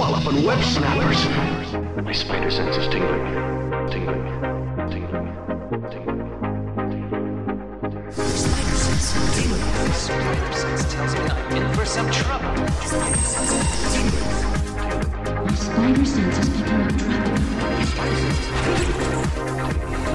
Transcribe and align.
Walloping 0.00 0.44
web 0.44 0.64
snappers. 0.64 1.28
My 2.02 2.12
spider 2.12 2.50
sense 2.50 2.74
is 2.78 2.88
tingling. 2.88 3.22
Tingling. 3.90 4.24
Tingling. 4.88 5.26
Tingling. 5.90 6.20
Spider 8.10 8.76
sense 8.80 9.12
tingling. 9.36 9.92
Spider 9.92 10.52
sense 10.54 10.84
tells 10.90 11.12
me 11.14 11.20
I'm 11.20 11.54
in 11.54 11.74
for 11.74 11.84
some 11.84 12.10
trouble. 12.10 12.66
Spider 12.80 13.18
sense 13.18 13.92
tingling. 13.92 14.24
My 15.44 15.54
spider 15.54 16.04
sense 16.06 16.38
is 16.38 16.48
picking 16.48 16.80
up 16.80 16.96
trouble. 16.96 17.36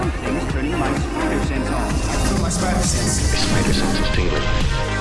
Something's 0.01 0.51
turning 0.51 0.79
my 0.79 0.97
spider 0.97 1.45
sense 1.45 1.69
on. 1.69 1.75
I 1.75 2.41
My 2.41 2.49
spider 2.49 2.79
sense. 2.79 3.31
My 3.31 3.37
spider 3.37 3.73
sense 3.73 3.99
is 3.99 4.09
tingling. 4.15 4.94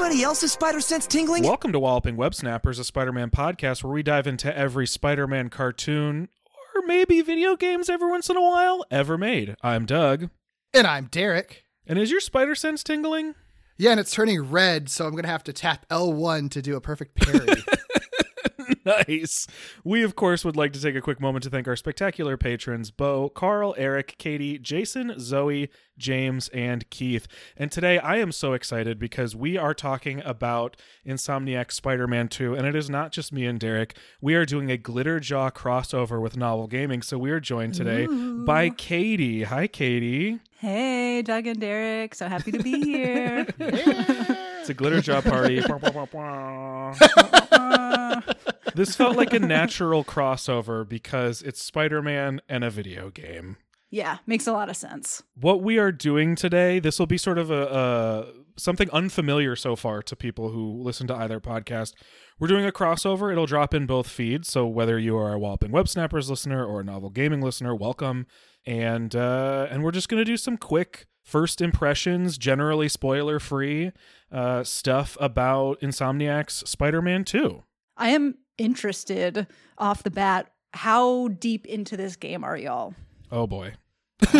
Anybody 0.00 0.22
else's 0.22 0.52
spider 0.52 0.80
sense 0.80 1.06
tingling? 1.06 1.42
Welcome 1.42 1.72
to 1.72 1.78
Walloping 1.78 2.16
Web 2.16 2.34
Snappers, 2.34 2.78
a 2.78 2.84
Spider 2.84 3.12
Man 3.12 3.28
podcast 3.28 3.84
where 3.84 3.92
we 3.92 4.02
dive 4.02 4.26
into 4.26 4.56
every 4.56 4.86
Spider 4.86 5.26
Man 5.26 5.50
cartoon 5.50 6.30
or 6.74 6.80
maybe 6.86 7.20
video 7.20 7.54
games 7.54 7.90
every 7.90 8.08
once 8.08 8.30
in 8.30 8.36
a 8.38 8.40
while 8.40 8.82
ever 8.90 9.18
made. 9.18 9.56
I'm 9.62 9.84
Doug. 9.84 10.30
And 10.72 10.86
I'm 10.86 11.04
Derek. 11.04 11.64
And 11.86 11.98
is 11.98 12.10
your 12.10 12.20
spider 12.20 12.54
sense 12.54 12.82
tingling? 12.82 13.34
Yeah, 13.76 13.90
and 13.90 14.00
it's 14.00 14.10
turning 14.10 14.40
red, 14.40 14.88
so 14.88 15.04
I'm 15.04 15.10
going 15.10 15.24
to 15.24 15.28
have 15.28 15.44
to 15.44 15.52
tap 15.52 15.86
L1 15.90 16.50
to 16.52 16.62
do 16.62 16.76
a 16.76 16.80
perfect 16.80 17.16
parry. 17.16 17.62
nice. 19.08 19.46
We, 19.84 20.02
of 20.02 20.16
course, 20.16 20.44
would 20.44 20.56
like 20.56 20.72
to 20.72 20.80
take 20.80 20.94
a 20.94 21.00
quick 21.00 21.20
moment 21.20 21.44
to 21.44 21.50
thank 21.50 21.68
our 21.68 21.76
spectacular 21.76 22.36
patrons 22.36 22.90
Bo, 22.90 23.28
Carl, 23.28 23.74
Eric, 23.78 24.16
Katie, 24.18 24.58
Jason, 24.58 25.18
Zoe, 25.18 25.70
James, 25.96 26.48
and 26.48 26.88
Keith. 26.90 27.26
And 27.56 27.70
today 27.70 27.98
I 27.98 28.16
am 28.16 28.32
so 28.32 28.54
excited 28.54 28.98
because 28.98 29.36
we 29.36 29.56
are 29.56 29.74
talking 29.74 30.22
about 30.24 30.76
Insomniac 31.06 31.70
Spider 31.70 32.06
Man 32.06 32.28
2, 32.28 32.54
and 32.54 32.66
it 32.66 32.74
is 32.74 32.88
not 32.88 33.12
just 33.12 33.32
me 33.32 33.46
and 33.46 33.60
Derek. 33.60 33.96
We 34.20 34.34
are 34.34 34.46
doing 34.46 34.70
a 34.70 34.78
Glitterjaw 34.78 35.52
crossover 35.52 36.20
with 36.20 36.36
Novel 36.36 36.66
Gaming, 36.66 37.02
so 37.02 37.18
we 37.18 37.30
are 37.30 37.40
joined 37.40 37.74
today 37.74 38.06
by 38.06 38.70
Katie. 38.70 39.44
Hi, 39.44 39.66
Katie. 39.66 40.40
Hey, 40.58 41.22
Doug 41.22 41.46
and 41.46 41.60
Derek. 41.60 42.14
So 42.14 42.28
happy 42.28 42.52
to 42.52 42.62
be 42.62 42.80
here. 42.84 43.46
It's 43.58 44.68
a 44.68 44.74
Glitterjaw 44.74 45.24
party. 45.24 45.60
this 48.74 48.96
felt 48.96 49.16
like 49.16 49.32
a 49.32 49.38
natural 49.38 50.04
crossover 50.04 50.88
because 50.88 51.42
it's 51.42 51.62
Spider 51.62 52.02
Man 52.02 52.40
and 52.48 52.64
a 52.64 52.70
video 52.70 53.10
game. 53.10 53.56
yeah, 53.90 54.18
makes 54.26 54.46
a 54.46 54.52
lot 54.52 54.68
of 54.68 54.76
sense. 54.76 55.22
What 55.34 55.62
we 55.62 55.78
are 55.78 55.92
doing 55.92 56.36
today, 56.36 56.78
this 56.78 56.98
will 56.98 57.06
be 57.06 57.18
sort 57.18 57.38
of 57.38 57.50
a, 57.50 57.66
a 57.66 58.60
something 58.60 58.90
unfamiliar 58.90 59.56
so 59.56 59.74
far 59.74 60.02
to 60.02 60.14
people 60.14 60.50
who 60.50 60.80
listen 60.82 61.06
to 61.08 61.14
either 61.14 61.40
podcast. 61.40 61.94
We're 62.38 62.48
doing 62.48 62.66
a 62.66 62.72
crossover. 62.72 63.32
It'll 63.32 63.46
drop 63.46 63.74
in 63.74 63.86
both 63.86 64.08
feeds. 64.08 64.48
So 64.48 64.66
whether 64.66 64.98
you 64.98 65.16
are 65.16 65.32
a 65.32 65.38
Walloping 65.38 65.72
Web 65.72 65.88
Snappers 65.88 66.30
listener 66.30 66.64
or 66.64 66.80
a 66.80 66.84
Novel 66.84 67.10
Gaming 67.10 67.40
listener, 67.40 67.74
welcome. 67.74 68.26
And 68.66 69.16
uh, 69.16 69.66
and 69.70 69.82
we're 69.82 69.90
just 69.90 70.08
gonna 70.08 70.24
do 70.24 70.36
some 70.36 70.56
quick 70.56 71.06
first 71.22 71.60
impressions, 71.60 72.38
generally 72.38 72.88
spoiler 72.88 73.38
free 73.38 73.92
uh, 74.30 74.64
stuff 74.64 75.16
about 75.20 75.80
Insomniac's 75.80 76.68
Spider-Man 76.68 77.24
2. 77.24 77.62
I 77.96 78.08
am 78.10 78.36
interested 78.60 79.46
off 79.78 80.02
the 80.02 80.10
bat. 80.10 80.52
How 80.72 81.28
deep 81.28 81.66
into 81.66 81.96
this 81.96 82.14
game 82.14 82.44
are 82.44 82.56
y'all? 82.56 82.94
Oh 83.32 83.46
boy. 83.46 83.72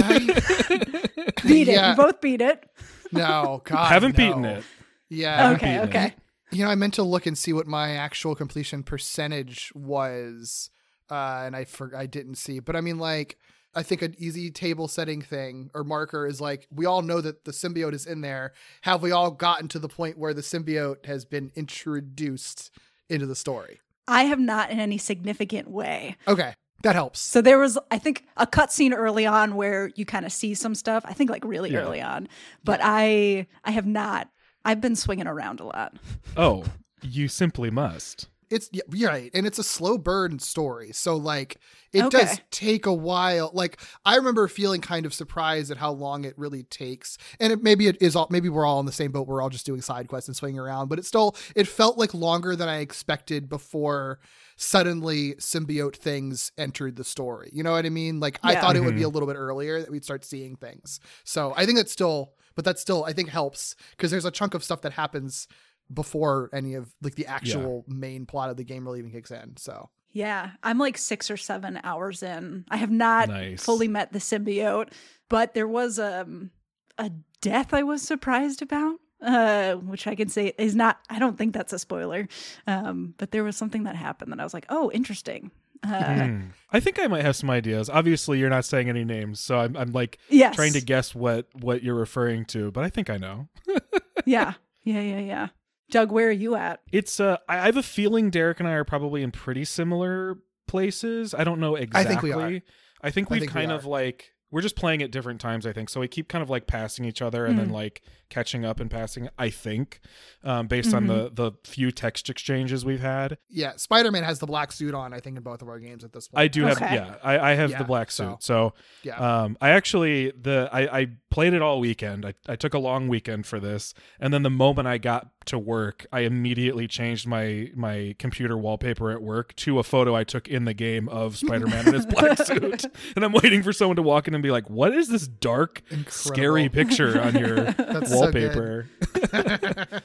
Beat 1.45 1.69
it. 1.69 1.75
Yeah. 1.75 1.91
You 1.91 1.97
both 1.97 2.21
beat 2.21 2.43
it. 2.43 2.69
no, 3.13 3.63
God. 3.65 3.87
Haven't 3.89 4.17
no. 4.19 4.25
beaten 4.29 4.45
it. 4.45 4.65
Yeah. 5.09 5.53
okay, 5.53 5.67
beaten 5.67 5.83
it. 5.83 5.89
okay. 5.89 6.15
You 6.53 6.65
know, 6.65 6.71
I 6.71 6.75
meant 6.75 6.95
to 6.95 7.03
look 7.03 7.27
and 7.27 7.39
see 7.39 7.53
what 7.53 7.67
my 7.67 7.93
actual 7.93 8.35
completion 8.35 8.83
percentage 8.83 9.73
was, 9.75 10.71
uh, 11.11 11.43
and 11.47 11.57
I 11.57 11.65
for- 11.65 11.97
I 11.97 12.07
didn't 12.07 12.35
see. 12.37 12.59
But 12.59 12.77
I 12.77 12.81
mean, 12.81 12.99
like, 12.99 13.39
I 13.75 13.83
think 13.83 14.03
an 14.03 14.15
easy 14.19 14.51
table 14.51 14.89
setting 14.89 15.23
thing 15.23 15.71
or 15.75 15.85
marker 15.85 16.27
is 16.27 16.41
like 16.41 16.67
we 16.71 16.87
all 16.87 17.03
know 17.03 17.21
that 17.21 17.45
the 17.45 17.53
symbiote 17.53 17.95
is 17.95 18.05
in 18.05 18.21
there. 18.21 18.53
Have 18.83 19.01
we 19.03 19.13
all 19.13 19.31
gotten 19.31 19.69
to 19.69 19.79
the 19.79 19.89
point 19.89 20.19
where 20.19 20.35
the 20.35 20.43
symbiote 20.43 21.07
has 21.07 21.25
been 21.25 21.53
introduced 21.55 22.71
into 23.09 23.27
the 23.27 23.37
story? 23.37 23.81
I 24.09 24.25
have 24.25 24.41
not 24.41 24.71
in 24.71 24.81
any 24.81 24.99
significant 24.99 25.69
way. 25.71 26.17
Okay, 26.27 26.55
that 26.83 26.95
helps. 26.95 27.21
So 27.21 27.41
there 27.41 27.59
was, 27.59 27.79
I 27.91 27.99
think, 27.99 28.25
a 28.37 28.47
cutscene 28.47 28.95
early 28.97 29.27
on 29.27 29.55
where 29.55 29.91
you 29.95 30.05
kind 30.05 30.25
of 30.27 30.33
see 30.33 30.55
some 30.55 30.75
stuff. 30.75 31.05
I 31.07 31.13
think 31.13 31.31
like 31.31 31.45
really 31.45 31.73
Yeah. 31.73 31.81
early 31.81 32.01
on, 32.01 32.29
but 32.65 32.81
I, 32.83 33.47
I 33.65 33.71
have 33.73 33.87
not. 33.87 34.29
I've 34.65 34.81
been 34.81 34.97
swinging 34.97 35.27
around 35.27 35.61
a 35.61 35.65
lot. 35.65 35.95
Oh, 36.37 36.65
you 37.03 37.29
simply 37.29 37.71
must. 37.71 38.29
It's 38.51 38.69
yeah, 38.73 39.07
right 39.09 39.31
and 39.35 39.47
it's 39.47 39.59
a 39.59 39.63
slow 39.65 39.97
burn 39.97 40.39
story 40.39 40.93
so 40.93 41.17
like 41.17 41.59
it 41.93 42.05
Okay. 42.05 42.19
does 42.19 42.41
take 42.51 42.87
a 42.87 42.93
while 42.93 43.51
like 43.55 43.81
i 44.05 44.17
remember 44.17 44.47
feeling 44.49 44.81
kind 44.81 45.07
of 45.07 45.15
surprised 45.15 45.71
at 45.71 45.77
how 45.77 45.91
long 45.93 46.25
it 46.25 46.37
really 46.37 46.63
takes 46.65 47.17
and 47.39 47.53
it, 47.53 47.63
maybe 47.63 47.87
it 47.87 47.97
is 48.01 48.17
all 48.17 48.27
maybe 48.31 48.49
we're 48.49 48.67
all 48.67 48.81
in 48.81 48.87
the 48.87 48.93
same 48.93 49.13
boat 49.13 49.27
we're 49.29 49.41
all 49.43 49.51
just 49.51 49.67
doing 49.67 49.81
side 49.81 50.09
quests 50.09 50.29
and 50.29 50.37
swinging 50.37 50.59
around 50.59 50.89
but 50.89 50.99
it 50.99 51.05
still 51.05 51.37
it 51.55 51.67
felt 51.69 51.97
like 51.99 52.13
longer 52.13 52.55
than 52.57 52.69
i 52.69 52.79
expected 52.79 53.49
before 53.49 54.19
suddenly 54.57 55.35
symbiote 55.37 55.97
things 55.97 56.53
entered 56.59 56.97
the 56.97 57.05
story 57.05 57.51
you 57.53 57.63
know 57.63 57.73
what 57.73 57.87
i 57.87 57.89
mean 57.89 58.21
like 58.21 58.39
i 58.43 58.53
Yeah. 58.53 58.61
thought 58.61 58.77
it 58.77 58.81
would 58.81 58.95
be 58.95 59.01
mm-hmm. 59.01 59.07
a 59.07 59.09
little 59.09 59.27
bit 59.29 59.37
earlier 59.37 59.81
that 59.81 59.91
we'd 59.91 60.05
start 60.05 60.25
seeing 60.25 60.57
things 60.57 61.01
so 61.25 61.55
i 61.57 61.65
think 61.65 61.79
that's 61.79 61.93
still 61.93 62.35
but 62.57 62.65
that 62.65 62.79
still 62.79 63.05
i 63.05 63.13
think 63.13 63.31
helps 63.31 63.75
because 63.93 64.11
there's 64.11 64.25
a 64.25 64.31
chunk 64.31 64.55
of 64.55 64.63
stuff 64.63 64.83
that 64.83 64.93
happens 64.93 65.49
before 65.93 66.51
any 66.53 66.75
of 66.75 66.93
like 67.03 67.15
the 67.17 67.27
actual 67.27 67.85
main 67.89 68.27
plot 68.27 68.51
of 68.51 68.57
the 68.57 68.65
game 68.65 68.85
really 68.87 68.99
even 69.01 69.11
kicks 69.11 69.31
in. 69.31 69.57
So 69.57 69.91
Yeah, 70.13 70.51
I'm 70.63 70.79
like 70.79 70.97
six 70.99 71.31
or 71.31 71.37
seven 71.37 71.81
hours 71.85 72.23
in. 72.23 72.65
I 72.71 72.77
have 72.77 72.91
not 72.91 73.29
Nice. 73.29 73.63
fully 73.63 73.89
met 73.89 74.13
the 74.13 74.19
symbiote, 74.19 74.93
but 75.29 75.55
there 75.55 75.69
was 75.69 75.99
um, 75.99 76.51
a 76.99 77.11
death 77.41 77.73
I 77.75 77.83
was 77.83 78.03
surprised 78.03 78.63
about, 78.63 78.97
uh, 79.23 79.75
which 79.75 80.07
I 80.07 80.15
can 80.15 80.29
say 80.29 80.53
is 80.59 80.75
not. 80.75 80.99
I 81.09 81.19
don't 81.19 81.37
think 81.39 81.55
that's 81.55 81.73
a 81.73 81.79
spoiler, 81.79 82.29
um, 82.67 83.15
but 83.19 83.31
there 83.33 83.45
was 83.45 83.57
something 83.57 83.85
that 83.85 83.97
happened 83.97 84.33
that 84.33 84.41
I 84.41 84.45
was 84.45 84.55
like, 84.55 84.67
oh, 84.69 84.91
interesting. 84.93 85.51
Uh, 85.83 86.27
Hmm. 86.27 86.41
I 86.71 86.79
think 86.81 86.99
I 87.01 87.07
might 87.07 87.23
have 87.25 87.37
some 87.37 87.49
ideas. 87.49 87.89
Obviously, 87.89 88.39
you're 88.39 88.51
not 88.51 88.67
saying 88.67 88.91
any 88.91 89.03
names, 89.05 89.41
so 89.41 89.59
I'm, 89.59 89.77
I'm 89.79 89.93
like 89.93 90.19
Yes. 90.29 90.55
trying 90.55 90.75
to 90.75 90.81
guess 90.83 91.15
what 91.15 91.47
what 91.55 91.83
you're 91.83 91.95
referring 91.95 92.45
to, 92.47 92.71
but 92.71 92.85
I 92.85 92.91
think 92.91 93.09
I 93.09 93.17
know. 93.17 93.49
yeah, 94.27 94.55
yeah, 94.85 95.01
yeah, 95.01 95.21
yeah. 95.21 95.49
Doug, 95.91 96.13
where 96.13 96.29
are 96.29 96.33
you 96.33 96.55
at? 96.55 96.81
It's 96.93 97.21
uh, 97.21 97.39
I 97.49 97.59
I 97.59 97.67
have 97.67 97.77
a 97.77 97.83
feeling 97.83 98.31
Derek 98.31 98.61
and 98.61 98.69
I 98.69 98.73
are 98.73 98.85
probably 98.85 99.23
in 99.23 99.31
pretty 99.31 99.65
similar 99.65 100.39
places. 100.67 101.35
I 101.35 101.45
don't 101.45 101.61
know 101.61 101.77
exactly. 101.77 101.99
I 101.99 102.03
exactly. 102.03 102.31
think 102.31 102.37
we 102.37 102.57
are. 102.57 102.61
I 103.03 103.11
think 103.11 103.31
we've 103.31 103.41
think 103.41 103.51
we 103.53 103.61
kind 103.61 103.73
are. 103.73 103.77
of 103.77 103.87
like 103.87 104.33
we're 104.51 104.61
just 104.63 104.77
playing 104.77 105.03
at 105.03 105.11
different 105.11 105.41
times. 105.41 105.67
I 105.67 105.73
think 105.73 105.89
so. 105.89 106.01
We 106.01 106.09
keep 106.09 106.29
kind 106.29 106.43
of 106.43 106.51
like 106.51 106.67
passing 106.67 107.05
each 107.05 107.23
other 107.23 107.47
and 107.47 107.55
Mm. 107.55 107.59
then 107.59 107.71
like 107.71 108.03
catching 108.29 108.65
up 108.65 108.79
and 108.81 108.91
passing. 108.91 109.29
I 109.39 109.51
think, 109.51 110.01
um, 110.45 110.67
based 110.69 110.95
on 110.95 111.07
the 111.07 111.27
Mm-hmm. 111.27 111.35
the 111.35 111.53
few 111.65 111.91
text 111.91 112.31
exchanges 112.31 112.85
we've 112.85 113.01
had. 113.01 113.39
yeah, 113.49 113.73
Spider 113.77 114.11
Man 114.11 114.23
has 114.25 114.39
the 114.39 114.47
black 114.47 114.73
suit 114.73 114.95
on. 114.95 115.13
I 115.13 115.21
think 115.21 115.37
in 115.37 115.43
both 115.43 115.63
of 115.63 115.69
our 115.69 115.79
games 115.79 116.05
at 116.05 116.13
this 116.13 116.29
point. 116.29 116.41
I 116.41 116.49
do 116.49 116.63
have 116.65 116.81
yeah. 116.81 117.17
I, 117.23 117.51
I 117.51 117.55
have 117.55 117.71
Yeah, 117.71 117.79
the 117.79 117.85
black 117.85 118.11
so- 118.11 118.31
suit. 118.33 118.43
So 118.43 118.75
Yeah. 119.03 119.17
um, 119.19 119.57
I 119.61 119.71
actually 119.71 120.31
the 120.33 120.69
I, 120.73 121.01
I 121.01 121.07
played 121.31 121.55
it 121.55 121.63
all 121.63 121.79
weekend. 121.81 122.25
I, 122.27 122.35
I 122.49 122.57
took 122.57 122.75
a 122.75 122.79
long 122.79 123.09
weekend 123.09 123.47
for 123.47 123.61
this, 123.61 123.95
and 124.19 124.33
then 124.33 124.43
the 124.43 124.51
moment 124.51 124.89
I 124.89 124.99
got 124.99 125.29
to 125.47 125.59
work, 125.59 126.07
I 126.13 126.21
immediately 126.21 126.87
changed 126.87 127.27
my 127.27 127.71
my 127.75 128.15
computer 128.19 128.57
wallpaper 128.59 129.11
at 129.11 129.23
work 129.23 129.55
to 129.57 129.79
a 129.79 129.83
photo 129.83 130.15
I 130.15 130.23
took 130.25 130.47
in 130.49 130.65
the 130.67 130.75
game 130.75 131.09
of 131.09 131.37
Spider 131.37 131.67
Man 131.67 131.89
in 131.89 131.95
his 131.95 132.07
black 132.07 132.39
suit, 132.47 132.85
and 133.17 133.25
I'm 133.25 133.33
waiting 133.33 133.63
for 133.63 133.73
someone 133.73 133.97
to 133.97 134.03
walk 134.03 134.29
in 134.29 134.35
and 134.41 134.43
be 134.43 134.51
like, 134.51 134.69
"What 134.71 134.95
is 134.95 135.09
this 135.09 135.29
dark, 135.29 135.83
scary 136.09 136.69
picture 136.69 137.21
on 137.21 137.35
your 137.37 137.65
That's 137.73 138.11
so 138.11 138.17
wallpaper?" 138.17 138.89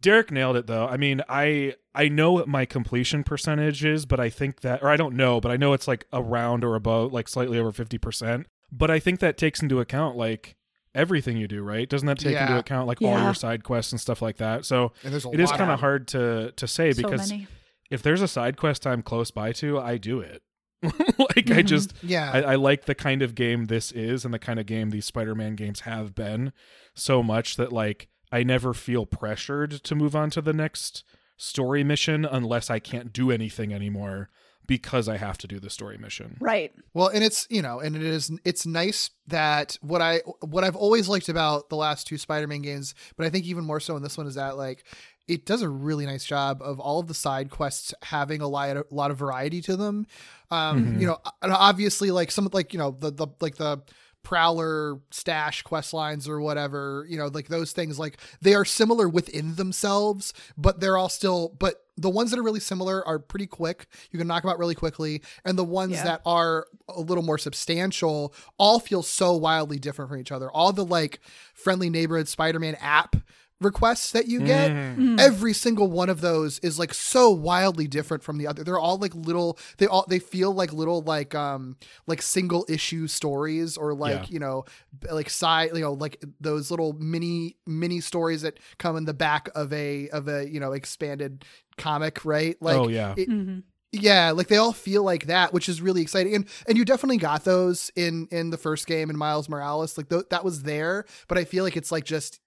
Derek 0.00 0.30
nailed 0.30 0.56
it 0.56 0.66
though. 0.66 0.86
I 0.86 0.96
mean, 0.96 1.22
I 1.28 1.74
I 1.94 2.08
know 2.08 2.32
what 2.32 2.48
my 2.48 2.64
completion 2.64 3.22
percentage 3.22 3.84
is, 3.84 4.06
but 4.06 4.18
I 4.18 4.30
think 4.30 4.62
that 4.62 4.82
or 4.82 4.88
I 4.88 4.96
don't 4.96 5.14
know, 5.14 5.40
but 5.40 5.50
I 5.52 5.56
know 5.56 5.72
it's 5.72 5.86
like 5.86 6.06
around 6.12 6.64
or 6.64 6.74
above 6.74 7.12
like 7.12 7.28
slightly 7.28 7.58
over 7.58 7.70
50%. 7.72 8.46
But 8.72 8.90
I 8.90 8.98
think 8.98 9.20
that 9.20 9.36
takes 9.36 9.62
into 9.62 9.80
account 9.80 10.16
like 10.16 10.56
everything 10.94 11.36
you 11.36 11.48
do, 11.48 11.62
right? 11.62 11.88
Doesn't 11.88 12.06
that 12.06 12.18
take 12.18 12.36
into 12.36 12.58
account 12.58 12.86
like 12.86 13.02
all 13.02 13.18
your 13.20 13.34
side 13.34 13.64
quests 13.64 13.92
and 13.92 14.00
stuff 14.00 14.22
like 14.22 14.38
that? 14.38 14.64
So 14.64 14.92
and 15.04 15.12
there's 15.12 15.26
a 15.26 15.30
it 15.30 15.40
is 15.40 15.50
kind 15.50 15.64
of 15.64 15.70
of 15.70 15.80
hard 15.80 16.08
to 16.08 16.52
to 16.52 16.66
say 16.66 16.92
so 16.92 17.02
because 17.02 17.30
many. 17.30 17.46
if 17.90 18.02
there's 18.02 18.22
a 18.22 18.28
side 18.28 18.56
quest 18.56 18.86
I'm 18.86 19.02
close 19.02 19.30
by 19.30 19.52
to, 19.52 19.78
I 19.78 19.98
do 19.98 20.20
it. 20.20 20.42
like 21.18 21.50
I 21.50 21.62
Mhm. 21.62 21.66
just 21.66 21.92
Yeah, 22.02 22.30
I, 22.32 22.42
I 22.42 22.54
like 22.54 22.86
the 22.86 22.94
kind 22.94 23.22
of 23.22 23.34
game 23.34 23.66
this 23.66 23.92
is 23.92 24.24
and 24.24 24.32
the 24.32 24.38
kind 24.38 24.58
of 24.58 24.66
game 24.66 24.90
these 24.90 25.04
Spider-Man 25.06 25.54
games 25.56 25.80
have 25.80 26.14
been 26.14 26.52
so 26.94 27.22
much 27.22 27.56
that 27.56 27.72
like 27.72 28.08
I 28.32 28.42
never 28.42 28.72
feel 28.72 29.06
pressured 29.06 29.70
to 29.72 29.94
move 29.94 30.14
on 30.16 30.30
to 30.30 30.40
the 30.40 30.52
next 30.52 31.04
story 31.36 31.82
mission 31.84 32.24
unless 32.24 32.70
I 32.70 32.78
can't 32.78 33.12
do 33.12 33.30
anything 33.30 33.72
anymore 33.74 34.30
because 34.66 35.08
I 35.08 35.16
have 35.16 35.36
to 35.38 35.48
do 35.48 35.58
the 35.58 35.68
story 35.70 35.98
mission. 35.98 36.36
Right. 36.40 36.72
Well, 36.94 37.08
and 37.08 37.24
it's 37.24 37.46
you 37.50 37.60
know, 37.60 37.80
and 37.80 37.96
it 37.96 38.02
is 38.02 38.30
it's 38.44 38.64
nice 38.66 39.10
that 39.26 39.76
what 39.82 40.00
I 40.00 40.18
what 40.40 40.62
I've 40.64 40.76
always 40.76 41.08
liked 41.08 41.28
about 41.28 41.68
the 41.70 41.76
last 41.76 42.06
two 42.06 42.16
Spider-Man 42.18 42.62
games, 42.62 42.94
but 43.16 43.26
I 43.26 43.30
think 43.30 43.46
even 43.46 43.64
more 43.64 43.80
so 43.80 43.96
in 43.96 44.02
this 44.02 44.16
one 44.16 44.26
is 44.28 44.36
that 44.36 44.56
like 44.56 44.84
it 45.30 45.46
does 45.46 45.62
a 45.62 45.68
really 45.68 46.06
nice 46.06 46.24
job 46.24 46.60
of 46.62 46.80
all 46.80 46.98
of 47.00 47.06
the 47.06 47.14
side 47.14 47.50
quests 47.50 47.94
having 48.02 48.40
a 48.42 48.48
lot, 48.48 48.76
a 48.76 48.84
lot 48.90 49.10
of 49.10 49.16
variety 49.18 49.60
to 49.62 49.76
them. 49.76 50.06
Um, 50.50 50.98
you 51.00 51.06
know, 51.06 51.18
and 51.42 51.52
obviously 51.52 52.10
like 52.10 52.30
some 52.30 52.48
like 52.52 52.72
you 52.72 52.78
know 52.78 52.90
the 52.98 53.10
the 53.10 53.28
like 53.40 53.56
the 53.56 53.82
prowler 54.22 54.98
stash 55.10 55.62
quest 55.62 55.94
lines 55.94 56.28
or 56.28 56.42
whatever 56.42 57.06
you 57.08 57.16
know 57.16 57.28
like 57.28 57.48
those 57.48 57.72
things 57.72 57.98
like 57.98 58.18
they 58.42 58.52
are 58.52 58.66
similar 58.66 59.08
within 59.08 59.54
themselves 59.54 60.34
but 60.58 60.78
they're 60.78 60.98
all 60.98 61.08
still 61.08 61.56
but 61.58 61.84
the 61.96 62.10
ones 62.10 62.30
that 62.30 62.38
are 62.38 62.42
really 62.42 62.60
similar 62.60 63.02
are 63.08 63.18
pretty 63.18 63.46
quick 63.46 63.86
you 64.10 64.18
can 64.18 64.28
knock 64.28 64.42
them 64.42 64.50
out 64.50 64.58
really 64.58 64.74
quickly 64.74 65.22
and 65.46 65.56
the 65.56 65.64
ones 65.64 65.92
Yeah. 65.92 66.04
that 66.04 66.20
are 66.26 66.66
a 66.90 67.00
little 67.00 67.24
more 67.24 67.38
substantial 67.38 68.34
all 68.58 68.78
feel 68.78 69.02
so 69.02 69.34
wildly 69.36 69.78
different 69.78 70.10
from 70.10 70.20
each 70.20 70.30
other 70.32 70.50
all 70.50 70.74
the 70.74 70.84
like 70.84 71.20
friendly 71.54 71.88
neighborhood 71.88 72.28
spider-man 72.28 72.74
app 72.78 73.16
requests 73.60 74.12
that 74.12 74.26
you 74.26 74.40
get 74.40 74.70
every 75.18 75.52
single 75.52 75.86
one 75.90 76.08
of 76.08 76.20
those 76.22 76.58
is 76.60 76.78
like 76.78 76.94
so 76.94 77.30
wildly 77.30 77.86
different 77.86 78.22
from 78.22 78.38
the 78.38 78.46
other 78.46 78.64
they're 78.64 78.78
all 78.78 78.96
like 78.96 79.14
little 79.14 79.58
they 79.78 79.86
all 79.86 80.04
they 80.08 80.18
feel 80.18 80.52
like 80.52 80.72
little 80.72 81.02
like 81.02 81.34
um 81.34 81.76
like 82.06 82.22
single 82.22 82.64
issue 82.68 83.06
stories 83.06 83.76
or 83.76 83.92
like 83.94 84.14
Yeah. 84.14 84.26
you 84.30 84.38
know 84.38 84.64
like 85.12 85.28
side 85.28 85.70
you 85.74 85.80
know 85.80 85.92
like 85.92 86.22
those 86.40 86.70
little 86.70 86.94
mini 86.94 87.56
mini 87.66 88.00
stories 88.00 88.42
that 88.42 88.58
come 88.78 88.96
in 88.96 89.04
the 89.04 89.14
back 89.14 89.50
of 89.54 89.72
a 89.72 90.08
of 90.08 90.26
a 90.28 90.48
you 90.48 90.58
know 90.58 90.72
expanded 90.72 91.44
comic 91.76 92.24
right 92.24 92.56
like 92.62 92.76
Oh, 92.76 92.88
yeah. 92.88 93.14
it- 93.16 93.28
Mhm. 93.28 93.62
yeah 93.92 94.30
like 94.30 94.46
they 94.48 94.56
all 94.56 94.72
feel 94.72 95.02
like 95.02 95.26
that 95.26 95.52
which 95.52 95.68
is 95.68 95.82
really 95.82 96.00
exciting 96.00 96.34
and 96.34 96.46
and 96.66 96.78
you 96.78 96.84
definitely 96.86 97.16
got 97.18 97.44
those 97.44 97.90
in 97.96 98.26
in 98.30 98.50
the 98.50 98.56
first 98.58 98.86
game 98.86 99.10
in 99.10 99.18
miles 99.18 99.48
morales 99.48 99.98
like 99.98 100.08
th- 100.08 100.28
that 100.30 100.44
was 100.44 100.62
there 100.62 101.04
but 101.28 101.36
i 101.36 101.44
feel 101.44 101.62
like 101.64 101.76
it's 101.76 101.92
like 101.92 102.04
just 102.04 102.40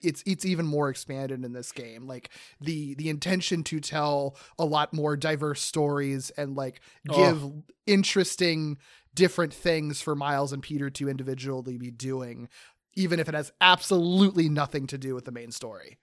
it's 0.00 0.22
it's 0.26 0.44
even 0.44 0.64
more 0.64 0.88
expanded 0.88 1.44
in 1.44 1.52
this 1.52 1.72
game 1.72 2.06
like 2.06 2.30
the 2.60 2.94
the 2.94 3.08
intention 3.08 3.64
to 3.64 3.80
tell 3.80 4.36
a 4.58 4.64
lot 4.64 4.92
more 4.92 5.16
diverse 5.16 5.60
stories 5.60 6.30
and 6.36 6.54
like 6.54 6.80
give 7.12 7.42
interesting 7.86 8.78
different 9.14 9.52
things 9.52 10.00
for 10.00 10.14
miles 10.14 10.52
and 10.52 10.62
peter 10.62 10.88
to 10.88 11.08
individually 11.08 11.76
be 11.76 11.90
doing 11.90 12.48
even 12.94 13.18
if 13.18 13.28
it 13.28 13.34
has 13.34 13.52
absolutely 13.60 14.48
nothing 14.48 14.86
to 14.86 14.96
do 14.96 15.14
with 15.14 15.24
the 15.24 15.32
main 15.32 15.50
story 15.50 15.98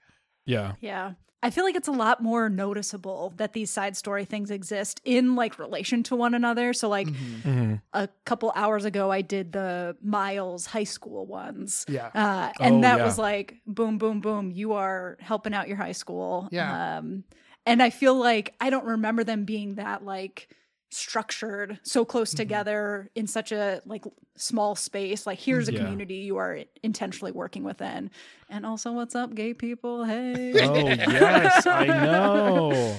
Yeah. 0.45 0.73
Yeah. 0.81 1.13
I 1.43 1.49
feel 1.49 1.65
like 1.65 1.75
it's 1.75 1.89
a 1.89 1.91
lot 1.91 2.23
more 2.23 2.49
noticeable 2.49 3.33
that 3.37 3.51
these 3.53 3.69
side 3.69 3.95
story 3.97 4.23
things 4.25 4.49
exist 4.49 5.01
in 5.03 5.35
like 5.35 5.59
relation 5.59 6.01
to 6.03 6.15
one 6.15 6.33
another. 6.33 6.73
So 6.73 6.87
like 6.89 7.07
Mhm. 7.07 7.81
a 7.93 8.07
couple 8.25 8.51
hours 8.55 8.85
ago 8.85 9.11
I 9.11 9.21
did 9.21 9.51
the 9.51 9.97
Miles 10.01 10.65
high 10.67 10.85
school 10.85 11.25
ones. 11.25 11.85
Yeah. 11.89 12.07
Uh, 12.15 12.51
and 12.61 12.75
Oh, 12.77 12.81
that 12.81 12.97
yeah. 12.99 13.05
was 13.05 13.17
like 13.19 13.57
boom 13.67 13.97
boom 13.97 14.21
boom 14.21 14.51
you 14.51 14.73
are 14.73 15.17
helping 15.19 15.53
out 15.53 15.67
your 15.67 15.77
high 15.77 15.91
school. 15.91 16.47
Yeah. 16.51 16.97
Um 16.99 17.25
and 17.65 17.83
I 17.83 17.89
feel 17.89 18.15
like 18.15 18.55
I 18.61 18.69
don't 18.69 18.85
remember 18.85 19.23
them 19.23 19.43
being 19.45 19.75
that 19.75 20.03
like 20.05 20.47
structured 20.93 21.79
so 21.83 22.05
close 22.05 22.29
Mm-hmm. 22.31 22.37
together 22.37 23.09
in 23.15 23.27
such 23.27 23.51
a 23.51 23.81
like 23.85 24.03
small 24.35 24.75
space 24.75 25.25
like 25.27 25.39
here's 25.39 25.67
a 25.67 25.73
Yeah. 25.73 25.79
community 25.79 26.15
you 26.15 26.37
are 26.37 26.59
intentionally 26.83 27.31
working 27.31 27.63
within 27.63 28.09
and 28.49 28.65
also 28.65 28.91
what's 28.91 29.15
up 29.15 29.33
gay 29.35 29.53
people 29.53 30.03
hey 30.05 30.53
Oh 30.61 30.87
yes, 30.87 31.65
I 31.67 31.87
know. 31.87 32.95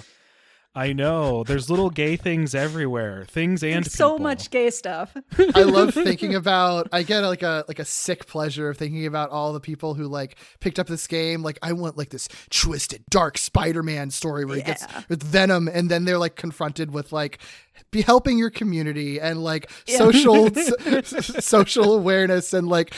I 0.76 0.92
know. 0.92 1.44
There's 1.44 1.70
little 1.70 1.88
gay 1.88 2.16
things 2.16 2.52
everywhere. 2.52 3.24
Things 3.26 3.62
and 3.62 3.86
so 3.86 4.12
people. 4.14 4.24
much 4.24 4.50
gay 4.50 4.70
stuff 4.70 5.16
I 5.54 5.62
love 5.62 5.94
thinking 5.94 6.34
about. 6.34 6.88
I 6.92 7.04
get 7.04 7.20
like 7.20 7.42
a 7.42 7.64
like 7.68 7.78
a 7.78 7.84
sick 7.84 8.26
pleasure 8.26 8.68
of 8.70 8.76
thinking 8.76 9.06
about 9.06 9.30
all 9.30 9.52
the 9.52 9.60
people 9.60 9.94
who 9.94 10.08
like 10.08 10.36
picked 10.58 10.80
up 10.80 10.88
this 10.88 11.06
game. 11.06 11.42
Like 11.44 11.60
I 11.62 11.74
want 11.74 11.96
like 11.96 12.08
this 12.08 12.28
twisted, 12.50 13.04
dark 13.08 13.38
Spider-Man 13.38 14.10
story 14.10 14.44
where 14.44 14.56
he 14.56 14.62
gets 14.62 14.84
with 15.08 15.22
Venom, 15.22 15.68
and 15.68 15.88
then 15.88 16.06
they're 16.06 16.18
like 16.18 16.34
confronted 16.34 16.92
with 16.92 17.12
like 17.12 17.38
be 17.90 18.02
helping 18.02 18.38
your 18.38 18.50
community 18.50 19.20
and 19.20 19.42
like 19.42 19.70
social 19.86 20.46
s- 20.58 21.44
social 21.44 21.94
awareness 21.94 22.52
and 22.52 22.68
like 22.68 22.94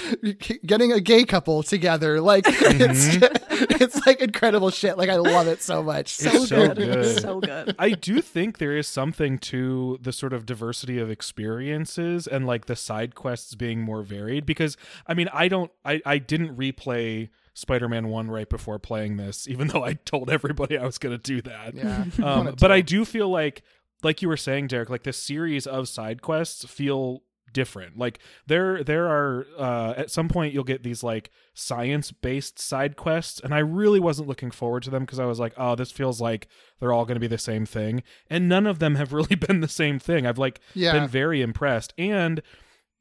getting 0.64 0.93
a 0.93 1.00
gay 1.00 1.25
couple 1.25 1.62
together. 1.62 2.23
Like 2.23 2.44
it's 2.46 3.17
mm-hmm. 3.17 3.64
it's 3.82 4.06
like 4.06 4.20
incredible 4.23 4.70
shit. 4.70 4.96
Like 4.96 5.11
I 5.11 5.17
love 5.17 5.46
it 5.46 5.61
so 5.62 5.82
much. 5.82 6.08
so, 6.08 6.31
It's 6.31 6.49
so 6.49 6.69
good. 6.69 6.76
good. 6.76 7.20
so 7.20 7.40
good 7.40 7.65
I 7.78 7.90
do 7.90 8.20
think 8.20 8.58
there 8.58 8.76
is 8.76 8.86
something 8.86 9.38
to 9.38 9.98
the 10.00 10.12
sort 10.12 10.32
of 10.32 10.46
diversity 10.46 10.98
of 10.98 11.10
experiences 11.10 12.26
and 12.26 12.46
like 12.46 12.66
the 12.66 12.76
side 12.76 13.14
quests 13.14 13.54
being 13.54 13.80
more 13.80 14.02
varied 14.02 14.46
because 14.46 14.76
I 15.06 15.14
mean 15.14 15.28
I 15.32 15.48
don't 15.48 15.70
I 15.84 16.00
I 16.04 16.18
didn't 16.18 16.56
replay 16.56 17.28
Spider-Man 17.54 18.08
1 18.08 18.30
right 18.30 18.48
before 18.48 18.78
playing 18.78 19.16
this 19.16 19.48
even 19.48 19.68
though 19.68 19.84
I 19.84 19.94
told 19.94 20.30
everybody 20.30 20.76
I 20.78 20.84
was 20.84 20.98
going 20.98 21.18
to 21.18 21.22
do 21.22 21.42
that. 21.42 21.74
Yeah. 21.74 22.04
Um, 22.22 22.54
but. 22.58 22.72
I 22.72 22.80
do 22.80 23.04
feel 23.04 23.28
like 23.28 23.62
like 24.02 24.20
you 24.22 24.28
were 24.28 24.36
saying 24.36 24.68
Derek 24.68 24.90
like 24.90 25.04
this 25.04 25.16
series 25.16 25.66
of 25.66 25.88
side 25.88 26.22
quests 26.22 26.64
feel 26.64 27.22
different. 27.56 27.96
Like 27.98 28.18
there 28.46 28.84
there 28.84 29.06
are 29.08 29.46
uh 29.58 29.94
at 29.96 30.10
some 30.10 30.28
point 30.28 30.52
you'll 30.52 30.62
get 30.72 30.82
these 30.82 31.02
like 31.02 31.30
science 31.54 32.12
based 32.12 32.58
side 32.58 32.96
quests 32.96 33.40
and 33.42 33.54
I 33.54 33.60
really 33.60 33.98
wasn't 33.98 34.28
looking 34.28 34.50
forward 34.50 34.82
to 34.84 34.90
them 34.90 35.04
because 35.04 35.18
I 35.18 35.24
was 35.24 35.40
like, 35.40 35.54
"Oh, 35.56 35.74
this 35.74 35.90
feels 35.90 36.20
like 36.20 36.48
they're 36.78 36.92
all 36.92 37.06
going 37.06 37.16
to 37.16 37.20
be 37.20 37.26
the 37.26 37.38
same 37.38 37.64
thing." 37.64 38.02
And 38.28 38.48
none 38.48 38.66
of 38.66 38.78
them 38.78 38.94
have 38.96 39.12
really 39.18 39.36
been 39.36 39.60
the 39.60 39.68
same 39.68 39.98
thing. 39.98 40.26
I've 40.26 40.38
like 40.38 40.60
Yeah. 40.74 40.92
been 40.92 41.08
very 41.08 41.40
impressed 41.40 41.94
and 41.96 42.42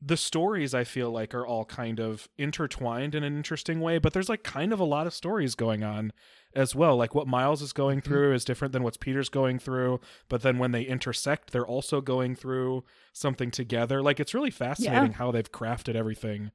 the 0.05 0.17
stories 0.17 0.75
I 0.75 0.83
feel 0.83 1.09
like 1.09 1.33
are 1.33 1.47
all 1.47 1.65
kind 1.65 1.99
of 1.99 2.29
intertwined 2.37 3.15
in 3.15 3.23
an 3.23 3.35
interesting 3.35 3.79
way, 3.79 3.97
but 3.97 4.13
there's 4.13 4.29
like 4.29 4.43
kind 4.43 4.71
of 4.71 4.79
a 4.79 4.83
lot 4.83 5.07
of 5.07 5.13
stories 5.15 5.55
going 5.55 5.83
on 5.83 6.13
as 6.53 6.75
well. 6.75 6.95
Like 6.95 7.15
what 7.15 7.27
Miles 7.27 7.61
is 7.63 7.73
going 7.73 8.01
Mm-hmm. 8.01 8.09
through 8.09 8.33
is 8.33 8.45
different 8.45 8.71
than 8.71 8.83
what's 8.83 8.97
Peter's 8.97 9.29
going 9.29 9.57
through, 9.57 9.99
but 10.29 10.43
then 10.43 10.59
when 10.59 10.71
they 10.71 10.83
intersect, 10.83 11.51
they're 11.51 11.65
also 11.65 12.01
going 12.01 12.35
through 12.35 12.83
something 13.13 13.49
together. 13.49 14.03
Like 14.03 14.19
it's 14.19 14.33
really 14.35 14.51
fascinating 14.51 15.13
how 15.13 15.31
they've 15.31 15.51
crafted 15.51 15.95
everything. 15.95 16.51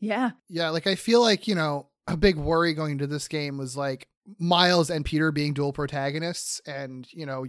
yeah 0.00 0.30
Yeah, 0.48 0.70
like 0.70 0.86
I 0.88 0.96
feel 0.96 1.20
like, 1.20 1.46
you 1.46 1.54
know, 1.54 1.86
a 2.08 2.16
big 2.16 2.36
worry 2.36 2.74
going 2.74 2.92
into 2.92 3.06
this 3.06 3.28
game 3.28 3.58
was 3.58 3.76
like 3.76 4.08
Miles 4.38 4.90
and 4.90 5.04
Peter 5.04 5.30
being 5.30 5.54
dual 5.54 5.72
protagonists. 5.72 6.60
And, 6.66 7.06
you 7.12 7.24
know, 7.26 7.46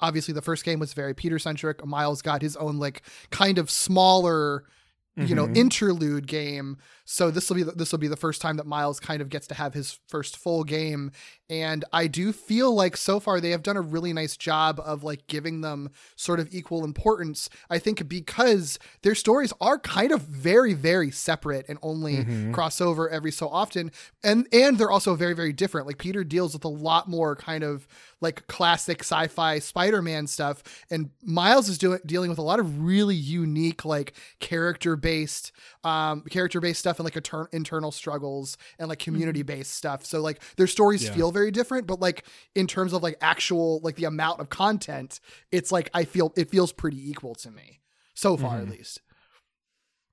obviously 0.00 0.34
the 0.34 0.42
first 0.42 0.64
game 0.64 0.78
was 0.78 0.92
very 0.92 1.14
Peter 1.14 1.38
centric. 1.38 1.84
Miles 1.84 2.20
got 2.22 2.42
his 2.42 2.56
own, 2.56 2.78
like, 2.78 3.02
kind 3.30 3.58
of 3.58 3.70
smaller, 3.70 4.64
you 5.16 5.34
know, 5.34 5.46
Mhm. 5.46 5.56
interlude 5.56 6.26
game. 6.26 6.78
So 7.04 7.30
this 7.30 7.48
will 7.48 7.56
be 7.56 7.62
the, 7.64 7.72
this 7.72 7.90
will 7.92 7.98
be 7.98 8.08
the 8.08 8.16
first 8.16 8.40
time 8.40 8.56
that 8.58 8.66
Miles 8.66 9.00
kind 9.00 9.20
of 9.20 9.28
gets 9.28 9.46
to 9.48 9.54
have 9.54 9.74
his 9.74 9.98
first 10.08 10.36
full 10.36 10.64
game. 10.64 11.10
And 11.50 11.84
I 11.92 12.06
do 12.06 12.32
feel 12.32 12.74
like 12.74 12.96
so 12.96 13.20
far 13.20 13.40
they 13.40 13.50
have 13.50 13.62
done 13.62 13.76
a 13.76 13.80
really 13.82 14.12
nice 14.12 14.36
job 14.36 14.80
of 14.82 15.02
like 15.04 15.26
giving 15.26 15.60
them 15.60 15.90
sort 16.16 16.40
of 16.40 16.48
equal 16.54 16.84
importance. 16.84 17.50
I 17.68 17.78
think 17.78 18.08
because 18.08 18.78
their 19.02 19.14
stories 19.14 19.52
are 19.60 19.78
kind 19.78 20.12
of 20.12 20.22
very, 20.22 20.72
very 20.74 21.10
separate 21.10 21.66
and 21.68 21.78
only 21.82 22.24
Mhm. 22.24 22.54
cross 22.54 22.80
over 22.80 23.10
every 23.10 23.32
so 23.32 23.48
often. 23.48 23.90
And 24.24 24.46
and 24.52 24.78
they're 24.78 24.90
also 24.90 25.14
very, 25.14 25.34
very 25.34 25.52
different. 25.52 25.86
Like 25.86 25.98
Peter 25.98 26.24
deals 26.24 26.54
with 26.54 26.64
a 26.64 26.68
lot 26.68 27.08
more 27.08 27.36
kind 27.36 27.64
of 27.64 27.86
like 28.20 28.46
classic 28.46 29.00
sci-fi 29.00 29.58
Spider-Man 29.58 30.28
stuff, 30.28 30.62
and 30.90 31.10
Miles 31.24 31.68
is 31.68 31.76
doing 31.76 31.98
dealing 32.06 32.30
with 32.30 32.38
a 32.38 32.42
lot 32.42 32.60
of 32.60 32.80
really 32.82 33.16
unique 33.16 33.84
like 33.84 34.14
character-based 34.38 35.52
um 35.84 36.22
character-based 36.30 36.78
stuff 36.78 36.91
and 36.98 37.04
like 37.04 37.14
etern- 37.14 37.52
internal 37.52 37.90
struggles 37.90 38.56
and 38.78 38.88
like 38.88 38.98
mm-hmm. 38.98 39.12
community-based 39.12 39.72
stuff. 39.72 40.04
So 40.04 40.20
like 40.20 40.42
their 40.56 40.66
stories 40.66 41.04
Yeah. 41.04 41.12
feel 41.12 41.32
very 41.32 41.50
different, 41.50 41.86
but 41.86 42.00
like 42.00 42.24
in 42.54 42.66
terms 42.66 42.92
of 42.92 43.02
like 43.02 43.16
actual 43.20 43.80
like 43.82 43.96
the 43.96 44.04
amount 44.04 44.40
of 44.40 44.48
content, 44.48 45.20
it's 45.50 45.72
like 45.72 45.90
I 45.94 46.04
feel 46.04 46.32
it 46.36 46.50
feels 46.50 46.72
pretty 46.72 47.10
equal 47.10 47.34
to 47.36 47.50
me 47.50 47.80
so 48.14 48.36
far 48.36 48.56
at 48.56 48.62
mm-hmm. 48.62 48.72
least. 48.72 49.00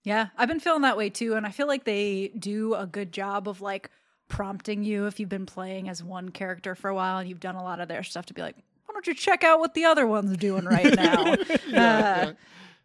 Yeah, 0.04 0.28
I've 0.38 0.48
been 0.48 0.60
feeling 0.60 0.84
that 0.84 0.98
way 0.98 1.10
too. 1.10 1.36
And 1.36 1.46
I 1.46 1.52
feel 1.52 1.68
like 1.68 1.84
they 1.84 2.30
do 2.38 2.74
a 2.74 2.88
good 2.88 3.12
job 3.12 3.48
of 3.48 3.62
like 3.62 3.90
prompting 4.28 4.84
you 4.84 5.08
if 5.08 5.20
you've 5.20 5.30
been 5.30 5.46
playing 5.46 5.90
as 5.90 6.04
one 6.04 6.30
character 6.30 6.76
for 6.76 6.90
a 6.90 6.96
while 6.96 7.18
and 7.18 7.28
you've 7.28 7.40
done 7.40 7.56
a 7.56 7.64
lot 7.64 7.80
of 7.80 7.88
their 7.88 8.04
stuff 8.04 8.28
to 8.28 8.34
be 8.34 8.42
like, 8.42 8.56
why 8.86 8.94
don't 8.94 9.08
you 9.08 9.14
check 9.14 9.44
out 9.44 9.60
what 9.60 9.74
the 9.74 9.86
other 9.86 10.08
one's 10.08 10.38
doing 10.38 10.66
right 10.66 10.96
now? 10.96 11.36
Uh, 11.76 12.34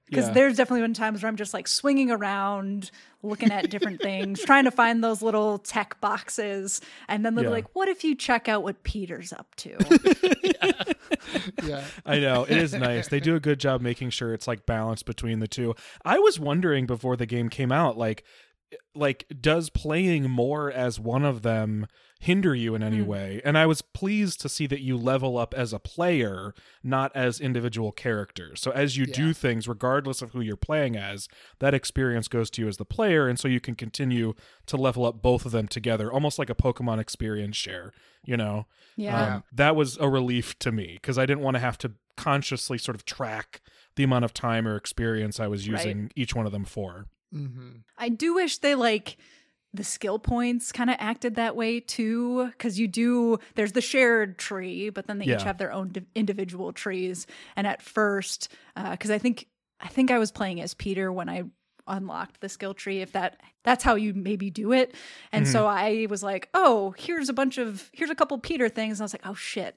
Because 0.07 0.27
Yeah. 0.27 0.33
there's 0.35 0.57
definitely 0.57 0.83
been 0.83 0.95
times 0.95 1.23
where 1.23 1.29
I'm 1.29 1.37
just 1.37 1.55
like 1.55 1.67
swinging 1.67 2.11
around, 2.11 2.91
looking 3.23 3.51
at 3.51 3.71
different 3.71 4.01
things, 4.03 4.43
trying 4.43 4.65
to 4.65 4.71
find 4.71 5.03
those 5.03 5.23
little 5.23 5.59
tech 5.59 5.99
boxes. 6.01 6.81
And 7.09 7.25
then 7.25 7.35
they'll 7.35 7.45
Yeah. 7.45 7.51
be 7.51 7.55
like, 7.55 7.75
what 7.75 7.89
if 7.89 8.05
you 8.05 8.15
check 8.15 8.49
out 8.49 8.63
what 8.63 8.83
Peter's 8.83 9.33
up 9.33 9.55
to? 9.57 9.77
Yeah. 11.65 11.85
I 12.05 12.19
know 12.19 12.45
it 12.45 12.57
is 12.57 12.75
nice. 12.75 13.09
They 13.09 13.21
do 13.21 13.35
a 13.37 13.41
good 13.41 13.59
job 13.59 13.81
making 13.81 14.11
sure 14.11 14.35
it's 14.35 14.47
like 14.47 14.67
balanced 14.67 15.07
between 15.07 15.39
the 15.41 15.49
two. 15.49 15.75
I 16.05 16.19
was 16.19 16.39
wondering 16.39 16.87
before 16.87 17.17
the 17.17 17.27
game 17.27 17.49
came 17.49 17.73
out, 17.73 17.97
like, 17.97 18.25
like 18.95 19.25
does 19.41 19.71
playing 19.71 20.29
more 20.31 20.71
as 20.71 20.99
one 21.01 21.25
of 21.25 21.43
them 21.43 21.87
hinder 22.25 22.55
you 22.55 22.75
in 22.75 22.83
any 22.83 23.03
way. 23.03 23.43
And 23.45 23.59
I 23.59 23.67
was 23.67 23.83
pleased 23.83 24.41
to 24.41 24.49
see 24.49 24.67
that 24.69 24.81
you 24.81 24.97
level 24.97 25.37
up 25.37 25.53
as 25.53 25.75
a 25.75 25.79
player, 25.79 26.55
not 26.83 27.15
as 27.15 27.39
individual 27.39 27.93
characters. 27.93 28.63
So 28.63 28.71
as 28.71 28.97
you 28.97 29.05
do 29.05 29.35
things, 29.35 29.69
regardless 29.69 30.23
of 30.23 30.31
who 30.33 30.41
you're 30.41 30.57
playing 30.57 30.97
as, 30.97 31.29
that 31.59 31.75
experience 31.75 32.27
goes 32.29 32.49
to 32.53 32.63
you 32.63 32.69
as 32.69 32.79
the 32.79 32.87
player. 32.87 33.29
And 33.29 33.39
so 33.39 33.47
you 33.47 33.61
can 33.61 33.75
continue 33.75 34.33
to 34.67 34.77
level 34.79 35.05
up 35.05 35.21
both 35.21 35.45
of 35.45 35.53
them 35.53 35.69
together, 35.69 36.11
almost 36.11 36.39
like 36.39 36.49
a 36.49 36.55
Pokemon 36.55 36.99
experience 36.99 37.57
share, 37.57 37.93
you 38.25 38.39
know? 38.39 38.67
Yeah. 38.97 39.35
Um, 39.37 39.45
that 39.53 39.77
was 39.77 39.99
a 39.99 40.09
relief 40.09 40.59
to 40.61 40.73
me 40.73 40.95
because 40.95 41.19
I 41.19 41.27
didn't 41.27 41.43
want 41.43 41.57
to 41.57 41.61
have 41.61 41.77
to 41.79 41.93
consciously 42.17 42.79
sort 42.79 42.95
of 42.95 43.05
track 43.05 43.61
the 43.97 44.03
amount 44.03 44.25
of 44.25 44.33
time 44.33 44.67
or 44.67 44.77
experience 44.77 45.39
I 45.39 45.47
was 45.49 45.69
Right. 45.69 45.79
using 45.85 46.11
each 46.17 46.35
one 46.35 46.47
of 46.47 46.53
them 46.53 46.65
for. 46.65 47.07
Mm-hmm. 47.35 47.71
I 47.99 48.09
do 48.09 48.35
wish 48.35 48.59
they 48.59 48.75
like 48.75 49.19
the 49.75 49.85
skill 49.85 50.19
points 50.19 50.71
kind 50.73 50.89
of 50.89 50.97
acted 51.01 51.35
that 51.35 51.57
way 51.57 51.81
too 51.81 52.47
because 52.53 52.79
you 52.79 52.87
do 52.87 53.39
there's 53.57 53.73
the 53.73 53.81
shared 53.81 54.39
tree 54.39 54.89
but 54.89 55.07
then 55.07 55.19
they 55.19 55.27
Yeah. 55.27 55.35
each 55.37 55.43
have 55.43 55.59
their 55.59 55.73
own 55.73 55.89
di- 55.89 56.07
individual 56.15 56.73
trees. 56.73 57.27
And 57.57 57.67
at 57.67 57.83
first 57.83 58.49
uh, 58.77 58.93
because 58.93 59.11
i 59.11 59.19
think 59.19 59.49
i 59.81 59.89
think 59.89 60.11
i 60.11 60.19
was 60.19 60.31
playing 60.31 60.61
as 60.61 60.75
peter 60.75 61.13
when 61.13 61.29
i 61.29 61.43
unlocked 61.87 62.41
the 62.41 62.49
skill 62.49 62.73
tree 62.73 63.03
if 63.03 63.13
that 63.13 63.41
that's 63.65 63.85
how 63.85 63.95
you 63.97 64.15
maybe 64.15 64.49
do 64.49 64.73
it. 64.73 64.95
And 65.33 65.47
so 65.47 65.65
mm-hmm. 65.65 65.77
i 65.79 66.07
was 66.09 66.23
like 66.23 66.49
oh 66.55 66.95
here's 66.97 67.29
a 67.29 67.35
bunch 67.35 67.59
of 67.59 67.91
here's 67.93 68.11
a 68.11 68.15
couple 68.15 68.39
peter 68.39 68.69
things. 68.69 69.01
And 69.01 69.03
i 69.03 69.07
was 69.07 69.15
like 69.15 69.27
oh 69.27 69.35
shit. 69.35 69.77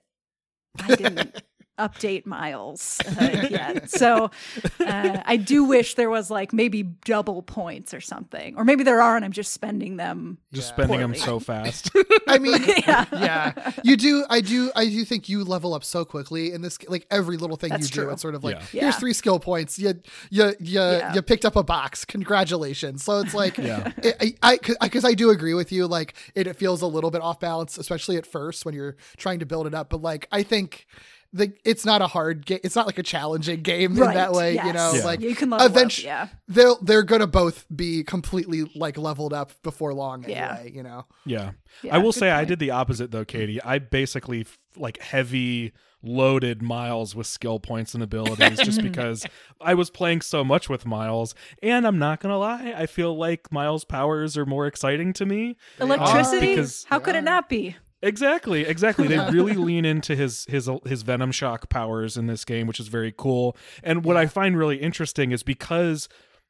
I 0.79 0.95
didn't 0.95 1.41
update 1.77 2.25
miles 2.25 2.99
uh, 3.19 3.47
yet 3.49 3.89
so 3.89 4.31
uh, 4.79 5.21
i 5.25 5.37
do 5.37 5.63
wish 5.63 5.93
there 5.95 6.09
was 6.09 6.31
like 6.31 6.51
maybe 6.53 6.83
double 6.83 7.41
points 7.41 7.93
or 7.93 8.01
something 8.01 8.55
or 8.57 8.63
maybe 8.65 8.83
there 8.83 9.01
are 9.01 9.15
and 9.15 9.23
i'm 9.23 9.31
just 9.31 9.53
spending 9.53 9.97
them 9.97 10.37
Just 10.53 10.69
Yeah. 10.77 10.85
spending 10.85 10.99
them 10.99 11.15
so 11.15 11.39
fast. 11.39 11.91
I 12.27 12.39
mean, 12.39 12.61
Yeah. 12.65 13.05
yeah. 13.11 13.71
you 13.83 13.95
do. 13.95 14.25
I 14.29 14.41
do. 14.41 14.71
I 14.75 14.85
do 14.85 15.05
think 15.05 15.29
you 15.29 15.43
level 15.43 15.73
up 15.73 15.83
so 15.83 16.03
quickly 16.03 16.51
in 16.51 16.61
this. 16.61 16.77
Like 16.87 17.05
every 17.11 17.37
little 17.37 17.55
thing 17.57 17.69
That's 17.69 17.95
you 17.95 18.03
do, 18.03 18.09
it's 18.09 18.21
sort 18.21 18.35
of 18.35 18.43
like 18.43 18.55
Yeah. 18.55 18.63
Yeah. 18.73 18.81
here's 18.83 18.95
three 18.97 19.13
skill 19.13 19.39
points. 19.39 19.77
You 19.79 19.93
you 20.29 20.53
you 20.59 20.81
Yeah. 20.81 21.13
you 21.13 21.21
picked 21.21 21.45
up 21.45 21.55
a 21.55 21.63
box. 21.63 22.03
Congratulations. 22.05 23.03
So 23.03 23.19
it's 23.19 23.33
like, 23.33 23.57
Yeah. 23.57 23.91
it, 24.03 24.37
I 24.43 24.57
because 24.81 25.05
I 25.05 25.13
do 25.13 25.29
agree 25.29 25.53
with 25.53 25.71
you. 25.71 25.87
Like 25.87 26.15
it, 26.35 26.47
it 26.47 26.55
feels 26.57 26.81
a 26.81 26.87
little 26.87 27.11
bit 27.11 27.21
off 27.21 27.39
balance, 27.39 27.77
especially 27.77 28.17
at 28.17 28.25
first 28.25 28.65
when 28.65 28.73
you're 28.73 28.95
trying 29.17 29.39
to 29.39 29.45
build 29.45 29.67
it 29.67 29.73
up. 29.73 29.89
But 29.89 30.01
like 30.01 30.27
I 30.31 30.43
think. 30.43 30.85
The, 31.33 31.53
it's 31.65 31.85
not 31.85 32.01
a 32.01 32.07
hard 32.07 32.45
game. 32.45 32.59
It's 32.63 32.75
not 32.75 32.85
like 32.85 32.97
a 32.97 33.03
challenging 33.03 33.61
game 33.61 33.91
in 33.91 33.97
that 33.97 34.15
Right, 34.15 34.31
way, 34.31 34.53
you 34.53 34.73
know. 34.73 34.93
Yeah. 34.95 35.03
Like 35.03 35.19
You 35.21 35.35
can 35.35 35.49
level 35.49 35.65
up, 35.65 35.71
eventually, 35.71 36.07
yeah. 36.07 36.29
they'll 36.47 36.77
they're 36.81 37.03
gonna 37.03 37.27
both 37.27 37.65
be 37.75 38.03
completely 38.03 38.69
like 38.75 38.97
leveled 38.97 39.33
up 39.33 39.51
before 39.61 39.93
long 39.93 40.23
Yeah. 40.27 40.55
anyway. 40.59 40.71
You 40.75 40.83
know. 40.83 41.05
Yeah. 41.25 41.51
Yeah, 41.83 41.95
I 41.95 41.97
will 41.99 42.11
good 42.13 42.19
say 42.19 42.31
I 42.31 42.45
did 42.45 42.59
the 42.59 42.71
opposite 42.71 43.11
though, 43.11 43.25
Katie. 43.25 43.61
I 43.61 43.79
basically 43.79 44.41
f- 44.41 44.57
like 44.77 44.99
heavy 45.01 45.73
loaded 46.03 46.61
Miles 46.61 47.15
with 47.15 47.27
skill 47.27 47.59
points 47.59 47.93
and 47.93 48.01
abilities 48.03 48.59
just 48.59 48.81
because 48.83 49.25
I 49.59 49.73
was 49.73 49.89
playing 49.89 50.21
so 50.21 50.43
much 50.43 50.69
with 50.69 50.85
Miles. 50.85 51.35
And 51.61 51.85
I'm 51.85 51.97
not 51.99 52.19
going 52.19 52.31
to 52.31 52.37
lie, 52.37 52.73
I 52.77 52.85
feel 52.85 53.17
like 53.17 53.51
Miles' 53.51 53.83
powers 53.83 54.37
are 54.37 54.45
more 54.45 54.67
exciting 54.67 55.11
to 55.13 55.25
me. 55.25 55.57
electricity 55.79 56.37
uh, 56.53 56.55
because- 56.55 56.85
how 56.87 56.99
could 56.99 57.15
it 57.15 57.23
not 57.23 57.49
be 57.49 57.75
Exactly, 58.01 58.61
exactly. 58.61 59.07
They 59.07 59.17
really 59.31 59.53
lean 59.53 59.85
into 59.85 60.15
his 60.15 60.45
his 60.47 60.69
his 60.85 61.01
venom 61.01 61.31
shock 61.31 61.69
powers 61.69 62.17
in 62.17 62.27
this 62.27 62.45
game, 62.45 62.67
which 62.67 62.79
is 62.79 62.87
very 62.87 63.13
cool. 63.15 63.57
And 63.83 64.03
what 64.03 64.17
I 64.17 64.27
find 64.27 64.57
really 64.57 64.77
interesting 64.77 65.31
is 65.31 65.43
because 65.43 66.07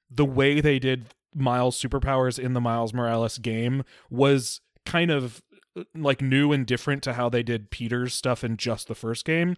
the 0.10 0.26
way 0.26 0.62
they 0.62 0.80
did 0.80 1.08
Miles 1.36 1.82
superpowers 1.82 2.40
in 2.40 2.54
the 2.54 2.62
Miles 2.62 2.94
Morales 2.94 3.38
game 3.38 3.84
was 4.10 4.62
kind 4.86 5.12
of 5.12 5.42
uh, 5.78 5.84
like 5.96 6.22
new 6.22 6.52
and 6.52 6.66
different 6.66 7.04
to 7.04 7.14
how 7.14 7.30
they 7.30 7.44
did 7.44 7.72
Peter's 7.72 8.14
stuff 8.14 8.44
in 8.44 8.58
just 8.58 8.88
the 8.88 8.96
first 8.96 9.26
game. 9.26 9.56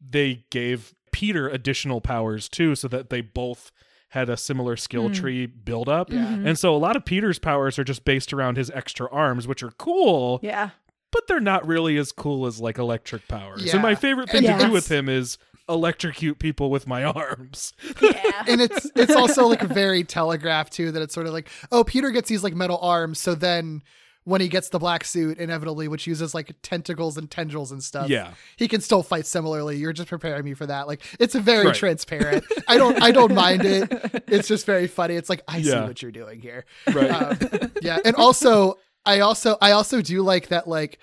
They 0.00 0.44
gave 0.50 0.94
Peter 1.12 1.48
additional 1.48 2.00
powers 2.00 2.48
too 2.48 2.74
so 2.74 2.88
that 2.88 3.10
they 3.10 3.20
both 3.20 3.70
had 4.10 4.28
a 4.28 4.36
similar 4.36 4.76
skill 4.76 5.08
tree 5.10 5.46
build 5.46 5.88
up. 5.88 6.10
And 6.46 6.58
so 6.58 6.74
a 6.74 6.76
lot 6.76 6.96
of 6.96 7.04
Peter's 7.06 7.38
powers 7.38 7.78
are 7.78 7.84
just 7.84 8.04
based 8.04 8.32
around 8.32 8.58
his 8.58 8.70
extra 8.70 9.08
arms, 9.10 9.48
which 9.48 9.62
are 9.62 9.70
cool 9.72 10.38
yeah 10.42 10.70
but 11.12 11.26
they're 11.28 11.38
not 11.40 11.66
really 11.66 11.96
as 11.98 12.10
cool 12.10 12.46
as 12.46 12.58
like 12.60 12.78
electric 12.78 13.28
powers. 13.28 13.72
And 13.72 13.82
my 13.82 13.94
favorite 13.94 14.30
thing 14.30 14.42
to 14.42 14.58
do 14.58 14.72
with 14.72 14.90
him 14.90 15.08
is 15.08 15.38
electrocute 15.68 16.38
people 16.38 16.70
with 16.70 16.86
my 16.86 17.04
arms. 17.20 17.72
yeah. 18.02 18.42
And 18.48 18.60
it's 18.60 18.90
it's 18.96 19.14
also 19.14 19.46
like 19.46 19.62
very 19.62 20.02
telegraphed 20.04 20.72
too 20.72 20.90
that 20.92 21.02
it's 21.02 21.14
sort 21.14 21.26
of 21.26 21.32
like 21.32 21.48
oh 21.70 21.84
peter 21.84 22.10
gets 22.10 22.28
these 22.28 22.42
like 22.42 22.54
metal 22.54 22.78
arms 22.82 23.18
so 23.20 23.34
then 23.36 23.82
when 24.24 24.40
he 24.40 24.48
gets 24.48 24.68
the 24.70 24.78
black 24.78 25.04
suit 25.04 25.38
inevitably 25.38 25.86
which 25.88 26.06
uses 26.06 26.34
like 26.34 26.52
tentacles 26.62 27.16
and 27.16 27.30
tendrils 27.30 27.70
and 27.72 27.82
stuff 27.82 28.08
Yeah. 28.08 28.32
he 28.56 28.66
can 28.68 28.80
still 28.80 29.02
fight 29.02 29.24
similarly. 29.26 29.76
You're 29.76 29.92
just 29.92 30.08
preparing 30.08 30.44
me 30.44 30.54
for 30.54 30.66
that. 30.66 30.86
Like 30.88 31.02
it's 31.20 31.34
a 31.36 31.40
very 31.40 31.66
Right. 31.66 31.74
transparent. 31.76 32.44
I 32.68 32.76
don't 32.76 33.00
i 33.02 33.10
don't 33.12 33.34
mind 33.34 33.64
it. 33.64 34.24
It's 34.28 34.48
just 34.48 34.66
very 34.66 34.88
funny. 34.88 35.14
It's 35.14 35.28
like 35.30 35.42
i 35.48 35.62
see 35.62 35.74
what 35.76 36.02
you're 36.02 36.10
doing 36.12 36.40
here. 36.40 36.64
Right. 36.92 37.10
um, 37.10 37.70
yeah. 37.82 37.98
And 38.04 38.16
also 38.16 38.78
i 39.06 39.20
also 39.20 39.56
i 39.60 39.72
also 39.72 40.00
do 40.02 40.22
like 40.22 40.48
that 40.48 40.66
like 40.68 40.98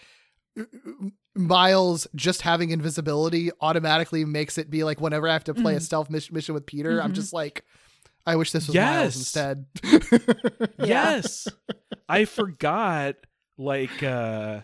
Miles 1.36 2.08
just 2.16 2.42
having 2.42 2.72
invisibility 2.72 3.52
automatically 3.62 4.26
makes 4.26 4.58
it 4.58 4.70
be 4.70 4.84
like 4.84 5.00
whenever 5.00 5.28
I 5.28 5.34
have 5.34 5.44
to 5.46 5.54
play 5.54 5.74
Mm. 5.74 5.78
a 5.78 5.80
stealth 5.80 6.10
mission, 6.10 6.34
mission 6.36 6.54
with 6.54 6.66
Peter, 6.66 6.98
Mm-hmm. 6.98 7.06
I'm 7.06 7.14
just 7.14 7.32
like, 7.34 7.64
I 8.26 8.36
wish 8.36 8.52
this 8.52 8.68
was 8.68 8.76
Yes. 8.76 8.92
Miles 9.00 9.16
instead. 9.16 9.66
yes. 10.80 11.48
I 12.10 12.26
forgot 12.26 13.16
like 13.58 14.04
uh 14.04 14.62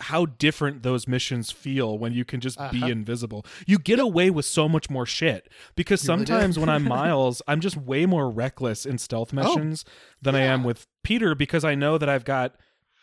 how 0.00 0.26
different 0.26 0.82
those 0.82 1.08
missions 1.08 1.50
feel 1.50 1.98
when 1.98 2.12
you 2.12 2.24
can 2.24 2.40
just 2.40 2.58
Uh-huh. 2.60 2.70
be 2.70 2.90
invisible. 2.90 3.46
You 3.66 3.78
get 3.78 3.98
away 3.98 4.28
with 4.30 4.44
so 4.44 4.68
much 4.68 4.90
more 4.90 5.06
shit 5.06 5.48
because 5.74 6.04
You 6.04 6.12
really 6.12 6.26
sometimes 6.26 6.58
when 6.58 6.68
I'm 6.68 6.84
Miles, 6.88 7.40
I'm 7.48 7.60
just 7.60 7.76
way 7.78 8.04
more 8.04 8.30
reckless 8.30 8.84
in 8.84 8.98
stealth 8.98 9.32
Oh. 9.32 9.36
missions 9.36 9.84
than 10.20 10.34
I 10.34 10.40
am 10.42 10.64
with 10.64 10.86
Peter 11.02 11.34
because 11.34 11.64
I 11.64 11.74
know 11.74 11.96
that 11.98 12.08
I've 12.10 12.24
got 12.26 12.56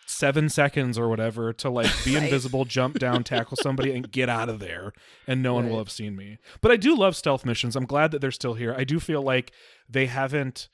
seven 0.06 0.50
seconds 0.50 1.00
or 1.00 1.08
whatever 1.10 1.52
to 1.54 1.70
like 1.70 1.90
be 2.06 2.16
invisible, 2.22 2.66
jump 2.66 3.00
down, 3.00 3.24
tackle 3.24 3.58
somebody, 3.58 3.92
and 3.96 4.12
get 4.12 4.30
out 4.30 4.50
of 4.50 4.60
there, 4.60 4.92
and 5.26 5.42
no 5.42 5.54
one 5.56 5.70
will 5.70 5.78
have 5.80 5.90
seen 5.90 6.16
me. 6.16 6.38
But 6.62 6.72
I 6.72 6.76
do 6.78 6.96
love 6.96 7.16
stealth 7.16 7.46
missions. 7.46 7.76
I'm 7.76 7.86
glad 7.86 8.12
that 8.12 8.20
they're 8.20 8.30
still 8.30 8.54
here. 8.54 8.76
I 8.78 8.84
do 8.84 9.00
feel 9.00 9.22
like 9.24 9.52
they 9.90 10.06
haven't 10.08 10.70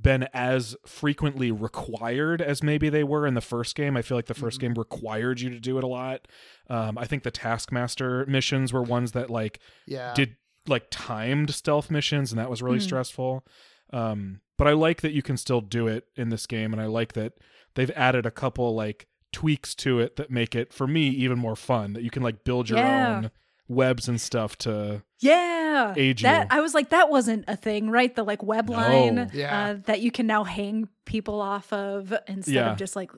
been 0.00 0.28
as 0.32 0.76
frequently 0.86 1.50
required 1.50 2.40
as 2.40 2.62
maybe 2.62 2.88
they 2.88 3.04
were 3.04 3.26
in 3.26 3.34
the 3.34 3.40
first 3.40 3.74
game. 3.74 3.96
I 3.96 4.02
feel 4.02 4.16
like 4.16 4.26
the 4.26 4.34
1st 4.34 4.58
game 4.60 4.74
required 4.74 5.40
you 5.40 5.50
to 5.50 5.60
do 5.60 5.78
it 5.78 5.84
a 5.84 5.86
lot. 5.86 6.26
Um, 6.68 6.96
I 6.96 7.04
think 7.04 7.22
the 7.22 7.30
Taskmaster 7.30 8.24
missions 8.26 8.72
were 8.72 8.82
ones 8.82 9.12
that 9.12 9.30
like 9.30 9.58
Yeah. 9.86 10.12
did 10.14 10.36
like 10.66 10.86
timed 10.90 11.54
stealth 11.54 11.90
missions, 11.90 12.32
and 12.32 12.38
that 12.38 12.50
was 12.50 12.62
really 12.62 12.80
stressful. 12.80 13.44
Um, 13.92 14.40
but 14.56 14.66
I 14.66 14.72
like 14.72 15.00
that 15.00 15.12
you 15.12 15.22
can 15.22 15.36
still 15.36 15.60
do 15.60 15.86
it 15.88 16.04
in 16.16 16.28
this 16.28 16.46
game, 16.46 16.72
and 16.72 16.80
I 16.80 16.86
like 16.86 17.14
that 17.14 17.32
they've 17.74 17.90
added 17.96 18.26
a 18.26 18.30
couple 18.30 18.74
like 18.74 19.06
tweaks 19.32 19.74
to 19.76 20.00
it 20.00 20.16
that 20.16 20.30
make 20.30 20.54
it 20.54 20.72
for 20.72 20.86
me 20.86 21.08
even 21.08 21.38
more 21.38 21.56
fun. 21.56 21.92
That 21.94 22.02
you 22.02 22.10
can 22.10 22.22
like 22.22 22.44
build 22.44 22.68
your 22.68 22.78
Yeah. 22.80 23.08
own 23.16 23.30
webs 23.70 24.08
and 24.08 24.20
stuff 24.20 24.58
to 24.58 25.02
Yeah. 25.20 25.94
Age 25.96 26.22
that 26.22 26.48
you. 26.50 26.58
I 26.58 26.60
was 26.60 26.74
like, 26.74 26.90
that 26.90 27.08
wasn't 27.08 27.44
a 27.48 27.56
thing, 27.56 27.88
right? 27.90 28.14
The 28.14 28.24
like 28.24 28.42
web 28.42 28.68
No. 28.68 28.76
line 28.76 29.30
Yeah. 29.32 29.66
uh, 29.70 29.74
that 29.86 30.00
you 30.00 30.10
can 30.10 30.26
now 30.26 30.44
hang 30.44 30.88
people 31.06 31.40
off 31.40 31.72
of 31.72 32.12
instead 32.26 32.54
Yeah. 32.54 32.72
of 32.72 32.78
just 32.78 32.96
like 32.96 33.10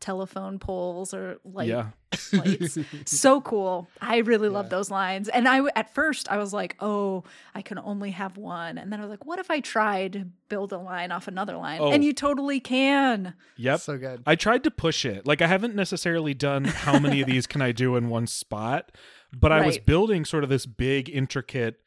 telephone 0.00 0.60
poles 0.60 1.12
or 1.12 1.38
light 1.44 1.66
yeah. 1.68 1.86
lights. 2.32 2.78
so 3.06 3.40
cool. 3.40 3.88
I 4.00 4.18
really 4.18 4.48
love 4.48 4.66
Yeah. 4.66 4.70
those 4.76 4.90
lines. 4.92 5.28
And 5.28 5.48
I 5.48 5.60
at 5.74 5.92
first 5.92 6.30
I 6.30 6.36
was 6.36 6.52
like, 6.52 6.76
oh, 6.78 7.24
I 7.52 7.62
can 7.62 7.80
only 7.80 8.12
have 8.12 8.36
one. 8.36 8.78
And 8.78 8.92
then 8.92 9.00
I 9.00 9.02
was 9.02 9.10
like, 9.10 9.26
what 9.26 9.40
if 9.40 9.50
I 9.50 9.58
tried 9.58 10.12
to 10.12 10.26
build 10.48 10.72
a 10.72 10.78
line 10.78 11.10
off 11.10 11.26
another 11.26 11.56
line? 11.56 11.80
Oh. 11.82 11.90
And 11.90 12.04
you 12.04 12.12
totally 12.12 12.60
can. 12.60 13.34
Yep. 13.56 13.80
So 13.80 13.98
good. 13.98 14.22
I 14.24 14.36
tried 14.36 14.62
to 14.64 14.70
push 14.70 15.04
it. 15.04 15.26
Like 15.26 15.42
I 15.42 15.48
haven't 15.48 15.74
necessarily 15.74 16.32
done 16.32 16.64
how 16.64 17.00
many 17.00 17.20
of 17.20 17.26
these 17.26 17.48
can 17.48 17.60
I 17.60 17.72
do 17.72 17.96
in 17.96 18.08
one 18.08 18.28
spot, 18.28 18.92
but 19.32 19.52
I 19.52 19.64
was 19.64 19.78
building 19.78 20.24
sort 20.24 20.44
of 20.44 20.50
this 20.50 20.66
big 20.66 21.08
intricate 21.08 21.80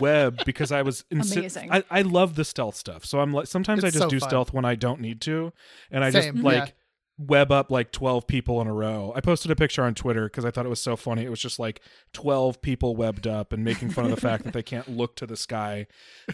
web 0.00 0.42
because 0.46 0.72
I 0.72 0.82
was 0.82 1.04
insi- 1.12 1.38
Amazing. 1.38 1.72
I, 1.72 1.84
I 1.90 2.02
love 2.02 2.34
the 2.34 2.44
stealth 2.44 2.76
stuff. 2.76 3.04
So 3.04 3.20
I'm 3.20 3.32
like 3.32 3.46
sometimes 3.46 3.84
I 3.84 3.88
just 3.88 3.98
so 3.98 4.08
do 4.08 4.20
fun. 4.20 4.28
stealth 4.28 4.52
when 4.52 4.64
I 4.64 4.74
don't 4.74 5.00
need 5.00 5.20
to, 5.22 5.52
and 5.90 6.04
I 6.04 6.10
Same, 6.10 6.34
just 6.34 6.44
like 6.44 6.68
yeah. 6.68 6.72
Web 7.18 7.50
up 7.50 7.70
like 7.70 7.92
12 7.92 8.26
people 8.26 8.60
in 8.60 8.66
a 8.66 8.72
row. 8.74 9.10
I 9.16 9.20
posted 9.22 9.50
a 9.50 9.56
picture 9.56 9.82
on 9.82 9.94
Twitter 9.94 10.26
because 10.26 10.44
I 10.44 10.50
thought 10.50 10.66
it 10.66 10.68
was 10.68 10.82
so 10.82 10.96
funny. 10.96 11.24
It 11.24 11.30
was 11.30 11.40
just 11.40 11.58
like 11.58 11.80
12 12.12 12.60
people 12.60 12.94
webbed 12.94 13.26
up 13.26 13.54
and 13.54 13.64
making 13.64 13.88
fun 13.90 14.04
of 14.04 14.10
the 14.10 14.20
fact 14.20 14.44
that 14.44 14.52
they 14.52 14.62
can't 14.62 14.86
look 14.88 15.16
to 15.16 15.26
the 15.26 15.36
sky. 15.36 15.86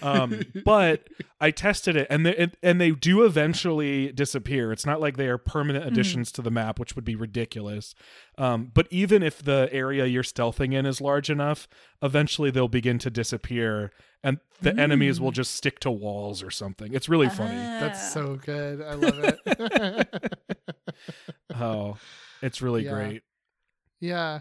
Um, 0.02 0.42
but 0.64 1.08
I 1.40 1.52
tested 1.52 1.94
it 1.94 2.08
and 2.10 2.26
they, 2.26 2.34
and- 2.36 2.56
and 2.64 2.80
they 2.80 2.90
do 2.90 3.24
eventually 3.24 4.10
disappear. 4.10 4.72
It's 4.72 4.84
not 4.84 5.00
like 5.00 5.16
they 5.16 5.28
are 5.28 5.38
permanent 5.38 5.86
additions 5.86 6.32
to 6.32 6.42
the 6.42 6.50
map, 6.50 6.80
which 6.80 6.96
would 6.96 7.04
be 7.04 7.14
ridiculous. 7.14 7.94
Um, 8.36 8.72
but 8.74 8.88
even 8.90 9.22
if 9.22 9.40
the 9.42 9.68
area 9.70 10.06
you're 10.06 10.22
stealthing 10.24 10.74
in 10.74 10.84
is 10.84 11.00
large 11.00 11.30
enough, 11.30 11.68
eventually 12.02 12.50
they'll 12.50 12.66
begin 12.66 12.98
to 12.98 13.10
disappear 13.10 13.92
and 14.22 14.38
the 14.60 14.78
enemies 14.78 15.20
will 15.20 15.32
just 15.32 15.54
stick 15.56 15.80
to 15.80 15.90
walls 15.90 16.42
or 16.42 16.50
something. 16.50 16.92
It's 16.94 17.08
really 17.08 17.28
funny. 17.28 17.56
That's 17.80 18.12
so 18.12 18.36
good. 18.36 18.80
I 18.82 18.94
love 18.94 19.18
it. 19.46 20.08
Oh. 21.54 21.96
It's 22.40 22.62
really 22.62 22.84
Yeah. 22.84 22.90
great. 22.92 23.22
Yeah. 24.00 24.40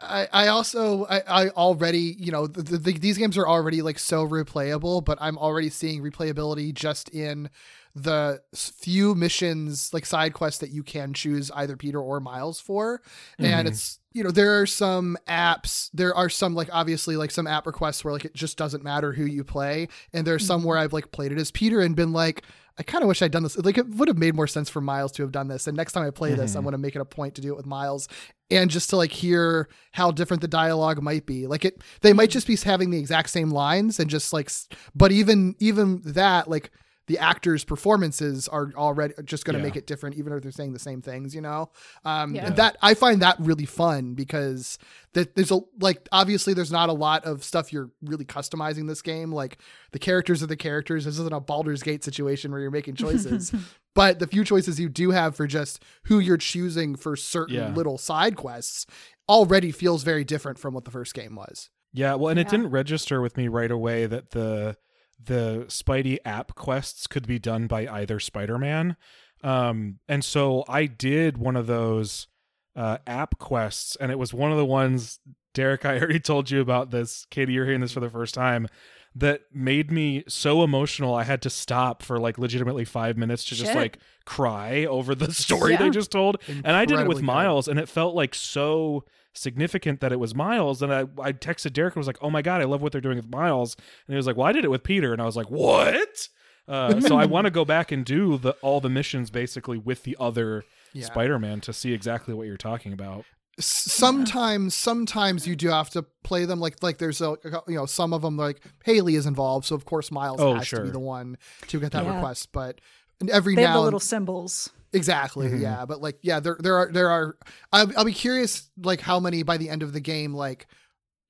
I, 0.00 0.28
I 0.32 0.46
also 0.48 1.04
I, 1.06 1.20
I 1.20 1.48
already 1.50 2.16
you 2.18 2.32
know 2.32 2.46
the, 2.48 2.62
the, 2.78 2.92
these 2.92 3.16
games 3.16 3.38
are 3.38 3.46
already 3.48 3.80
like 3.80 3.98
so 3.98 4.26
replayable 4.26 5.02
but 5.04 5.16
i'm 5.20 5.38
already 5.38 5.70
seeing 5.70 6.02
replayability 6.02 6.74
just 6.74 7.08
in 7.10 7.48
the 7.94 8.42
few 8.54 9.14
missions 9.14 9.94
like 9.94 10.04
side 10.04 10.34
quests 10.34 10.58
that 10.60 10.70
you 10.70 10.82
can 10.82 11.14
choose 11.14 11.48
either 11.52 11.76
peter 11.76 12.00
or 12.00 12.18
miles 12.18 12.58
for 12.60 13.02
and 13.38 13.66
Mhm. 13.66 13.70
it's 13.70 14.00
you 14.14 14.22
know 14.24 14.30
there 14.30 14.60
are 14.60 14.64
some 14.66 15.18
apps 15.28 15.90
there 15.92 16.14
are 16.14 16.30
some 16.30 16.54
like 16.54 16.68
obviously 16.72 17.16
like 17.16 17.30
some 17.30 17.46
app 17.46 17.66
requests 17.66 18.04
where 18.04 18.12
like 18.14 18.24
it 18.24 18.32
just 18.34 18.56
doesn't 18.56 18.82
matter 18.84 19.12
who 19.12 19.24
you 19.24 19.44
play 19.44 19.88
and 20.12 20.26
there's 20.26 20.46
some 20.46 20.62
where 20.64 20.78
i've 20.78 20.92
like 20.92 21.10
played 21.12 21.32
it 21.32 21.38
as 21.38 21.50
peter 21.50 21.80
and 21.80 21.94
been 21.96 22.12
like 22.12 22.42
I 22.76 22.82
kind 22.82 23.02
of 23.04 23.06
wish 23.08 23.22
I'd 23.22 23.30
done 23.30 23.44
this. 23.44 23.56
Like, 23.56 23.78
it 23.78 23.88
would 23.90 24.08
have 24.08 24.18
made 24.18 24.34
more 24.34 24.48
sense 24.48 24.68
for 24.68 24.80
Miles 24.80 25.12
to 25.12 25.22
have 25.22 25.30
done 25.30 25.46
this. 25.46 25.68
And 25.68 25.76
next 25.76 25.92
time 25.92 26.04
I 26.04 26.10
play 26.10 26.34
this, 26.34 26.56
I'm 26.56 26.62
Mhm. 26.62 26.64
going 26.64 26.72
to 26.72 26.78
make 26.78 26.96
it 26.96 27.00
a 27.00 27.04
point 27.04 27.36
to 27.36 27.40
do 27.40 27.52
it 27.52 27.56
with 27.56 27.66
Miles 27.66 28.08
and 28.50 28.68
just 28.68 28.90
to 28.90 28.96
like 28.96 29.12
hear 29.12 29.68
how 29.92 30.10
different 30.10 30.40
the 30.40 30.48
dialogue 30.48 31.00
might 31.00 31.24
be. 31.24 31.46
Like, 31.46 31.64
it, 31.64 31.80
they 32.00 32.12
might 32.12 32.30
just 32.30 32.48
be 32.48 32.56
having 32.56 32.90
the 32.90 32.98
exact 32.98 33.30
same 33.30 33.50
lines 33.52 34.00
and 34.00 34.10
just 34.10 34.32
like, 34.32 34.50
but 34.92 35.12
even, 35.12 35.54
even 35.60 36.00
that, 36.04 36.50
like, 36.50 36.72
the 37.06 37.18
actors' 37.18 37.64
performances 37.64 38.48
are 38.48 38.70
already 38.76 39.12
just 39.24 39.44
going 39.44 39.54
to 39.54 39.58
Yeah. 39.60 39.64
make 39.66 39.76
it 39.76 39.86
different, 39.86 40.16
even 40.16 40.32
if 40.32 40.42
they're 40.42 40.50
saying 40.50 40.72
the 40.72 40.78
same 40.78 41.02
things, 41.02 41.34
you 41.34 41.40
know? 41.42 41.70
Um, 42.04 42.34
Yeah. 42.34 42.46
and 42.46 42.56
that 42.56 42.76
I 42.80 42.94
find 42.94 43.20
that 43.22 43.36
really 43.38 43.66
fun 43.66 44.14
because 44.14 44.78
that 45.12 45.36
there's 45.36 45.50
a 45.50 45.60
like 45.80 46.08
obviously 46.12 46.54
there's 46.54 46.72
not 46.72 46.88
a 46.88 46.92
lot 46.94 47.24
of 47.24 47.44
stuff 47.44 47.72
you're 47.72 47.90
really 48.02 48.24
customizing 48.24 48.88
this 48.88 49.02
game. 49.02 49.30
Like 49.32 49.58
the 49.92 49.98
characters 49.98 50.42
are 50.42 50.46
the 50.46 50.56
characters. 50.56 51.04
This 51.04 51.18
isn't 51.18 51.32
a 51.34 51.40
Baldur's 51.40 51.82
Gate 51.82 52.02
situation 52.02 52.50
where 52.50 52.60
you're 52.60 52.70
making 52.70 52.94
choices. 52.96 53.52
but 53.94 54.18
the 54.18 54.26
few 54.26 54.42
choices 54.44 54.80
you 54.80 54.88
do 54.88 55.10
have 55.10 55.36
for 55.36 55.46
just 55.46 55.82
who 56.04 56.18
you're 56.18 56.36
choosing 56.38 56.96
for 56.96 57.16
certain 57.16 57.54
Yeah. 57.56 57.72
little 57.74 57.98
side 57.98 58.34
quests 58.36 58.86
already 59.28 59.70
feels 59.70 60.02
very 60.04 60.24
different 60.24 60.58
from 60.58 60.74
what 60.74 60.84
the 60.84 60.90
first 60.90 61.14
game 61.14 61.34
was. 61.36 61.70
Yeah, 61.92 62.14
well, 62.16 62.28
and 62.30 62.40
it 62.40 62.48
didn't 62.48 62.70
register 62.70 63.20
with 63.20 63.36
me 63.36 63.46
right 63.46 63.70
away 63.70 64.06
that 64.06 64.30
the 64.32 64.76
the 65.22 65.64
Spidey 65.68 66.18
app 66.24 66.54
quests 66.54 67.06
could 67.06 67.26
be 67.26 67.38
done 67.38 67.66
by 67.66 67.86
either 67.86 68.20
Spider-Man. 68.20 68.96
Um, 69.42 69.98
and 70.08 70.24
so 70.24 70.64
I 70.68 70.86
did 70.86 71.38
one 71.38 71.56
of 71.56 71.66
those 71.66 72.28
uh, 72.76 72.98
app 73.06 73.38
quests, 73.38 73.96
and 73.96 74.10
it 74.10 74.18
was 74.18 74.32
one 74.34 74.50
of 74.52 74.56
the 74.58 74.64
ones. 74.64 75.20
Derek, 75.52 75.84
I 75.84 75.98
already 75.98 76.20
told 76.20 76.50
you 76.50 76.60
about 76.60 76.90
this. 76.90 77.26
Katie, 77.30 77.52
you're 77.52 77.64
hearing 77.66 77.80
this 77.80 77.92
for 77.92 78.00
the 78.00 78.10
first 78.10 78.34
time. 78.34 78.68
That 79.16 79.42
made 79.52 79.92
me 79.92 80.24
so 80.26 80.64
emotional. 80.64 81.14
I 81.14 81.22
had 81.22 81.40
to 81.42 81.50
stop 81.50 82.02
for 82.02 82.18
like 82.18 82.36
legitimately 82.36 82.84
five 82.84 83.16
minutes 83.16 83.44
to 83.44 83.54
just 83.54 83.70
Shit. 83.70 83.76
like 83.76 83.98
cry 84.24 84.86
over 84.86 85.14
the 85.14 85.32
story 85.32 85.76
they 85.76 85.84
Yeah. 85.84 85.90
just 85.90 86.10
told. 86.10 86.38
And 86.48 86.66
I 86.74 86.84
did 86.84 86.98
it 86.98 87.06
with 87.06 87.18
Incredibly 87.18 87.20
good. 87.20 87.24
Miles, 87.26 87.68
and 87.68 87.78
it 87.78 87.88
felt 87.88 88.16
like 88.16 88.34
so 88.34 89.04
significant 89.34 90.00
that 90.00 90.12
it 90.12 90.18
was 90.20 90.34
Miles. 90.34 90.80
And 90.82 90.92
I, 90.92 91.00
I 91.20 91.32
texted 91.32 91.72
Derek 91.72 91.94
and 91.94 92.00
was 92.00 92.06
like, 92.06 92.18
"Oh 92.22 92.30
my 92.30 92.40
god, 92.42 92.60
I 92.60 92.64
love 92.64 92.80
what 92.82 92.92
they're 92.92 93.00
doing 93.00 93.16
with 93.16 93.28
Miles." 93.28 93.74
And 94.06 94.14
he 94.14 94.16
was 94.16 94.26
like, 94.26 94.36
"Well, 94.36 94.46
I 94.46 94.52
did 94.52 94.64
it 94.64 94.70
with 94.70 94.82
Peter," 94.82 95.12
and 95.12 95.20
I 95.20 95.24
was 95.26 95.36
like, 95.36 95.50
"What?" 95.50 96.28
Uh, 96.66 96.98
so 97.02 97.16
I 97.18 97.26
want 97.26 97.44
to 97.44 97.50
go 97.50 97.64
back 97.66 97.92
and 97.92 98.04
do 98.06 98.38
the 98.38 98.52
all 98.62 98.80
the 98.80 98.88
missions 98.88 99.28
basically 99.30 99.76
with 99.76 100.04
the 100.04 100.16
other 100.18 100.64
Yeah. 100.94 101.04
Spider-Man 101.04 101.60
to 101.62 101.72
see 101.74 101.92
exactly 101.92 102.32
what 102.32 102.46
you're 102.46 102.56
talking 102.56 102.92
about. 102.94 103.26
S- 103.58 103.66
sometimes 103.66 104.74
sometimes 104.74 105.46
you 105.46 105.56
do 105.56 105.68
have 105.68 105.90
to 105.90 106.02
play 106.22 106.44
them 106.44 106.60
like 106.60 106.82
like 106.82 106.98
there's 106.98 107.20
a 107.20 107.36
you 107.68 107.74
know 107.76 107.86
some 107.86 108.12
of 108.12 108.22
them 108.22 108.36
like 108.36 108.60
Hailey 108.84 109.14
is 109.14 109.26
involved 109.26 109.66
so 109.66 109.74
of 109.76 109.84
course 109.84 110.10
Miles 110.10 110.40
Oh, 110.40 110.54
has 110.54 110.68
to 110.70 110.82
be 110.82 110.90
the 110.90 110.98
one 110.98 111.36
to 111.68 111.78
get 111.78 111.92
that 111.92 112.04
Yeah. 112.04 112.14
request 112.16 112.48
but 112.52 112.80
every 113.30 113.54
They 113.54 113.62
have 113.62 113.70
now 113.70 113.74
the 113.74 113.78
and 113.80 113.84
little 113.84 114.00
symbols. 114.00 114.70
Exactly. 114.92 115.48
Mhm. 115.48 115.60
Yeah, 115.60 115.84
but 115.86 116.00
like, 116.00 116.18
yeah, 116.22 116.38
there 116.40 116.56
there 116.60 116.76
are 116.76 116.90
there 116.92 117.10
are. 117.10 117.36
I'll, 117.72 117.90
I'll 117.96 118.04
be 118.04 118.12
curious, 118.12 118.70
like 118.76 119.00
how 119.00 119.18
many 119.20 119.42
by 119.42 119.56
the 119.56 119.68
end 119.68 119.82
of 119.82 119.92
the 119.92 120.00
game, 120.00 120.32
like 120.34 120.66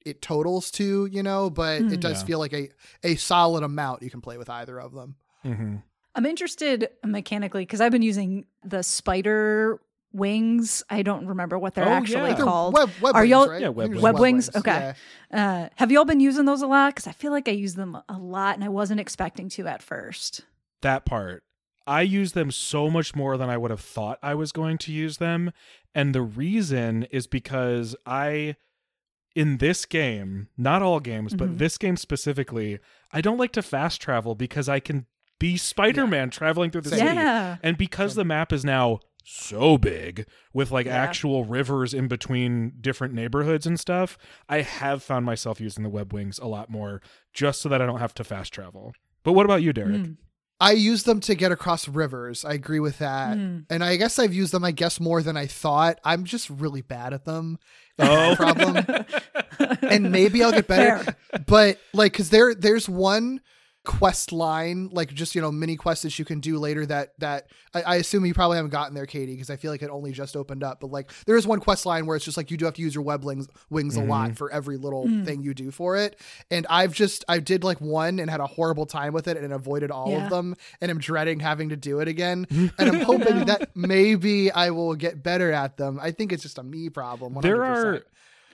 it 0.05 0.21
totals 0.21 0.71
to, 0.73 1.07
you 1.07 1.23
know. 1.23 1.49
But 1.49 1.81
it 1.81 2.01
does 2.01 2.21
Yeah. 2.21 2.27
feel 2.27 2.39
like 2.39 2.53
a 2.53 2.69
a 3.03 3.17
solid 3.17 3.63
amount 3.63 4.03
you 4.03 4.11
can 4.11 4.21
play 4.21 4.37
with 4.37 4.51
either 4.51 4.79
of 4.79 4.93
them. 4.93 5.17
Mm-hmm. 5.45 5.77
I'm 6.15 6.27
interested 6.27 6.91
mechanically 7.05 7.63
because 7.63 7.81
I've 7.81 7.91
been 7.91 8.03
using 8.03 8.45
the 8.63 8.83
spider 8.83 9.81
wings. 10.13 10.83
I 10.91 11.03
don't 11.03 11.27
remember 11.27 11.59
what 11.59 11.75
they're 11.75 11.87
Oh, 11.89 11.91
actually 11.91 12.29
yeah. 12.31 12.35
They're 12.35 12.45
called. 12.45 12.75
web, 12.75 12.91
web 13.01 13.15
Are 13.17 13.23
wings, 13.23 13.31
y'all- 13.31 13.49
right? 13.49 13.61
Yeah, 13.63 13.69
I 13.69 13.73
think 13.73 13.77
web 13.79 13.93
it's 13.95 14.03
Web 14.03 14.19
wings? 14.21 14.47
wings. 14.53 14.57
Okay. 14.57 14.95
Yeah. 15.33 15.63
Uh, 15.65 15.69
have 15.77 15.91
y'all 15.91 16.05
been 16.05 16.21
using 16.21 16.45
those 16.45 16.63
a 16.63 16.67
lot? 16.69 16.95
Because 16.95 17.07
I 17.09 17.13
feel 17.13 17.33
like 17.33 17.49
I 17.49 17.53
use 17.53 17.75
them 17.75 17.99
a 18.09 18.19
lot, 18.19 18.55
and 18.55 18.63
I 18.63 18.69
wasn't 18.69 19.01
expecting 19.01 19.49
to 19.51 19.67
at 19.67 19.83
first. 19.83 20.43
that 20.83 21.05
part. 21.07 21.43
I 21.87 22.03
use 22.03 22.33
them 22.33 22.51
so 22.51 22.89
much 22.91 23.15
more 23.15 23.37
than 23.37 23.51
I 23.51 23.57
would 23.57 23.71
have 23.71 23.81
thought 23.81 24.19
I 24.23 24.35
was 24.35 24.53
going 24.53 24.79
to 24.79 24.93
use 24.93 25.19
them. 25.19 25.53
And 25.95 26.15
the 26.15 26.23
reason 26.23 27.05
is 27.11 27.27
because 27.27 27.95
I, 28.07 28.57
in 29.35 29.59
this 29.59 29.85
game, 29.85 30.49
not 30.57 30.83
all 30.83 31.01
games, 31.01 31.35
but 31.35 31.51
Mhm. 31.51 31.59
this 31.59 31.77
game 31.79 31.97
specifically, 31.97 32.79
I 33.13 33.21
don't 33.21 33.39
like 33.39 33.53
to 33.53 33.63
fast 33.63 34.01
travel 34.01 34.35
because 34.35 34.69
I 34.69 34.81
can 34.81 35.07
be 35.39 35.57
Spider 35.57 36.07
Man 36.07 36.31
traveling 36.31 36.71
through 36.71 36.83
the 36.83 36.91
Same. 36.91 36.99
city. 37.01 37.15
Yeah. 37.17 37.57
And 37.63 37.77
because 37.77 38.15
the 38.15 38.25
map 38.25 38.53
is 38.53 38.65
now 38.65 39.01
so 39.27 39.77
big 39.79 40.27
with 40.53 40.71
like 40.71 40.87
Yeah. 40.87 40.97
actual 40.97 41.45
rivers 41.45 41.93
in 41.95 42.09
between 42.09 42.75
different 42.81 43.13
neighborhoods 43.15 43.67
and 43.67 43.79
stuff, 43.81 44.17
I 44.49 44.61
have 44.63 45.03
found 45.03 45.27
myself 45.27 45.61
using 45.61 45.83
the 45.83 45.89
web 45.91 46.13
wings 46.13 46.39
a 46.39 46.47
lot 46.47 46.71
more 46.71 47.03
just 47.33 47.61
so 47.61 47.69
that 47.69 47.83
I 47.83 47.87
don't 47.87 48.01
have 48.01 48.15
to 48.15 48.25
fast 48.25 48.53
travel. 48.55 48.95
But 49.23 49.33
what 49.33 49.45
about 49.47 49.63
you, 49.63 49.73
Derek? 49.73 50.03
Mm. 50.03 50.17
I 50.61 50.73
use 50.73 51.03
them 51.03 51.21
to 51.21 51.35
get 51.35 51.53
across 51.53 51.89
rivers. 51.89 52.45
I 52.45 52.53
agree 52.53 52.81
with 52.81 52.99
that. 52.99 53.37
Mm. 53.37 53.67
And 53.69 53.83
I 53.83 53.97
guess 53.97 54.19
I've 54.19 54.33
used 54.33 54.53
them, 54.53 54.65
I 54.65 54.71
guess, 54.71 55.01
more 55.01 55.23
than 55.23 55.37
I 55.37 55.47
thought. 55.47 55.99
I'm 56.05 56.25
just 56.25 56.49
really 56.49 56.83
bad 56.83 57.13
at 57.13 57.25
them. 57.25 57.59
Oh, 57.99 58.35
problem. 58.37 58.85
and 59.83 60.11
maybe 60.13 60.43
I'll 60.43 60.53
get 60.53 60.67
better. 60.67 61.17
But 61.47 61.79
like, 61.93 62.13
cause 62.13 62.31
there, 62.31 62.55
there's 62.55 62.89
one 62.89 63.41
quest 63.85 64.33
line, 64.33 64.89
like 64.93 65.13
just, 65.13 65.35
you 65.35 65.41
know, 65.43 65.53
mini 65.53 65.77
quests 65.77 66.03
that 66.05 66.19
you 66.19 66.25
can 66.25 66.41
do 66.41 66.59
later 66.59 66.87
that, 66.87 67.13
that 67.19 67.49
I, 67.75 67.83
I 67.83 67.95
assume 67.97 68.25
you 68.25 68.33
probably 68.33 68.57
haven't 68.57 68.71
gotten 68.71 68.95
there, 68.95 69.05
Katie, 69.07 69.37
cause 69.37 69.51
I 69.51 69.57
feel 69.57 69.71
like 69.71 69.83
it 69.83 69.91
only 69.91 70.11
just 70.13 70.37
opened 70.37 70.65
up, 70.65 70.81
but 70.81 70.91
like 70.91 71.11
there 71.27 71.37
is 71.37 71.47
one 71.47 71.61
quest 71.61 71.85
line 71.85 72.07
where 72.07 72.17
it's 72.17 72.25
just 72.25 72.37
like, 72.39 72.51
you 72.51 72.57
do 72.57 72.65
have 72.65 72.75
to 72.75 72.83
use 72.83 72.95
your 72.95 73.05
web 73.05 73.25
wings, 73.25 73.47
wings 73.69 73.97
a 73.97 74.03
lot 74.03 74.37
for 74.37 74.51
every 74.51 74.77
little 74.79 75.05
Mm. 75.07 75.27
thing 75.27 75.43
you 75.43 75.53
do 75.53 75.71
for 75.71 75.97
it. 75.99 76.19
And 76.51 76.67
I've 76.71 76.95
just, 76.95 77.25
I 77.29 77.41
did 77.41 77.63
like 77.63 77.79
one 77.81 78.19
and 78.19 78.31
had 78.31 78.41
a 78.41 78.47
horrible 78.47 78.87
time 78.87 79.13
with 79.13 79.29
it 79.29 79.37
and 79.37 79.53
avoided 79.53 79.91
all 79.91 80.11
Yeah. 80.11 80.25
of 80.25 80.31
them. 80.31 80.57
And 80.81 80.91
I'm 80.91 80.99
dreading 80.99 81.41
having 81.41 81.69
to 81.69 81.77
do 81.77 82.01
it 82.01 82.09
again. 82.09 82.47
And 82.79 82.89
I'm 82.91 83.01
hoping 83.03 83.45
that 83.47 83.77
maybe 83.77 84.51
I 84.51 84.71
will 84.71 84.95
get 84.95 85.23
better 85.23 85.53
at 85.53 85.77
them. 85.77 85.99
I 86.03 86.11
think 86.11 86.33
it's 86.33 86.43
just 86.43 86.59
a 86.59 86.63
me 86.63 86.89
problem. 86.89 87.35
100%. 87.35 87.43
there 87.43 87.65
are 87.65 88.03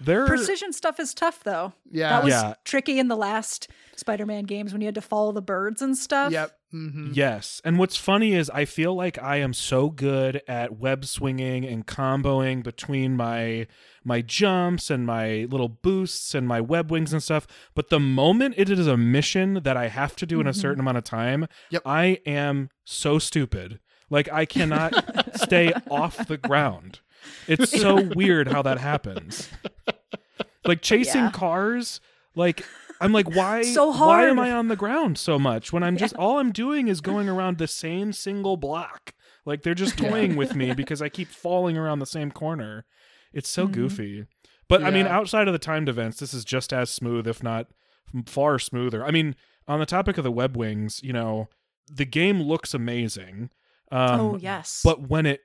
there 0.00 0.24
are 0.24 0.26
Precision 0.26 0.72
stuff 0.72 0.98
is 0.98 1.12
tough, 1.14 1.42
though. 1.44 1.72
Yeah. 1.90 2.08
That 2.10 2.24
was 2.24 2.32
Yeah. 2.32 2.54
tricky 2.64 2.98
in 2.98 3.08
the 3.08 3.16
last 3.16 3.68
Spider-Man 3.96 4.44
games 4.44 4.72
when 4.72 4.80
you 4.80 4.86
had 4.86 4.94
to 4.94 5.00
follow 5.02 5.32
the 5.32 5.42
birds 5.42 5.82
and 5.82 5.96
stuff. 5.96 6.32
Yep. 6.32 6.56
hmm 6.70 7.10
Yes. 7.12 7.60
And 7.64 7.78
what's 7.78 7.96
funny 7.96 8.34
is 8.34 8.48
I 8.50 8.64
feel 8.64 8.94
like 8.94 9.20
I 9.22 9.36
am 9.36 9.52
so 9.52 9.90
good 9.90 10.40
at 10.48 10.78
web 10.78 11.04
swinging 11.04 11.64
and 11.66 11.86
comboing 11.86 12.62
between 12.62 13.16
my 13.16 13.66
my 14.02 14.22
jumps 14.22 14.88
and 14.88 15.04
my 15.04 15.46
little 15.50 15.68
boosts 15.68 16.34
and 16.34 16.48
my 16.48 16.60
web 16.60 16.90
wings 16.90 17.12
and 17.12 17.22
stuff, 17.22 17.46
but 17.74 17.90
the 17.90 18.00
moment 18.00 18.54
it 18.56 18.70
is 18.70 18.86
a 18.86 18.96
mission 18.96 19.60
that 19.64 19.76
I 19.76 19.88
have 19.88 20.16
to 20.16 20.24
do 20.26 20.40
in 20.40 20.46
a 20.46 20.54
certain 20.54 20.80
amount 20.80 20.96
of 20.96 21.04
time, 21.04 21.46
Yep. 21.70 21.82
I 21.84 22.20
am 22.24 22.70
so 22.84 23.18
stupid. 23.18 23.78
Like 24.08 24.32
I 24.32 24.46
cannot 24.46 25.36
stay 25.36 25.72
off 25.90 26.26
the 26.26 26.38
ground. 26.38 27.00
It's 27.46 27.70
so 27.80 28.02
weird 28.14 28.48
how 28.48 28.62
that 28.62 28.78
happens. 28.78 29.48
Like 30.64 30.82
chasing 30.82 31.22
Yeah. 31.24 31.30
cars, 31.30 32.00
like 32.34 32.64
I'm 33.00 33.12
like, 33.12 33.34
why? 33.34 33.62
So 33.74 33.92
hard. 33.92 34.08
Why 34.08 34.28
am. 34.28 34.38
I 34.38 34.50
on 34.52 34.68
the 34.68 34.76
ground 34.76 35.18
so 35.18 35.38
much 35.38 35.72
when 35.72 35.82
I'm 35.82 35.96
just 35.96 36.14
all 36.16 36.38
I'm 36.38 36.52
doing 36.52 36.88
is 36.88 37.00
going 37.00 37.28
around 37.28 37.58
the 37.58 37.66
same 37.66 38.12
single 38.12 38.56
block? 38.56 39.14
Like 39.46 39.62
they're 39.62 39.74
just 39.74 39.96
toying 40.04 40.36
with 40.36 40.54
me 40.54 40.74
because 40.74 41.00
I 41.00 41.08
keep 41.08 41.28
falling 41.28 41.78
around 41.78 41.98
the 42.00 42.06
same 42.06 42.30
corner. 42.30 42.84
It's 43.32 43.48
so 43.48 43.64
Mm-hmm. 43.64 43.72
goofy. 43.72 44.26
But 44.68 44.84
I 44.84 44.90
mean, 44.90 45.06
outside 45.06 45.48
of 45.48 45.52
the 45.52 45.58
timed 45.58 45.88
events, 45.88 46.18
this 46.20 46.32
is 46.34 46.44
just 46.44 46.72
as 46.72 46.90
smooth, 46.90 47.26
if 47.26 47.42
not 47.42 47.66
far 48.26 48.58
smoother. 48.60 49.04
I 49.04 49.10
mean, 49.10 49.34
on 49.66 49.80
the 49.80 49.86
topic 49.86 50.16
of 50.18 50.22
the 50.24 50.30
web 50.30 50.56
wings, 50.56 51.00
you 51.02 51.12
know, 51.12 51.48
the 51.90 52.04
game 52.04 52.40
looks 52.42 52.72
amazing. 52.74 53.50
Um, 53.90 54.20
oh 54.20 54.36
yes. 54.40 54.82
but 54.84 55.08
when 55.08 55.26
it 55.26 55.40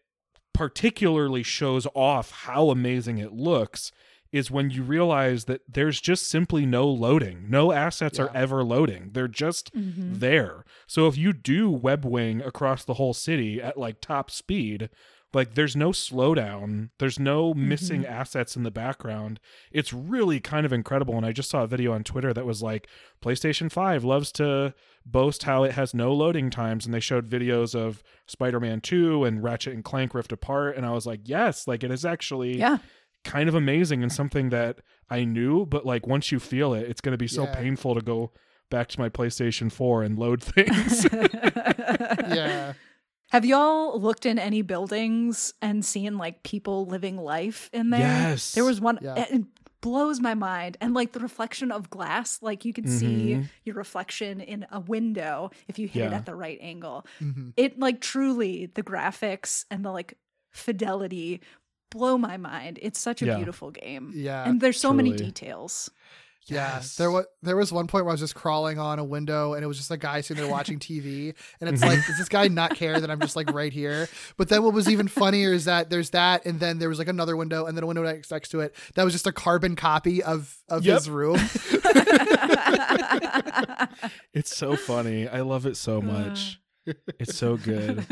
particularly 0.56 1.44
shows 1.44 1.86
off 1.94 2.32
how 2.32 2.70
amazing 2.70 3.18
it 3.18 3.34
looks 3.34 3.92
is 4.32 4.52
when 4.52 4.70
you 4.70 4.84
realize 4.84 5.46
that 5.46 5.62
there's 5.72 6.02
just 6.02 6.28
simply 6.28 6.66
no 6.66 6.88
loading. 6.88 7.46
No 7.50 7.72
assets 7.72 8.20
are 8.20 8.32
ever 8.36 8.64
loading. 8.64 9.12
They're 9.14 9.28
just 9.30 9.74
Mhm. 9.74 10.20
there. 10.20 10.66
So 10.88 11.08
if 11.08 11.18
you 11.18 11.32
do 11.32 11.70
web 11.70 12.04
wing 12.06 12.42
across 12.42 12.84
the 12.84 12.96
whole 12.96 13.14
city 13.14 13.62
at 13.62 13.78
like 13.78 14.02
top 14.02 14.30
speed, 14.30 14.90
Like 15.36 15.54
there's 15.54 15.76
no 15.76 15.90
slowdown, 15.92 16.90
there's 16.98 17.20
no 17.20 17.54
missing 17.54 18.02
Mm-hmm. 18.04 18.12
assets 18.22 18.56
in 18.56 18.64
the 18.64 18.72
background. 18.72 19.40
It's 19.72 19.92
really 19.94 20.40
kind 20.40 20.66
of 20.66 20.74
incredible. 20.74 21.16
And 21.18 21.26
I 21.26 21.32
just 21.32 21.50
saw 21.50 21.64
a 21.64 21.68
video 21.68 21.92
on 21.92 22.04
Twitter 22.04 22.34
that 22.34 22.46
was 22.46 22.64
like 22.64 22.88
PlayStation 23.22 23.72
5 23.72 24.04
loves 24.04 24.32
to 24.34 24.74
boast 25.06 25.44
how 25.44 25.64
it 25.64 25.74
has 25.74 25.94
no 25.94 26.14
loading 26.14 26.50
times 26.50 26.86
and 26.86 26.94
they 26.94 27.00
showed 27.00 27.30
videos 27.30 27.76
of 27.76 28.02
Spider-Man 28.28 28.82
2 28.82 29.24
and 29.26 29.44
Ratchet 29.44 29.74
and 29.74 29.84
Clank 29.84 30.16
Rift 30.16 30.32
Apart 30.32 30.78
and 30.78 30.86
I 30.86 30.92
was 30.92 31.06
like, 31.06 31.22
"Yes, 31.26 31.68
like 31.68 31.84
it 31.84 31.92
is 31.92 32.06
actually 32.06 32.58
Yeah. 32.58 32.78
kind 33.24 33.48
of 33.50 33.56
amazing 33.56 34.02
and 34.04 34.12
something 34.12 34.50
that 34.50 34.80
I 35.10 35.26
knew, 35.26 35.66
but 35.66 35.86
like 35.86 36.08
once 36.08 36.32
you 36.32 36.40
feel 36.40 36.74
it, 36.74 36.90
it's 36.90 37.02
going 37.02 37.12
to 37.14 37.18
be 37.18 37.28
so 37.28 37.44
Yeah. 37.44 37.56
painful 37.56 37.94
to 37.96 38.02
go 38.02 38.32
back 38.72 38.88
to 38.90 39.00
my 39.00 39.10
PlayStation 39.10 39.72
4 39.72 40.02
and 40.02 40.18
load 40.18 40.42
things." 40.42 41.06
yeah. 41.12 42.74
Have 43.36 43.44
y'all 43.44 44.00
looked 44.00 44.26
in 44.26 44.40
any 44.40 44.62
buildings 44.62 45.54
and 45.62 45.84
seen 45.84 46.18
like 46.18 46.42
people 46.44 46.86
living 46.86 47.18
life 47.18 47.70
in 47.74 47.90
there? 47.90 48.00
Yes. 48.00 48.54
There 48.54 48.64
was 48.64 48.80
one 48.80 48.98
Yeah. 49.02 49.26
it 49.30 49.44
blows 49.82 50.22
my 50.22 50.36
mind. 50.36 50.78
And 50.80 50.94
like 50.94 51.12
the 51.12 51.20
reflection 51.20 51.70
of 51.70 51.90
glass, 51.90 52.42
like 52.42 52.64
you 52.64 52.72
can 52.72 52.88
see 52.88 53.34
Mhm. 53.36 53.50
your 53.66 53.76
reflection 53.76 54.40
in 54.40 54.66
a 54.72 54.80
window 54.80 55.52
if 55.68 55.78
you 55.78 55.86
hit 55.90 56.06
it 56.06 56.14
at 56.14 56.26
the 56.26 56.34
right 56.34 56.58
angle. 56.62 57.06
Mhm. 57.20 57.52
It 57.58 57.78
like 57.78 58.00
truly 58.00 58.68
the 58.68 58.82
graphics 58.82 59.66
and 59.70 59.84
the 59.84 59.92
like 59.92 60.18
fidelity 60.52 61.42
blow 61.92 62.18
my 62.18 62.38
mind. 62.38 62.80
It's 62.82 63.00
such 63.00 63.22
a 63.22 63.26
Yeah. 63.26 63.36
beautiful 63.36 63.70
game. 63.72 64.14
Yeah. 64.16 64.48
And 64.48 64.62
there's 64.62 64.80
so 64.80 64.94
many 64.94 65.10
Truly. 65.10 65.26
Details. 66.48 66.56
Yeah, 66.64 66.76
Yes. 66.76 66.96
there 66.96 67.12
was 67.12 67.26
there 67.42 67.56
was 67.56 67.72
one 67.72 67.88
point 67.88 68.06
where 68.06 68.12
I 68.12 68.14
was 68.14 68.22
just 68.22 68.36
crawling 68.36 68.80
on 68.80 69.00
a 69.00 69.04
window, 69.04 69.54
and 69.54 69.64
it 69.64 69.68
was 69.68 69.78
just 69.78 69.92
a 69.92 69.98
guy 69.98 70.22
sitting 70.22 70.42
there 70.44 70.52
watching 70.52 70.80
TV, 70.80 71.34
and 71.60 71.70
it's 71.70 71.82
Mm-hmm. 71.82 71.90
like, 71.98 72.06
does 72.06 72.18
this 72.18 72.30
guy 72.30 72.48
not 72.48 72.76
care 72.76 73.00
that 73.00 73.10
I'm 73.12 73.20
just 73.20 73.36
like 73.36 73.52
right 73.52 73.74
here? 73.74 74.08
But 74.38 74.50
then 74.50 74.64
what 74.64 74.74
was 74.74 74.88
even 74.90 75.08
funnier 75.08 75.54
is 75.54 75.66
that 75.66 75.90
there's 75.90 76.12
that, 76.12 76.46
and 76.46 76.60
then 76.60 76.80
there 76.80 76.90
was 76.90 77.00
like 77.00 77.08
another 77.08 77.36
window, 77.36 77.66
and 77.66 77.76
then 77.78 77.84
a 77.84 77.88
window 77.88 78.04
next, 78.04 78.32
next 78.32 78.50
to 78.50 78.60
it 78.62 78.76
that 78.96 79.04
was 79.04 79.14
just 79.14 79.28
a 79.28 79.32
carbon 79.32 79.76
copy 79.76 80.24
of 80.24 80.58
of 80.70 80.86
Yep. 80.86 80.96
his 80.96 81.10
room. 81.10 81.40
It's 84.34 84.56
so 84.56 84.76
funny. 84.76 85.28
I 85.28 85.42
love 85.42 85.66
it 85.66 85.78
so 85.78 86.02
much. 86.02 86.60
It's 87.20 87.36
so 87.36 87.58
good. 87.58 88.06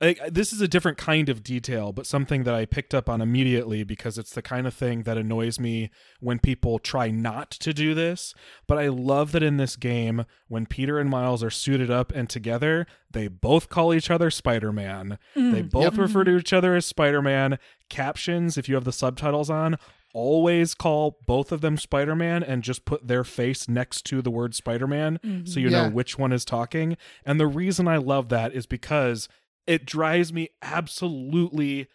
Like, 0.00 0.18
this 0.30 0.52
is 0.52 0.62
a 0.62 0.68
different 0.68 0.96
kind 0.96 1.28
of 1.28 1.42
detail, 1.42 1.92
but 1.92 2.06
something 2.06 2.44
that 2.44 2.54
I 2.54 2.64
picked 2.64 2.94
up 2.94 3.08
on 3.08 3.20
immediately 3.20 3.84
because 3.84 4.16
it's 4.16 4.32
the 4.32 4.40
kind 4.40 4.66
of 4.66 4.72
thing 4.72 5.02
that 5.02 5.18
annoys 5.18 5.60
me 5.60 5.90
when 6.20 6.38
people 6.38 6.78
try 6.78 7.10
not 7.10 7.50
to 7.50 7.74
do 7.74 7.92
this. 7.94 8.32
But 8.66 8.78
I 8.78 8.88
love 8.88 9.32
that 9.32 9.42
in 9.42 9.58
this 9.58 9.76
game, 9.76 10.24
when 10.48 10.64
Peter 10.64 10.98
and 10.98 11.10
Miles 11.10 11.44
are 11.44 11.50
suited 11.50 11.90
up 11.90 12.12
and 12.12 12.30
together, 12.30 12.86
they 13.10 13.28
both 13.28 13.68
call 13.68 13.92
each 13.92 14.10
other 14.10 14.30
Spider 14.30 14.72
Man. 14.72 15.18
They 15.34 15.62
mm, 15.62 15.70
both 15.70 15.98
refer 15.98 16.20
mm-hmm. 16.20 16.36
to 16.36 16.38
each 16.38 16.52
other 16.54 16.74
as 16.74 16.86
Spider 16.86 17.20
Man. 17.20 17.58
Captions, 17.90 18.56
if 18.56 18.68
you 18.68 18.76
have 18.76 18.84
the 18.84 18.92
subtitles 18.92 19.50
on, 19.50 19.76
always 20.12 20.74
call 20.74 21.18
both 21.26 21.52
of 21.52 21.60
them 21.60 21.76
Spider 21.76 22.16
Man 22.16 22.42
and 22.42 22.62
just 22.62 22.84
put 22.84 23.06
their 23.06 23.24
face 23.24 23.68
next 23.68 24.02
to 24.06 24.22
the 24.22 24.30
word 24.30 24.54
Spider 24.54 24.86
Man 24.86 25.18
mm-hmm. 25.24 25.46
so 25.46 25.60
you 25.60 25.68
Yeah. 25.68 25.82
know 25.84 25.90
which 25.90 26.18
one 26.18 26.32
is 26.32 26.44
talking. 26.44 26.96
And 27.24 27.38
the 27.38 27.46
reason 27.46 27.86
I 27.86 27.96
love 27.98 28.28
that 28.30 28.52
is 28.54 28.66
because 28.66 29.28
it 29.70 29.86
drives 29.86 30.32
me 30.32 30.48
absolutely 30.62 31.86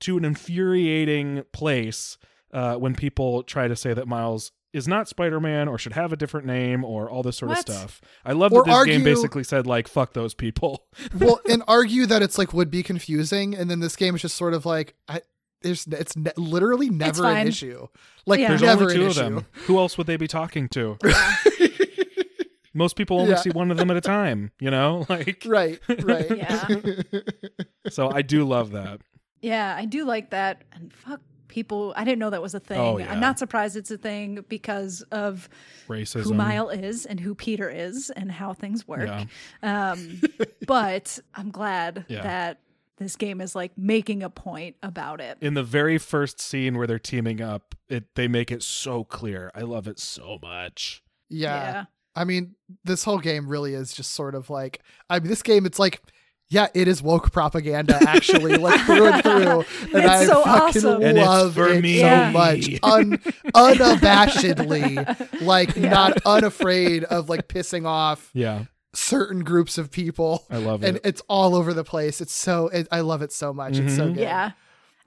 to 0.00 0.16
an 0.16 0.24
infuriating 0.24 1.42
place 1.52 2.18
uh, 2.52 2.76
when 2.76 2.94
people 2.94 3.42
try 3.42 3.68
to 3.68 3.76
say 3.76 3.92
that 3.92 4.06
Miles 4.08 4.52
is 4.72 4.86
not 4.86 5.08
Spider-Man 5.08 5.66
or 5.66 5.78
should 5.78 5.94
have 5.94 6.12
a 6.12 6.16
different 6.16 6.46
name 6.46 6.84
or 6.84 7.10
all 7.10 7.22
this 7.22 7.38
sort 7.38 7.48
What? 7.50 7.68
of 7.68 7.74
stuff. 7.74 8.00
I 8.24 8.32
love 8.32 8.52
Or 8.52 8.62
that 8.64 8.84
this 8.84 8.94
game 8.96 9.02
basically 9.04 9.42
said 9.44 9.66
like 9.66 9.88
fuck 9.88 10.12
those 10.12 10.34
people. 10.34 10.84
well, 11.18 11.40
and 11.48 11.62
argue 11.66 12.06
that 12.06 12.22
it's 12.22 12.38
like 12.38 12.52
would 12.52 12.70
be 12.70 12.82
confusing, 12.82 13.54
and 13.54 13.70
then 13.70 13.80
this 13.80 13.96
game 13.96 14.14
is 14.14 14.22
just 14.22 14.36
sort 14.36 14.54
of 14.54 14.64
like, 14.66 14.94
I, 15.08 15.22
there's 15.62 15.86
it's 15.86 16.16
ne- 16.16 16.30
literally 16.36 16.90
never 16.90 17.26
an 17.26 17.46
issue. 17.48 17.88
Like 18.26 18.40
Yeah. 18.40 18.48
There's 18.48 18.62
never 18.62 18.84
only 18.84 18.94
two 18.94 19.00
an 19.02 19.06
of 19.06 19.12
issue. 19.12 19.20
them. 19.22 19.46
Who 19.66 19.78
else 19.78 19.98
would 19.98 20.06
they 20.06 20.16
be 20.16 20.28
talking 20.28 20.68
to? 20.70 20.96
Most 22.78 22.96
people 22.96 23.18
only 23.18 23.30
Yeah. 23.32 23.36
see 23.36 23.50
one 23.50 23.70
of 23.70 23.76
them 23.76 23.90
at 23.90 23.96
a 23.96 24.00
time, 24.00 24.52
you 24.60 24.70
know? 24.70 25.04
Like 25.10 25.42
Right, 25.46 25.80
right. 26.02 26.30
Yeah. 26.36 26.66
so 27.90 28.08
I 28.10 28.22
do 28.22 28.44
love 28.44 28.70
that. 28.72 29.00
Yeah, 29.42 29.74
I 29.76 29.84
do 29.84 30.04
like 30.04 30.30
that. 30.30 30.62
And 30.72 30.92
fuck 30.92 31.20
people. 31.48 31.92
I 31.96 32.04
didn't 32.04 32.18
know 32.18 32.30
that 32.30 32.42
was 32.42 32.54
a 32.54 32.60
thing. 32.60 32.78
Oh, 32.80 32.98
yeah. 32.98 33.10
I'm 33.10 33.20
not 33.20 33.38
surprised 33.38 33.76
it's 33.76 33.90
a 33.90 33.98
thing 33.98 34.44
because 34.48 35.02
of 35.12 35.48
Racism. 35.88 36.24
who 36.24 36.34
Mile 36.34 36.68
is 36.70 37.06
and 37.06 37.18
who 37.20 37.34
Peter 37.34 37.68
is 37.70 38.10
and 38.10 38.30
how 38.30 38.52
things 38.52 38.86
work. 38.86 39.08
Yeah. 39.08 39.24
Um, 39.92 40.20
but 40.66 41.18
I'm 41.34 41.50
glad 41.50 42.04
Yeah. 42.08 42.22
that 42.22 42.60
this 42.98 43.14
game 43.16 43.40
is 43.40 43.54
like 43.54 43.72
making 43.78 44.22
a 44.24 44.28
point 44.30 44.74
about 44.82 45.20
it. 45.20 45.38
in 45.40 45.54
the 45.54 45.62
very 45.62 45.98
first 45.98 46.40
scene 46.40 46.76
where 46.76 46.86
they're 46.86 46.98
teaming 46.98 47.40
up, 47.40 47.74
it 47.88 48.14
they 48.16 48.26
make 48.28 48.50
it 48.50 48.62
so 48.62 49.04
clear. 49.04 49.50
I 49.54 49.60
love 49.62 49.86
it 49.88 49.98
so 50.00 50.38
much. 50.42 51.02
yeah. 51.28 51.84
I 52.18 52.24
mean, 52.24 52.54
this 52.84 53.04
whole 53.04 53.18
game 53.18 53.48
really 53.48 53.74
is 53.74 53.92
just 53.92 54.12
sort 54.12 54.34
of 54.34 54.50
like 54.50 54.80
I 55.08 55.18
mean, 55.20 55.28
this 55.28 55.42
game 55.42 55.64
it's 55.66 55.78
like 55.78 56.00
yeah, 56.50 56.68
it 56.72 56.88
is 56.88 57.02
woke 57.02 57.30
propaganda 57.30 57.98
actually, 58.08 58.56
like 58.56 58.80
through 58.86 59.08
and 59.12 59.22
through. 59.22 59.64
And 59.94 60.04
It's 60.04 60.08
I 60.08 60.24
so 60.24 60.42
fucking 60.44 60.62
awesome. 60.84 61.02
And 61.02 61.18
it's 61.18 61.26
love 61.26 61.54
for 61.54 61.68
it 61.68 61.82
me. 61.82 61.98
so 61.98 62.06
Yeah. 62.06 62.30
much. 62.30 62.68
Un- 62.82 63.18
unabashedly, 63.54 65.40
like 65.42 65.76
not 65.76 66.18
unafraid 66.24 67.04
of 67.04 67.28
like 67.28 67.48
pissing 67.48 67.86
off 67.86 68.30
Yeah, 68.34 68.64
certain 68.94 69.44
groups 69.44 69.78
of 69.78 69.90
people. 69.90 70.44
I 70.50 70.56
love 70.58 70.82
it. 70.82 70.88
And 70.88 71.00
it's 71.04 71.22
all 71.28 71.54
over 71.54 71.72
the 71.74 71.84
place. 71.84 72.20
It's 72.20 72.32
so 72.32 72.68
it, 72.68 72.88
I 72.90 73.00
love 73.00 73.22
it 73.22 73.32
so 73.32 73.52
much. 73.52 73.78
It's 73.78 73.94
so 73.96 74.06
Mhm. 74.08 74.14
good. 74.14 74.22
Yeah. 74.22 74.50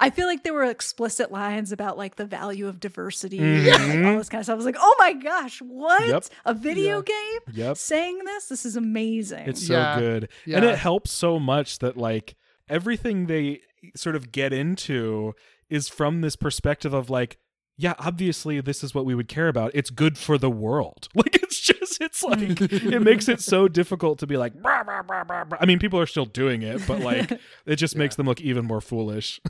I 0.01 0.09
feel 0.09 0.27
like 0.27 0.43
there 0.43 0.53
were 0.53 0.65
explicit 0.65 1.31
lines 1.31 1.71
about 1.71 1.97
like 1.97 2.15
the 2.15 2.25
value 2.25 2.67
of 2.67 2.79
diversity 2.79 3.39
Mhm. 3.39 3.79
and 3.93 4.05
all 4.07 4.17
this 4.17 4.27
kind 4.29 4.39
of 4.39 4.45
stuff. 4.45 4.53
I 4.55 4.57
was 4.57 4.65
like, 4.65 4.77
oh 4.79 4.95
my 4.99 5.13
gosh, 5.13 5.61
what? 5.61 6.07
Yep. 6.07 6.25
A 6.45 6.53
video 6.53 6.97
Yeah. 6.97 7.01
game 7.05 7.55
Yep. 7.55 7.77
saying 7.77 8.19
this? 8.25 8.47
This 8.47 8.65
is 8.65 8.75
amazing. 8.75 9.47
It's 9.47 9.65
so 9.65 9.73
Yeah. 9.75 9.99
good. 9.99 10.29
And 10.47 10.65
it 10.65 10.77
helps 10.77 11.11
so 11.11 11.39
much 11.39 11.79
that 11.79 11.95
like 11.97 12.35
everything 12.67 13.27
they 13.27 13.61
sort 13.95 14.15
of 14.15 14.31
get 14.31 14.51
into 14.53 15.33
is 15.69 15.87
from 15.87 16.21
this 16.21 16.35
perspective 16.35 16.93
of 16.93 17.09
like 17.09 17.37
yeah, 17.77 17.95
obviously 17.97 18.61
this 18.61 18.83
is 18.83 18.93
what 18.93 19.05
we 19.05 19.15
would 19.15 19.27
care 19.27 19.47
about. 19.47 19.71
It's 19.73 19.89
good 19.89 20.15
for 20.17 20.37
the 20.37 20.51
world. 20.51 21.07
Like 21.15 21.35
it's 21.41 21.59
just 21.59 21.99
it's 22.01 22.23
like 22.31 22.39
it 22.61 23.01
makes 23.01 23.27
it 23.27 23.41
so 23.41 23.67
difficult 23.67 24.19
to 24.19 24.27
be 24.27 24.37
like 24.37 24.53
"Brah, 24.53 24.85
brah, 24.85 25.05
brah, 25.05 25.25
brah, 25.25 25.47
brah." 25.47 25.57
I 25.59 25.65
mean, 25.65 25.79
people 25.79 25.99
are 25.99 26.05
still 26.05 26.25
doing 26.25 26.61
it, 26.61 26.85
but 26.87 26.99
like 26.99 27.31
it 27.65 27.75
just 27.77 27.95
makes 27.95 28.15
them 28.15 28.25
look 28.27 28.39
even 28.41 28.65
more 28.65 28.81
foolish. 28.81 29.41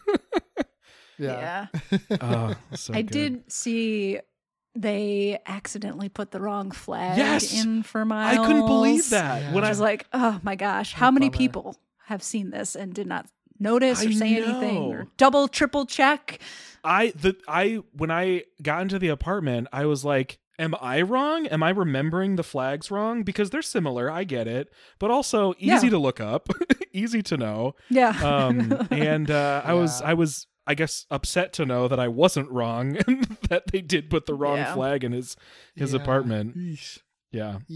Yeah. 1.17 1.67
yeah. 1.91 1.97
oh, 2.21 2.55
so 2.75 2.93
I 2.93 3.01
good. 3.01 3.11
did 3.11 3.51
see 3.51 4.19
they 4.75 5.37
accidentally 5.47 6.09
put 6.09 6.31
the 6.31 6.39
wrong 6.39 6.71
flag 6.71 7.17
Yes! 7.17 7.61
in 7.63 7.83
for 7.83 8.05
my 8.05 8.31
I 8.31 8.37
couldn't 8.37 8.65
believe 8.65 9.09
that. 9.09 9.41
Yeah. 9.41 9.53
When 9.53 9.63
I 9.63 9.67
I 9.67 9.69
was 9.69 9.79
like, 9.81 10.05
oh 10.13 10.39
my 10.43 10.55
gosh, 10.55 10.93
how 10.93 11.11
many 11.11 11.27
bummer. 11.29 11.37
people 11.37 11.75
have 12.05 12.23
seen 12.23 12.51
this 12.51 12.75
and 12.75 12.93
did 12.93 13.07
not 13.07 13.25
notice 13.59 14.03
or 14.03 14.07
I 14.09 14.11
say 14.13 14.37
anything 14.41 14.77
or 14.77 15.07
double, 15.17 15.47
triple 15.49 15.85
check? 15.85 16.39
I 16.83 17.11
the 17.15 17.35
I 17.47 17.81
when 17.93 18.11
I 18.11 18.43
got 18.61 18.81
into 18.83 18.97
the 18.97 19.09
apartment, 19.09 19.67
I 19.73 19.85
was 19.85 20.05
like, 20.05 20.39
am 20.57 20.73
I 20.81 21.01
wrong? 21.01 21.47
Am 21.47 21.61
I 21.63 21.69
remembering 21.71 22.37
the 22.37 22.43
flags 22.43 22.89
wrong? 22.89 23.23
Because 23.23 23.49
they're 23.49 23.61
similar, 23.61 24.09
I 24.09 24.23
get 24.23 24.47
it, 24.47 24.69
but 24.99 25.11
also 25.11 25.53
easy 25.59 25.87
Yeah. 25.87 25.89
to 25.91 25.97
look 25.99 26.21
up, 26.21 26.47
easy 26.93 27.21
to 27.23 27.35
know. 27.37 27.75
Yeah. 27.89 28.09
Um 28.23 28.87
and 28.91 29.29
uh 29.29 29.61
I 29.65 29.73
was 29.73 30.01
I 30.01 30.13
was 30.13 30.47
I 30.67 30.75
guess 30.75 31.05
upset 31.09 31.53
to 31.53 31.65
know 31.65 31.87
that 31.87 31.99
I 31.99 32.07
wasn't 32.07 32.49
wrong 32.51 32.97
and 33.07 33.23
that 33.49 33.67
they 33.71 33.81
did 33.81 34.09
put 34.09 34.25
the 34.25 34.33
wrong 34.35 34.57
Yeah. 34.57 34.73
flag 34.73 35.03
in 35.03 35.11
his 35.11 35.35
his 35.75 35.93
Yeah. 35.93 35.99
apartment. 36.01 36.57
Yeesh. 36.57 36.99
Yeah. 37.31 37.59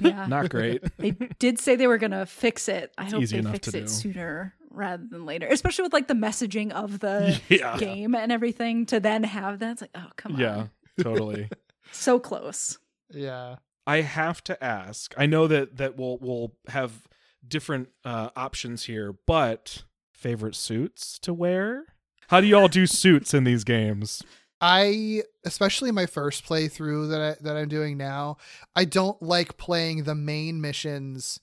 Yeah. 0.00 0.26
Not 0.26 0.50
great. 0.50 0.82
they 0.98 1.12
did 1.38 1.58
say 1.60 1.76
they 1.76 1.86
were 1.86 1.98
going 1.98 2.10
to 2.10 2.26
fix 2.26 2.68
it. 2.68 2.92
I 2.98 3.04
hope 3.04 3.24
they 3.24 3.42
fix 3.42 3.68
it 3.68 3.72
do. 3.82 3.88
sooner 3.88 4.54
rather 4.70 5.04
than 5.08 5.24
later, 5.24 5.46
especially 5.46 5.84
with 5.84 5.92
like 5.92 6.08
the 6.08 6.14
messaging 6.14 6.72
of 6.72 6.98
the 6.98 7.40
Yeah. 7.48 7.78
game 7.78 8.14
and 8.14 8.30
everything 8.32 8.84
to 8.86 9.00
then 9.00 9.22
have 9.24 9.60
that. 9.60 9.72
It's 9.72 9.80
like, 9.80 9.90
oh, 9.94 10.10
come 10.16 10.34
on. 10.34 10.40
Yeah, 10.40 10.66
totally. 11.00 11.48
So 11.92 12.18
close. 12.18 12.78
Yeah. 13.10 13.56
I 13.86 14.00
have 14.00 14.42
to 14.44 14.62
ask. 14.62 15.14
I 15.16 15.26
know 15.26 15.46
that 15.46 15.76
that 15.76 15.96
we'll 15.96 16.18
we'll 16.18 16.52
have 16.68 17.06
different 17.46 17.88
uh, 18.04 18.30
options 18.34 18.84
here, 18.84 19.14
but 19.26 19.84
favorite 20.12 20.56
suits 20.56 21.18
to 21.20 21.32
wear? 21.32 21.84
How 22.28 22.40
do 22.40 22.46
y'all 22.46 22.68
do 22.68 22.86
suits 22.86 23.34
in 23.34 23.44
these 23.44 23.64
games? 23.64 24.22
I 24.60 25.22
especially 25.44 25.92
my 25.92 26.06
first 26.06 26.46
playthrough 26.46 27.10
that 27.10 27.20
I 27.20 27.42
that 27.42 27.56
I'm 27.56 27.68
doing 27.68 27.96
now, 27.96 28.38
I 28.74 28.84
don't 28.84 29.20
like 29.22 29.58
playing 29.58 30.04
the 30.04 30.14
main 30.14 30.60
missions 30.60 31.40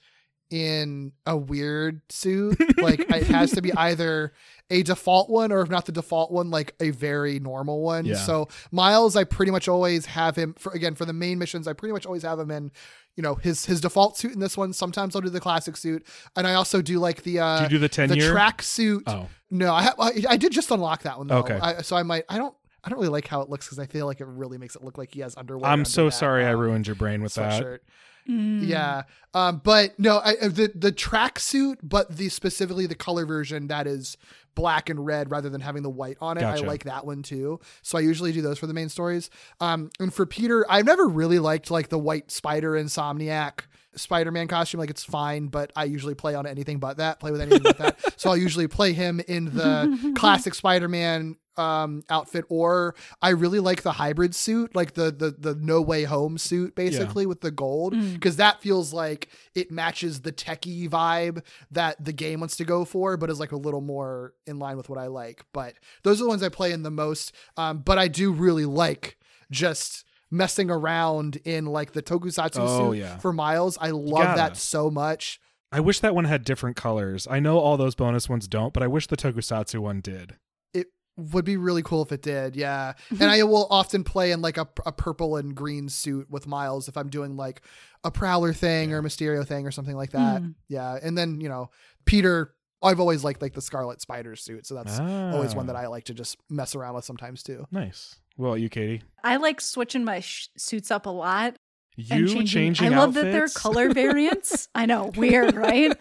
in 0.54 1.12
a 1.26 1.36
weird 1.36 2.02
suit. 2.10 2.60
Like 2.78 3.00
it 3.00 3.26
has 3.26 3.54
to 3.54 3.62
be 3.62 3.74
either 3.78 4.34
a 4.70 4.84
default 4.84 5.28
one 5.28 5.52
or 5.52 5.62
if 5.62 5.70
not 5.70 5.88
the 5.88 5.92
default 5.92 6.32
one, 6.32 6.52
like 6.52 6.76
a 6.80 6.92
very 6.92 7.40
normal 7.40 7.82
one. 7.82 8.06
Yeah. 8.06 8.18
So 8.18 8.50
Miles, 8.72 9.16
I 9.16 9.24
pretty 9.24 9.52
much 9.52 9.68
always 9.68 10.06
have 10.06 10.36
him 10.36 10.54
for 10.60 10.72
again 10.72 10.94
for 10.94 11.06
the 11.06 11.14
main 11.14 11.40
missions. 11.40 11.68
I 11.68 11.74
pretty 11.74 11.92
much 11.94 12.06
always 12.06 12.22
have 12.22 12.38
him 12.38 12.52
in. 12.52 12.72
You 13.16 13.24
know 13.24 13.34
his 13.36 13.66
his 13.66 13.82
default 13.82 14.16
suit 14.16 14.34
in 14.34 14.40
this 14.40 14.56
one. 14.56 14.74
Sometimes 14.74 15.16
I'll 15.16 15.24
do 15.24 15.30
the 15.30 15.40
classic 15.40 15.76
suit, 15.76 16.06
and 16.36 16.46
I 16.46 16.54
also 16.54 16.84
do 16.84 17.00
like 17.00 17.24
the 17.24 17.40
uh 17.40 17.58
Do 17.58 17.64
you 17.64 17.70
do 17.70 17.80
the 17.80 17.90
10 17.90 18.10
the 18.10 18.18
track 18.18 18.62
suit. 18.62 19.04
Oh. 19.08 19.30
No, 19.50 19.74
I, 19.74 19.84
ha- 19.84 19.96
I 20.00 20.24
I 20.30 20.38
did 20.38 20.52
just 20.52 20.70
unlock 20.70 21.02
that 21.04 21.18
one 21.18 21.28
though. 21.28 21.40
Okay. 21.40 21.60
I, 21.60 21.82
so 21.82 21.96
I 21.96 22.04
might 22.04 22.26
I 22.30 22.38
don't 22.38 22.56
I 22.84 22.90
don't 22.90 23.00
really 23.00 23.12
like 23.12 23.28
how 23.28 23.42
it 23.42 23.50
looks 23.50 23.66
because 23.66 23.80
I 23.80 23.88
feel 23.88 24.06
like 24.06 24.20
it 24.20 24.28
really 24.28 24.58
makes 24.60 24.76
it 24.76 24.84
look 24.84 25.00
like 25.00 25.14
he 25.14 25.22
has 25.22 25.36
underwear. 25.36 25.66
I'm 25.66 25.80
under 25.80 25.90
so 25.90 26.06
that, 26.06 26.12
sorry 26.12 26.46
I 26.46 26.54
um, 26.54 26.60
ruined 26.60 26.86
your 26.88 26.96
brain 26.96 27.24
with 27.24 27.34
that. 27.36 27.82
Sweatshirt. 28.28 28.68
Yeah. 28.68 29.04
Um, 29.34 29.62
but 29.64 29.98
no, 30.00 30.18
I, 30.18 30.36
uh, 30.42 30.48
the 30.50 30.72
the 30.76 30.92
track 30.92 31.40
suit, 31.40 31.80
but 31.84 32.16
the 32.16 32.30
specifically 32.30 32.86
the 32.86 32.96
color 32.96 33.26
version 33.26 33.68
that 33.68 33.88
is 33.88 34.18
black 34.56 34.90
and 34.90 35.04
red 35.06 35.32
rather 35.32 35.50
than 35.50 35.62
having 35.62 35.84
the 35.84 35.90
white 35.90 36.18
on 36.22 36.38
it. 36.38 36.42
Gotcha. 36.42 36.64
I 36.64 36.68
like 36.68 36.84
that 36.84 37.06
one 37.06 37.24
too. 37.24 37.60
So 37.82 37.98
I 37.98 38.02
usually 38.02 38.32
do 38.32 38.42
those 38.42 38.60
for 38.60 38.68
the 38.68 38.74
main 38.74 38.90
stories. 38.90 39.30
Um, 39.60 39.90
and 40.00 40.14
for 40.14 40.26
Peter, 40.26 40.66
I've 40.70 40.86
never 40.86 41.08
really 41.08 41.40
liked 41.40 41.72
like 41.72 41.90
the 41.90 41.98
white 41.98 42.32
spider 42.32 42.74
insomniac 42.74 43.62
Spider-Man 43.96 44.48
costume. 44.48 44.80
Like 44.80 44.90
it's 44.90 45.04
fine, 45.04 45.48
but 45.48 45.72
I 45.76 45.86
usually 45.86 46.16
play 46.16 46.36
on 46.36 46.46
anything 46.46 46.80
but 46.80 46.98
that. 46.98 47.20
Play 47.20 47.32
with 47.32 47.42
anything 47.42 47.64
but 47.64 47.78
that. 47.78 48.00
So 48.18 48.30
I'll 48.30 48.38
usually 48.38 48.68
play 48.68 48.94
him 48.94 49.20
in 49.28 49.46
the 49.46 50.14
classic 50.16 50.54
Spider-Man 50.56 51.38
um 51.56 52.02
outfit 52.10 52.46
or 52.50 52.96
I 53.22 53.30
really 53.30 53.60
like 53.60 53.84
the 53.84 53.92
hybrid 53.92 54.34
suit 54.34 54.74
like 54.76 54.96
the 54.96 55.12
the 55.12 55.36
the 55.38 55.54
no 55.54 55.82
way 55.82 56.04
home 56.04 56.40
suit 56.40 56.74
basically 56.74 57.28
with 57.28 57.42
the 57.42 57.52
gold 57.52 57.94
because 58.16 58.38
that 58.38 58.60
feels 58.64 58.92
like 58.92 59.30
it 59.54 59.70
matches 59.70 60.22
the 60.22 60.32
techie 60.32 60.90
vibe 60.90 61.44
that 61.70 62.04
the 62.04 62.12
game 62.12 62.40
wants 62.40 62.58
to 62.58 62.66
go 62.66 62.86
for 62.86 63.18
but 63.18 63.30
is 63.30 63.40
like 63.40 63.52
a 63.52 63.56
little 63.56 63.82
more 63.82 64.34
in 64.48 64.58
line 64.58 64.78
with 64.78 64.90
what 64.90 64.98
I 64.98 65.06
like 65.06 65.46
but 65.54 65.76
those 66.02 66.20
are 66.20 66.24
the 66.24 66.30
ones 66.30 66.42
I 66.42 66.50
play 66.50 66.72
in 66.72 66.82
the 66.82 66.90
most 66.90 67.34
um 67.56 67.80
but 67.86 68.00
I 68.00 68.08
do 68.08 68.32
really 68.32 68.66
like 68.66 69.20
just 69.52 70.06
messing 70.34 70.70
around 70.72 71.38
in 71.46 71.66
like 71.66 71.94
the 71.94 72.02
tokusatsu 72.02 72.58
Oh, 72.60 72.92
suit 72.92 73.00
yeah. 73.00 73.18
for 73.20 73.32
Miles 73.32 73.78
I 73.80 73.92
love 73.92 74.24
gotta. 74.24 74.38
that 74.38 74.58
so 74.58 74.90
much 74.90 75.40
I 75.72 75.80
wish 75.80 76.00
that 76.02 76.14
one 76.14 76.26
had 76.26 76.44
different 76.44 76.76
colors. 76.76 77.28
I 77.30 77.40
know 77.40 77.58
all 77.58 77.78
those 77.78 77.96
bonus 77.96 78.30
ones 78.30 78.48
don't, 78.48 78.74
but 78.76 78.84
I 78.84 78.88
wish 78.88 79.08
the 79.08 79.18
Tokusatsu 79.18 79.80
one 79.80 80.02
did. 80.02 80.36
it 80.74 80.88
would 81.18 81.46
be 81.46 81.58
really 81.58 81.82
cool 81.84 82.02
if 82.02 82.12
it 82.12 82.24
did 82.24 82.56
yeah 82.56 82.94
and 83.12 83.24
i 83.24 83.44
will 83.44 83.68
often 83.70 84.04
play 84.04 84.32
in 84.32 84.42
like 84.42 84.58
a, 84.58 84.68
a 84.86 84.92
purple 84.92 85.36
and 85.38 85.54
green 85.54 85.88
suit 85.88 86.28
with 86.32 86.48
miles 86.48 86.88
if 86.88 86.98
i'm 86.98 87.08
doing 87.10 87.38
like 87.38 87.62
a 88.04 88.10
prowler 88.10 88.52
thing 88.52 88.92
or 88.92 88.98
a 88.98 89.02
mysterio 89.04 89.46
thing 89.46 89.68
or 89.68 89.72
something 89.72 89.96
like 89.96 90.10
that 90.10 90.42
yeah 90.70 90.98
and 91.04 91.16
then 91.16 91.40
you 91.40 91.48
know 91.48 91.70
peter 92.06 92.56
i've 92.82 93.00
always 93.00 93.24
liked 93.24 93.44
like 93.44 93.54
the 93.54 93.62
scarlet 93.62 94.02
spider 94.02 94.36
suit 94.36 94.66
so 94.66 94.74
that's 94.74 95.00
always 95.00 95.54
one 95.54 95.68
that 95.68 95.76
Ah. 95.76 95.82
i 95.82 95.88
like 95.88 96.06
to 96.06 96.16
just 96.16 96.38
mess 96.50 96.74
around 96.74 96.96
with 96.96 97.06
sometimes 97.06 97.44
too 97.44 97.68
Nice. 97.72 98.16
Well, 98.38 98.58
you, 98.58 98.70
Katie, 98.70 99.02
I 99.24 99.38
like 99.38 99.62
switching 99.62 100.04
my 100.04 100.20
sh- 100.22 100.50
suits 100.58 100.90
up 100.92 101.06
a 101.06 101.10
lot. 101.12 101.56
you 101.96 102.28
changing, 102.28 102.46
changing. 102.46 102.94
I 102.94 102.98
love 102.98 103.14
that 103.14 103.32
they're 103.32 103.48
color 103.48 103.90
variants. 103.94 104.68
I 104.76 104.86
know, 104.86 105.12
weird, 105.16 105.56
right? 105.56 105.92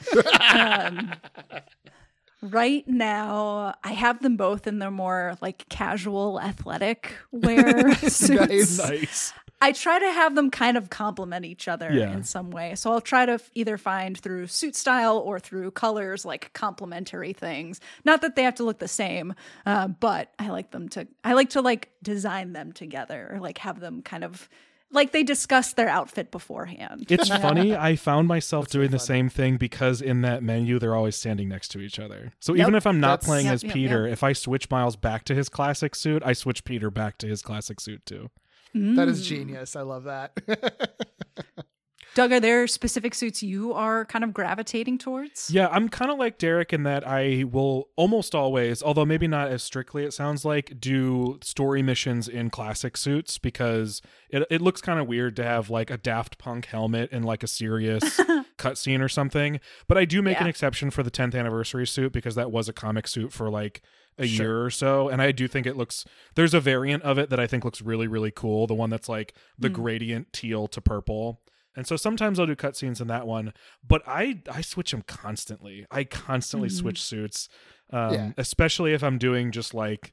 um, 0.51 1.12
right 2.42 2.87
now, 2.88 3.75
I 3.85 3.92
have 3.92 4.23
them 4.23 4.37
both 4.37 4.66
in 4.66 4.79
their 4.79 4.90
more 4.90 5.37
like 5.40 5.68
casual 5.68 6.40
athletic 6.40 7.14
wear 7.31 7.95
suits. 8.09 8.79
nice. 8.79 9.33
I 9.62 9.72
try 9.72 9.98
to 9.98 10.12
have 10.12 10.35
them 10.35 10.51
kind 10.51 10.77
of 10.77 10.90
complement 10.90 11.44
each 11.44 11.68
other 11.68 11.90
Yeah. 11.92 12.12
in 12.12 12.25
some 12.25 12.51
way. 12.51 12.75
So 12.75 12.90
I'll 12.92 13.01
try 13.01 13.25
to 13.27 13.33
f- 13.35 13.51
either 13.55 13.79
find 13.79 14.18
through 14.18 14.48
suit 14.48 14.75
style 14.77 15.18
or 15.18 15.38
through 15.38 15.70
colors 15.70 16.25
like 16.25 16.53
complementary 16.53 17.33
things. 17.33 17.81
Not 18.05 18.20
that 18.22 18.37
they 18.37 18.42
have 18.42 18.57
to 18.57 18.64
look 18.64 18.79
the 18.81 18.88
same, 18.88 19.35
uh, 19.64 19.88
but 19.88 20.33
I 20.38 20.48
like 20.48 20.70
them 20.72 20.88
to. 20.90 21.07
I 21.25 21.35
like 21.35 21.51
to 21.51 21.62
like 21.62 21.90
design 22.03 22.53
them 22.53 22.72
together 22.72 23.31
or 23.33 23.40
like 23.40 23.59
have 23.59 23.81
them 23.81 24.03
kind 24.03 24.25
of 24.25 24.48
like 24.94 25.12
they 25.12 25.22
discuss 25.22 25.72
their 25.72 25.88
outfit 25.88 26.31
beforehand. 26.31 27.07
It's 27.09 27.29
funny. 27.46 27.75
I 27.75 27.96
found 27.96 28.29
myself 28.29 28.68
doing 28.68 28.90
the 28.90 28.98
same 28.98 29.31
thing 29.31 29.57
because 29.57 30.03
in 30.03 30.20
that 30.20 30.42
menu 30.42 30.79
they're 30.79 30.94
always 30.94 31.16
standing 31.16 31.48
next 31.48 31.68
to 31.68 31.81
each 31.81 31.98
other. 31.98 32.33
So 32.40 32.55
even 32.57 32.75
if 32.75 32.87
I'm 32.87 33.01
not 33.01 33.20
That's- 33.20 33.27
playing 33.27 33.46
Yep, 33.46 33.55
as 33.55 33.62
yep, 33.64 33.72
Peter, 33.72 34.05
yep. 34.05 34.12
if 34.12 34.22
I 34.22 34.35
switch 34.35 34.68
Miles 34.70 34.96
back 34.96 35.25
to 35.25 35.35
his 35.35 35.48
classic 35.48 35.94
suit, 35.94 36.22
I 36.27 36.35
switch 36.35 36.64
Peter 36.64 36.90
back 36.90 37.16
to 37.18 37.27
his 37.27 37.40
classic 37.40 37.81
suit 37.81 38.05
too. 38.05 38.29
That 38.74 39.08
is 39.08 39.22
mm. 39.22 39.26
genius 39.26 39.76
i 39.76 39.82
love 39.82 40.04
that 40.04 40.32
Doug, 42.14 42.30
are 42.30 42.40
there 42.40 42.66
specific 42.66 43.14
suits 43.14 43.42
you 43.42 43.72
are 43.72 44.04
kind 44.04 44.22
of 44.22 44.35
gravitating 44.35 44.98
towards? 44.98 45.50
Yeah, 45.50 45.68
I'm 45.68 45.88
kind 45.88 46.11
of 46.11 46.18
like 46.18 46.37
Derek 46.37 46.72
in 46.72 46.82
that 46.82 47.08
I 47.08 47.44
will 47.44 47.88
almost 47.96 48.35
always, 48.35 48.82
although 48.82 49.06
maybe 49.06 49.26
not 49.26 49.48
as 49.48 49.62
strictly, 49.62 50.04
it 50.04 50.12
sounds 50.12 50.44
like, 50.44 50.78
do 50.78 51.38
story 51.42 51.82
missions 51.82 52.28
in 52.28 52.50
classic 52.50 52.98
suits 52.98 53.38
because 53.38 54.02
it, 54.28 54.46
it 54.50 54.61
looks 54.61 54.82
kind 54.82 55.00
of 55.00 55.06
weird 55.06 55.37
to 55.37 55.44
have 55.44 55.70
like 55.70 55.90
a 55.90 55.96
Daft 55.96 56.37
Punk 56.37 56.66
helmet 56.66 57.11
in 57.12 57.22
like 57.22 57.42
a 57.42 57.46
serious 57.46 58.04
cutscene 58.58 59.00
or 59.00 59.08
something. 59.08 59.58
But 59.88 59.96
I 59.96 60.04
do 60.04 60.20
make 60.20 60.40
an 60.40 60.46
exception 60.46 60.90
for 60.90 61.02
the 61.02 61.11
10th 61.11 61.35
anniversary 61.35 61.87
suit 61.87 62.12
because 62.12 62.35
that 62.35 62.52
was 62.52 62.68
a 62.68 62.74
comic 62.74 63.08
suit 63.08 63.32
for 63.32 63.48
like 63.48 63.80
a 64.18 64.27
year 64.27 64.62
or 64.64 64.70
so. 64.70 65.09
And 65.09 65.20
I 65.22 65.33
do 65.33 65.48
think 65.48 65.66
it 65.66 65.77
looks, 65.77 66.05
there's 66.35 66.55
a 66.55 66.61
variant 66.61 67.03
of 67.03 67.18
it 67.18 67.31
that 67.31 67.40
I 67.40 67.46
think 67.46 67.64
looks 67.64 67.81
really, 67.83 68.07
really 68.07 68.31
cool. 68.31 68.66
The 68.66 68.75
one 68.75 68.90
that's 68.90 69.09
like 69.09 69.35
the 69.59 69.68
gradient 69.70 70.33
teal 70.33 70.68
to 70.68 70.81
purple. 70.81 71.40
And 71.75 71.87
so 71.87 71.96
sometimes 71.96 72.38
I'll 72.38 72.46
do 72.46 72.55
cutscenes 72.55 73.01
in 73.01 73.09
that 73.09 73.27
one, 73.27 73.55
but 73.87 74.03
I 74.07 74.42
I 74.51 74.61
switch 74.61 74.90
them 74.90 75.03
constantly. 75.07 75.87
I 75.90 76.05
constantly 76.05 76.68
switch 76.68 77.03
suits, 77.03 77.48
um, 77.90 78.12
Yeah. 78.12 78.33
especially 78.37 78.92
if 78.92 79.03
I'm 79.03 79.16
doing 79.16 79.51
just 79.53 79.72
like 79.72 80.12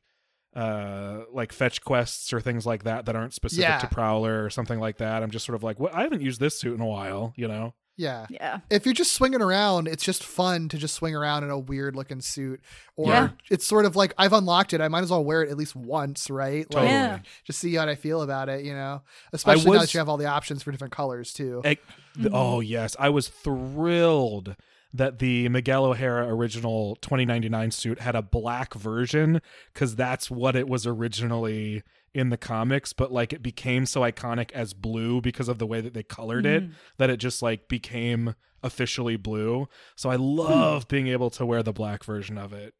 uh 0.55 1.25
like 1.31 1.51
fetch 1.51 1.81
quests 1.83 2.33
or 2.33 2.41
things 2.41 2.65
like 2.65 2.83
that 2.83 3.05
that 3.05 3.15
aren't 3.15 3.33
specific 3.33 3.67
Yeah. 3.69 3.77
to 3.79 3.88
Prowler 3.88 4.43
or 4.43 4.49
something 4.49 4.79
like 4.79 4.97
that. 4.97 5.21
I'm 5.21 5.31
just 5.31 5.45
sort 5.45 5.55
of 5.55 5.63
like, 5.63 5.79
what? 5.79 5.93
I 5.93 6.03
haven't 6.03 6.21
used 6.21 6.39
this 6.39 6.57
suit 6.59 6.73
in 6.75 6.81
a 6.81 6.88
while, 6.88 7.33
you 7.35 7.47
know. 7.47 7.75
Yeah 7.99 8.25
Yeah. 8.29 8.59
if 8.69 8.85
you're 8.85 8.93
just 8.93 9.12
swinging 9.13 9.41
around, 9.41 9.88
it's 9.88 10.03
just 10.03 10.23
fun 10.23 10.69
to 10.69 10.77
just 10.77 10.95
swing 10.95 11.13
around 11.15 11.43
in 11.43 11.49
a 11.49 11.59
weird 11.59 11.95
looking 11.95 12.21
suit. 12.21 12.62
Or 12.95 13.09
Yeah. 13.12 13.29
it's 13.49 13.65
sort 13.67 13.85
of 13.85 13.95
like 13.95 14.13
I've 14.17 14.33
unlocked 14.33 14.73
it. 14.73 14.79
I 14.81 14.88
might 14.88 15.03
as 15.03 15.12
well 15.12 15.23
wear 15.23 15.43
it 15.43 15.49
at 15.51 15.57
least 15.57 15.75
once, 15.75 16.29
right? 16.29 16.59
Like, 16.62 16.69
Totally. 16.71 16.89
Yeah. 16.91 17.19
Just 17.43 17.59
see 17.59 17.75
how 17.75 17.88
I 17.88 17.95
feel 17.95 18.21
about 18.21 18.47
it, 18.49 18.63
you 18.65 18.73
know? 18.73 19.01
Especially 19.33 19.71
now 19.71 19.79
that 19.79 19.93
you 19.93 19.99
have 19.99 20.07
all 20.09 20.17
the 20.17 20.25
options 20.27 20.63
for 20.63 20.71
different 20.71 20.93
colors 20.93 21.33
too. 21.33 21.62
Ec- 21.65 21.85
th- 22.15 22.27
mm-hmm. 22.27 22.35
Oh 22.35 22.62
yes, 22.62 22.95
I 22.97 23.09
was 23.09 23.27
thrilled 23.27 24.55
that 24.93 25.19
the 25.19 25.47
Miguel 25.49 25.85
O'Hara 25.85 26.27
original 26.33 26.95
2099 27.01 27.69
suit 27.71 27.99
had 27.99 28.15
a 28.15 28.21
black 28.23 28.73
version 28.73 29.39
because 29.73 29.95
that's 29.95 30.31
what 30.31 30.55
it 30.55 30.67
was 30.67 30.88
originally 30.88 31.83
in 32.13 32.29
the 32.29 32.37
comics 32.37 32.93
but 32.93 33.11
like 33.11 33.31
it 33.33 33.41
became 33.43 33.85
so 33.85 34.01
iconic 34.01 34.51
as 34.53 34.73
blue 34.73 35.21
because 35.21 35.47
of 35.47 35.57
the 35.59 35.65
way 35.67 35.79
that 35.81 35.93
they 35.93 36.03
colored 36.03 36.45
it 36.45 36.63
that 36.97 37.09
it 37.09 37.17
just 37.17 37.41
like 37.41 37.67
became 37.67 38.33
officially 38.63 39.15
blue 39.15 39.67
so 39.95 40.09
i 40.09 40.15
love 40.15 40.87
being 40.87 41.07
able 41.07 41.29
to 41.29 41.45
wear 41.45 41.61
the 41.63 41.73
black 41.73 42.03
version 42.03 42.37
of 42.37 42.51
it 42.53 42.73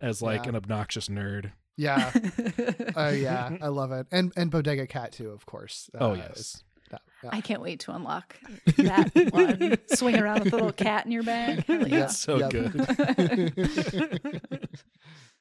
as 0.00 0.20
like 0.20 0.42
Yeah. 0.44 0.50
an 0.50 0.56
obnoxious 0.56 1.08
nerd 1.08 1.52
Yeah. 1.76 2.12
Oh 2.96 3.08
yeah. 3.08 3.56
I 3.62 3.68
love 3.68 3.92
it. 3.92 4.06
And 4.12 4.30
and 4.36 4.50
Bodega 4.50 4.86
Cat 4.86 5.12
too, 5.12 5.30
of 5.30 5.46
course. 5.46 5.88
oh 5.98 6.10
Uh, 6.10 6.14
yes 6.16 6.62
that- 6.90 7.00
yeah. 7.24 7.30
I 7.32 7.40
can't 7.40 7.62
wait 7.62 7.80
to 7.80 7.94
unlock 7.94 8.36
that 8.76 9.10
one. 9.32 9.78
Swing 9.96 10.18
around 10.18 10.44
with 10.44 10.52
a 10.52 10.56
little 10.56 10.72
cat 10.72 11.06
in 11.06 11.12
your 11.12 11.22
bag. 11.22 11.64
Hell 11.64 11.88
yeah. 11.88 12.04
It's 12.04 12.18
so 12.18 12.36
Yep. 12.36 12.50
good. 12.50 12.74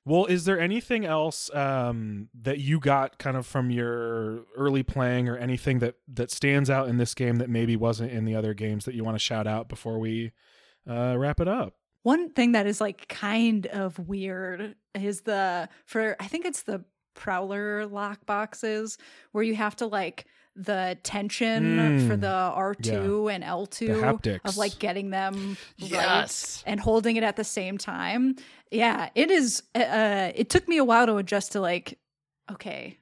Well, 0.06 0.26
is 0.26 0.46
there 0.46 0.60
anything 0.60 1.06
else 1.06 1.54
um, 1.54 2.30
that 2.42 2.60
you 2.60 2.80
got 2.80 3.20
kind 3.20 3.38
of 3.38 3.46
from 3.46 3.70
your 3.70 4.46
early 4.56 4.84
playing, 4.84 5.30
or 5.30 5.38
anything 5.38 5.80
that 5.80 5.96
that 6.14 6.32
stands 6.32 6.70
out 6.70 6.88
in 6.88 6.98
this 6.98 7.14
game 7.14 7.38
that 7.38 7.50
maybe 7.50 7.76
wasn't 7.76 8.12
in 8.12 8.26
the 8.26 8.36
other 8.36 8.54
games 8.54 8.86
that 8.86 8.96
you 8.96 9.04
want 9.04 9.16
to 9.16 9.20
shout 9.20 9.46
out 9.46 9.70
before 9.70 10.00
we 10.00 10.32
uh, 10.90 11.16
wrap 11.18 11.40
it 11.40 11.48
up? 11.48 11.76
One 12.04 12.32
thing 12.32 12.54
that 12.54 12.66
is 12.66 12.82
like 12.82 13.08
kind 13.10 13.68
of 13.68 14.00
weird 14.00 14.76
is 14.96 15.22
the 15.22 15.70
for 15.86 16.16
I 16.20 16.28
think 16.28 16.46
it's 16.46 16.64
the 16.64 16.84
prowler 17.14 17.86
lock 17.86 18.26
boxes 18.26 18.98
where 19.34 19.44
you 19.44 19.56
have 19.56 19.76
to 19.76 19.86
like 19.86 20.26
the 20.56 20.98
tension 21.04 22.08
for 22.08 22.18
Mm. 22.18 22.22
the 22.22 22.28
R2 22.28 23.34
and 23.34 23.44
L2 23.44 23.88
haptics. 24.02 24.42
of 24.44 24.58
like 24.58 24.80
getting 24.80 25.10
them 25.10 25.58
Yes. 25.78 26.62
right 26.66 26.72
and 26.72 26.80
holding 26.80 27.16
it 27.16 27.24
at 27.24 27.36
the 27.38 27.44
same 27.44 27.78
time. 27.78 28.36
Yeah, 28.70 29.10
it 29.16 29.32
is 29.32 29.64
uh 29.76 30.32
it 30.36 30.50
took 30.50 30.68
me 30.68 30.78
a 30.78 30.84
while 30.84 31.06
to 31.06 31.16
adjust 31.18 31.54
to 31.54 31.62
like 31.62 31.98
okay, 32.52 32.98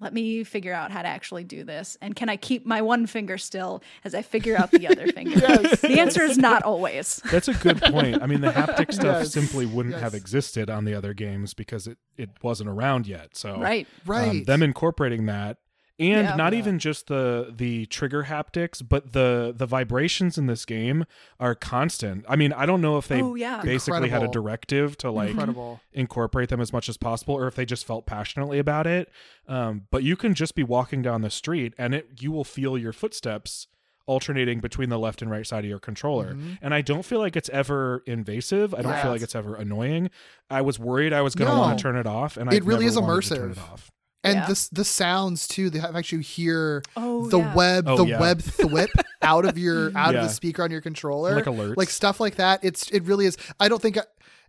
let 0.00 0.12
me 0.12 0.44
figure 0.44 0.74
out 0.74 0.90
how 0.90 1.00
to 1.00 1.08
actually 1.08 1.44
do 1.44 1.64
this. 1.64 1.96
And 2.02 2.14
can 2.14 2.28
I 2.28 2.36
keep 2.36 2.66
my 2.66 2.82
one 2.82 3.06
finger 3.06 3.38
still 3.38 3.82
as 4.04 4.14
I 4.14 4.20
figure 4.22 4.56
out 4.56 4.70
the 4.72 4.86
other 4.88 5.06
finger? 5.12 5.38
Yes, 5.38 5.80
the 5.80 5.98
answer 5.98 6.22
is 6.24 6.36
not 6.36 6.62
always. 6.62 7.22
That's 7.30 7.48
a 7.48 7.54
good 7.54 7.80
point. 7.80 8.20
I 8.20 8.26
mean, 8.26 8.40
the 8.42 8.50
haptic 8.50 8.92
stuff 8.92 9.18
Yes, 9.20 9.32
simply 9.32 9.64
wouldn't 9.64 9.94
have 9.96 10.14
existed 10.14 10.68
on 10.68 10.84
the 10.84 10.94
other 10.94 11.14
games 11.14 11.54
because 11.54 11.86
it, 11.86 11.96
it 12.18 12.30
wasn't 12.42 12.68
around 12.68 13.06
yet. 13.06 13.34
So 13.36 13.60
Right. 13.60 13.86
um, 13.86 13.98
Right. 14.06 14.46
them 14.46 14.62
incorporating 14.62 15.24
that 15.26 15.58
and 16.02 16.26
Yeah. 16.28 16.36
not 16.36 16.52
Yeah. 16.52 16.58
even 16.58 16.78
just 16.78 17.06
the 17.06 17.52
the 17.56 17.86
trigger 17.86 18.24
haptics 18.24 18.82
but 18.86 19.12
the 19.12 19.54
the 19.56 19.66
vibrations 19.66 20.36
in 20.36 20.46
this 20.46 20.64
game 20.64 21.04
are 21.40 21.54
constant 21.54 22.24
i 22.28 22.36
mean 22.36 22.52
i 22.52 22.66
don't 22.66 22.80
know 22.80 22.98
if 22.98 23.08
they 23.08 23.22
Oh, 23.22 23.34
yeah. 23.34 23.62
basically 23.62 24.08
had 24.08 24.22
a 24.22 24.28
directive 24.28 24.96
to 24.98 25.10
like 25.10 25.30
Incredible. 25.30 25.80
incorporate 25.92 26.48
them 26.48 26.60
as 26.60 26.72
much 26.72 26.88
as 26.88 26.96
possible 26.96 27.34
or 27.34 27.46
if 27.46 27.54
they 27.54 27.64
just 27.64 27.86
felt 27.86 28.06
passionately 28.06 28.58
about 28.58 28.86
it 28.86 29.08
um, 29.48 29.86
but 29.90 30.02
you 30.02 30.16
can 30.16 30.34
just 30.34 30.54
be 30.54 30.62
walking 30.62 31.02
down 31.02 31.22
the 31.22 31.30
street 31.30 31.74
and 31.78 31.94
it 31.94 32.08
you 32.20 32.30
will 32.32 32.44
feel 32.44 32.76
your 32.76 32.92
footsteps 32.92 33.66
alternating 34.06 34.58
between 34.58 34.88
the 34.88 34.98
left 34.98 35.22
and 35.22 35.30
right 35.30 35.46
side 35.46 35.62
of 35.64 35.70
your 35.70 35.78
controller 35.78 36.36
and 36.60 36.74
i 36.74 36.80
don't 36.80 37.04
feel 37.04 37.20
like 37.20 37.36
it's 37.36 37.48
ever 37.50 38.02
invasive 38.04 38.74
i 38.74 38.82
don't 38.82 38.90
Yeah. 38.92 39.02
feel 39.02 39.12
like 39.12 39.22
it's 39.22 39.36
ever 39.36 39.54
annoying 39.54 40.10
i 40.50 40.60
was 40.60 40.76
worried 40.78 41.12
i 41.12 41.20
was 41.22 41.36
going 41.36 41.48
to 41.48 41.54
No. 41.54 41.60
want 41.60 41.78
to 41.78 41.82
turn 41.82 41.96
it 41.96 42.06
off 42.06 42.36
and 42.36 42.52
It 42.52 42.62
I 42.62 42.66
really 42.66 42.86
never 42.86 42.88
is 42.88 42.98
wanted 43.00 43.22
to 43.22 43.34
turn 43.36 43.54
immersive. 43.54 43.88
It 44.24 44.28
off 44.28 44.30
And 44.32 44.36
Yeah. 44.42 44.46
this 44.48 44.68
the 44.68 44.84
sounds 44.84 45.46
too. 45.48 45.70
They 45.70 45.78
have 45.78 45.96
actually 45.96 46.22
hear 46.22 46.82
Oh, 46.96 47.26
the 47.28 47.38
yeah. 47.38 47.54
web 47.54 47.84
Oh, 47.88 47.96
the 47.96 48.06
yeah. 48.06 48.20
web 48.20 48.38
thwip 48.38 48.88
out 49.22 49.44
of 49.44 49.58
your 49.58 49.96
out 49.96 50.14
Yeah. 50.14 50.20
of 50.22 50.28
the 50.28 50.32
speaker 50.34 50.62
on 50.62 50.70
your 50.70 50.80
controller. 50.80 51.34
Like 51.34 51.44
alerts. 51.46 51.76
Like 51.76 51.90
stuff 51.90 52.20
like 52.20 52.36
that. 52.36 52.60
It's 52.62 52.88
it 52.90 53.02
really 53.04 53.26
is. 53.26 53.36
I 53.60 53.68
don't 53.68 53.80
think. 53.82 53.98
I, 53.98 54.02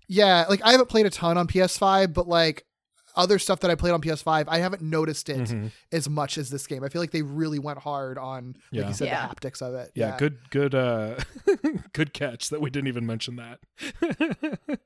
yeah, 0.07 0.45
like 0.49 0.61
I 0.63 0.71
haven't 0.71 0.89
played 0.89 1.05
a 1.05 1.09
ton 1.09 1.37
on 1.37 1.47
PS5, 1.47 2.13
but 2.13 2.27
like 2.27 2.65
other 3.15 3.37
stuff 3.37 3.59
that 3.59 3.69
I 3.69 3.75
played 3.75 3.93
on 3.93 4.01
PS5, 4.01 4.45
I 4.47 4.57
haven't 4.57 4.81
noticed 4.81 5.29
it 5.29 5.37
Mhm. 5.47 5.71
as 5.91 6.09
much 6.09 6.37
as 6.39 6.49
this 6.49 6.65
game. 6.65 6.83
I 6.83 6.89
feel 6.89 6.99
like 6.99 7.11
they 7.11 7.21
really 7.21 7.59
went 7.59 7.77
hard 7.77 8.17
on, 8.17 8.55
like 8.71 8.81
Yeah. 8.81 8.87
you 8.87 8.93
said, 8.95 9.07
Yeah. 9.07 9.27
the 9.27 9.35
haptics 9.35 9.61
of 9.61 9.75
it. 9.75 9.91
yeah, 9.93 10.17
good 10.17 10.49
good 10.49 10.73
uh 10.75 11.15
good 11.93 12.11
catch 12.13 12.49
that 12.49 12.59
we 12.59 12.69
didn't 12.71 12.87
even 12.87 13.05
mention 13.05 13.35
that 13.35 13.59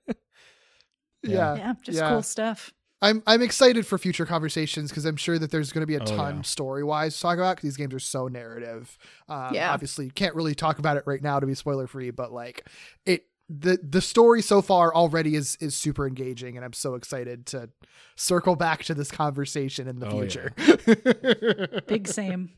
Yeah, 1.23 1.55
Yeah, 1.55 1.73
just 1.83 1.97
yeah. 1.97 2.09
cool 2.09 2.21
stuff. 2.21 2.73
I'm 3.01 3.21
I'm 3.27 3.41
excited 3.41 3.85
for 3.85 3.97
future 3.97 4.25
conversations 4.25 4.89
because 4.89 5.05
I'm 5.05 5.17
sure 5.17 5.37
that 5.37 5.51
there's 5.51 5.71
going 5.71 5.81
to 5.83 5.87
be 5.87 5.95
a 5.95 6.01
Oh, 6.01 6.05
ton 6.05 6.35
yeah. 6.37 6.41
story 6.41 6.83
wise 6.83 7.15
to 7.15 7.21
talk 7.21 7.37
about 7.37 7.57
because 7.57 7.67
these 7.69 7.77
games 7.77 7.93
are 7.93 7.99
so 7.99 8.27
narrative. 8.27 8.97
Um, 9.29 9.53
Yeah. 9.53 9.71
obviously 9.71 10.05
you 10.05 10.11
can't 10.11 10.33
really 10.35 10.55
talk 10.55 10.79
about 10.79 10.97
it 10.97 11.03
right 11.05 11.21
now 11.21 11.39
to 11.39 11.45
be 11.45 11.53
spoiler 11.53 11.85
free, 11.87 12.09
but 12.11 12.31
like 12.33 12.67
it 13.05 13.25
the 13.49 13.79
the 13.81 14.01
story 14.01 14.41
so 14.41 14.61
far 14.61 14.93
already 14.93 15.35
is 15.35 15.57
is 15.61 15.75
super 15.75 16.05
engaging, 16.07 16.57
and 16.57 16.65
I'm 16.65 16.73
so 16.73 16.95
excited 16.95 17.45
to 17.47 17.69
circle 18.15 18.55
back 18.55 18.83
to 18.85 18.93
this 18.93 19.09
conversation 19.11 19.87
in 19.87 19.99
the 19.99 20.07
Oh, 20.09 20.21
yeah. 20.21 20.21
future. 20.21 21.81
Big 21.87 22.07
same. 22.07 22.51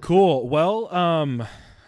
cool 0.00 0.48
well 0.48 0.92
um 0.94 1.44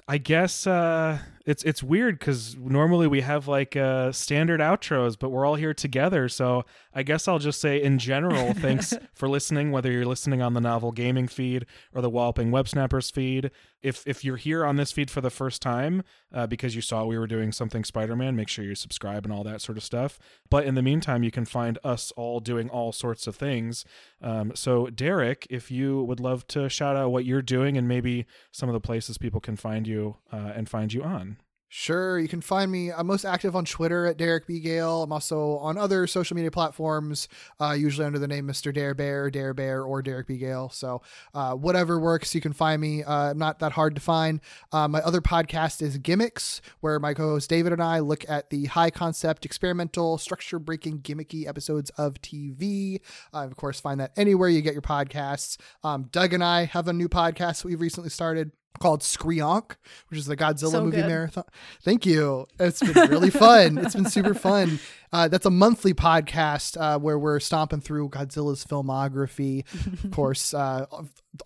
i 0.08 0.18
guess 0.18 0.66
uh 0.66 1.18
it's 1.46 1.62
it's 1.62 1.84
weird 1.84 2.18
because 2.18 2.56
normally 2.56 3.06
we 3.06 3.20
have 3.20 3.46
like 3.46 3.76
uh 3.76 4.10
standard 4.10 4.58
outros 4.60 5.16
but 5.16 5.28
we're 5.30 5.46
all 5.46 5.54
here 5.54 5.72
together 5.72 6.28
so 6.28 6.64
i 6.94 7.02
guess 7.02 7.28
i'll 7.28 7.38
just 7.38 7.60
say 7.60 7.80
in 7.80 7.98
general 7.98 8.52
thanks 8.54 8.94
for 9.14 9.28
listening 9.28 9.70
whether 9.70 9.90
you're 9.90 10.04
listening 10.04 10.42
on 10.42 10.54
the 10.54 10.60
novel 10.60 10.92
gaming 10.92 11.28
feed 11.28 11.66
or 11.94 12.00
the 12.00 12.10
walloping 12.10 12.50
web 12.50 12.68
snappers 12.68 13.10
feed. 13.10 13.50
If 13.82 14.06
if 14.06 14.24
you're 14.24 14.36
here 14.36 14.64
on 14.64 14.76
this 14.76 14.92
feed 14.92 15.10
for 15.10 15.20
the 15.20 15.30
first 15.30 15.62
time 15.62 16.02
uh, 16.34 16.46
because 16.46 16.74
you 16.74 16.82
saw 16.82 17.04
we 17.04 17.18
were 17.18 17.26
doing 17.26 17.52
something 17.52 17.84
spider-man 17.84 18.36
make 18.36 18.48
sure 18.48 18.64
you 18.64 18.74
subscribe 18.74 19.24
and 19.24 19.32
all 19.32 19.44
that 19.44 19.60
sort 19.60 19.78
of 19.78 19.84
stuff. 19.84 20.18
But 20.50 20.64
in 20.64 20.74
the 20.74 20.82
meantime 20.82 21.22
you 21.22 21.30
can 21.30 21.44
find 21.44 21.78
us 21.84 22.12
all 22.16 22.40
doing 22.40 22.68
all 22.68 22.92
sorts 22.92 23.26
of 23.26 23.36
things. 23.36 23.84
Um, 24.20 24.52
so 24.54 24.88
derek 24.88 25.46
if 25.50 25.70
you 25.70 26.02
would 26.04 26.20
love 26.20 26.46
to 26.48 26.68
shout 26.68 26.96
out 26.96 27.10
what 27.10 27.24
you're 27.24 27.42
doing 27.42 27.76
and 27.76 27.86
maybe 27.86 28.26
some 28.50 28.68
of 28.68 28.72
the 28.72 28.80
places 28.80 29.18
people 29.18 29.40
can 29.40 29.56
find 29.56 29.86
you 29.86 30.16
uh, 30.32 30.52
and 30.54 30.68
find 30.68 30.92
you 30.92 31.02
on 31.02 31.38
Sure, 31.70 32.18
you 32.18 32.28
can 32.28 32.40
find 32.40 32.72
me. 32.72 32.90
I'm 32.90 33.06
most 33.06 33.26
active 33.26 33.54
on 33.54 33.66
Twitter 33.66 34.06
at 34.06 34.16
Derek 34.16 34.46
B. 34.46 34.58
Gale. 34.58 35.02
I'm 35.02 35.12
also 35.12 35.58
on 35.58 35.76
other 35.76 36.06
social 36.06 36.34
media 36.34 36.50
platforms, 36.50 37.28
uh, 37.60 37.72
usually 37.72 38.06
under 38.06 38.18
the 38.18 38.26
name 38.26 38.46
Mr. 38.46 38.72
Dare 38.72 38.94
Bear, 38.94 39.30
Dare 39.30 39.52
Bear, 39.52 39.82
or 39.82 40.00
Derek 40.00 40.26
B. 40.26 40.38
Gale. 40.38 40.70
So 40.70 41.02
uh, 41.34 41.52
whatever 41.52 42.00
works, 42.00 42.34
you 42.34 42.40
can 42.40 42.54
find 42.54 42.80
me. 42.80 43.04
Uh, 43.04 43.34
not 43.34 43.58
that 43.58 43.72
hard 43.72 43.94
to 43.96 44.00
find. 44.00 44.40
Uh, 44.72 44.88
my 44.88 45.00
other 45.00 45.20
podcast 45.20 45.82
is 45.82 45.98
Gimmicks, 45.98 46.62
where 46.80 46.98
my 46.98 47.12
co-host 47.12 47.50
David 47.50 47.74
and 47.74 47.82
I 47.82 47.98
look 47.98 48.24
at 48.30 48.48
the 48.48 48.64
high 48.64 48.90
concept, 48.90 49.44
experimental, 49.44 50.16
structure 50.16 50.58
breaking, 50.58 51.00
gimmicky 51.00 51.46
episodes 51.46 51.90
of 51.98 52.14
TV. 52.22 53.02
Uh, 53.34 53.44
of 53.44 53.56
course, 53.56 53.78
find 53.78 54.00
that 54.00 54.12
anywhere 54.16 54.48
you 54.48 54.62
get 54.62 54.72
your 54.72 54.80
podcasts. 54.80 55.58
Um, 55.84 56.08
Doug 56.12 56.32
and 56.32 56.42
I 56.42 56.64
have 56.64 56.88
a 56.88 56.94
new 56.94 57.10
podcast 57.10 57.62
we've 57.62 57.80
recently 57.80 58.08
started 58.08 58.52
called 58.78 59.00
Screonk, 59.02 59.76
which 60.08 60.18
is 60.18 60.26
the 60.26 60.36
Godzilla 60.36 60.70
So 60.72 60.84
movie 60.84 60.96
good. 60.98 61.06
marathon. 61.06 61.44
Thank 61.82 62.06
you. 62.06 62.46
It's 62.58 62.80
been 62.80 63.10
really 63.10 63.30
fun. 63.30 63.78
It's 63.78 63.94
been 63.94 64.08
super 64.08 64.34
fun. 64.48 64.78
Uh, 65.12 65.26
that's 65.28 65.46
a 65.46 65.50
monthly 65.50 65.94
podcast 65.94 66.76
uh, 66.78 66.98
where 66.98 67.18
we're 67.18 67.40
stomping 67.40 67.80
through 67.80 68.10
Godzilla's 68.10 68.64
filmography. 68.64 69.64
Of 70.04 70.10
course, 70.12 70.52
uh, 70.52 70.84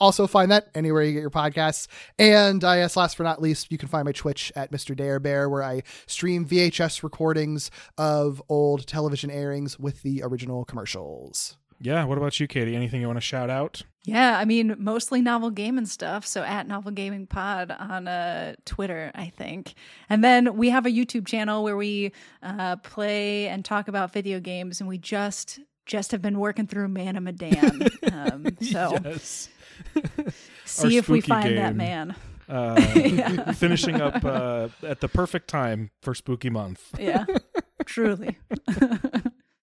also 0.01 0.27
find 0.27 0.51
that 0.51 0.69
anywhere 0.75 1.03
you 1.05 1.13
get 1.13 1.21
your 1.21 1.31
podcasts. 1.31 1.87
And 2.19 2.65
I 2.65 2.79
guess 2.81 2.97
last 2.97 3.19
but 3.19 3.25
not 3.25 3.41
least, 3.41 3.71
you 3.71 3.79
can 3.79 3.89
find 3.89 4.05
my 4.05 4.13
Twitch 4.13 4.53
at 4.57 4.73
Mr. 4.73 4.97
Dare 4.97 5.21
Bear, 5.21 5.49
where 5.49 5.63
I 5.63 5.83
stream 6.07 6.45
VHS 6.45 7.03
recordings 7.05 7.71
of 7.97 8.43
old 8.49 8.87
television 8.87 9.31
airings 9.31 9.79
with 9.79 10.03
the 10.03 10.23
original 10.25 10.65
commercials. 10.65 11.57
Yeah 11.83 12.05
what 12.05 12.17
about 12.19 12.39
you 12.41 12.47
katie 12.47 12.75
anything 12.75 13.01
you 13.01 13.07
want 13.07 13.17
to 13.19 13.21
shout 13.21 13.51
out 13.51 13.83
Yeah, 14.05 14.37
I 14.37 14.45
mean, 14.47 14.75
mostly 14.79 15.21
novel 15.23 15.51
gaming 15.51 15.87
stuff. 15.87 16.27
So 16.27 16.43
at 16.43 16.67
Novel 16.67 16.91
Gaming 16.91 17.29
Pod 17.29 17.71
on 17.71 18.09
uh, 18.09 18.57
Twitter, 18.65 19.13
I 19.15 19.29
think. 19.31 19.75
And 20.11 20.25
then 20.25 20.57
we 20.57 20.71
have 20.71 20.87
a 20.87 20.91
YouTube 20.91 21.25
channel 21.25 21.63
where 21.63 21.77
we 21.77 22.11
uh, 22.43 22.77
play 22.83 23.47
and 23.47 23.65
talk 23.65 23.87
about 23.87 24.13
video 24.13 24.41
games, 24.41 24.81
and 24.81 24.89
we 24.89 24.99
just 24.99 25.61
just 25.87 26.11
have 26.11 26.21
been 26.21 26.41
working 26.41 26.67
through 26.67 26.89
Man 26.89 27.15
of 27.17 27.23
Medan. 27.23 27.89
Um, 28.13 28.47
so 28.61 28.99
yes 29.05 29.49
see 30.65 30.97
if 30.97 31.09
we 31.09 31.21
find 31.21 31.57
that 31.57 31.77
man. 31.77 32.15
uh, 32.49 33.53
finishing 33.55 34.01
up 34.01 34.25
uh, 34.25 34.69
at 34.83 35.01
the 35.01 35.09
perfect 35.09 35.47
time 35.49 35.91
for 36.03 36.13
spooky 36.15 36.51
month 36.51 36.91
Yeah, 36.99 37.25
truly. 37.85 38.37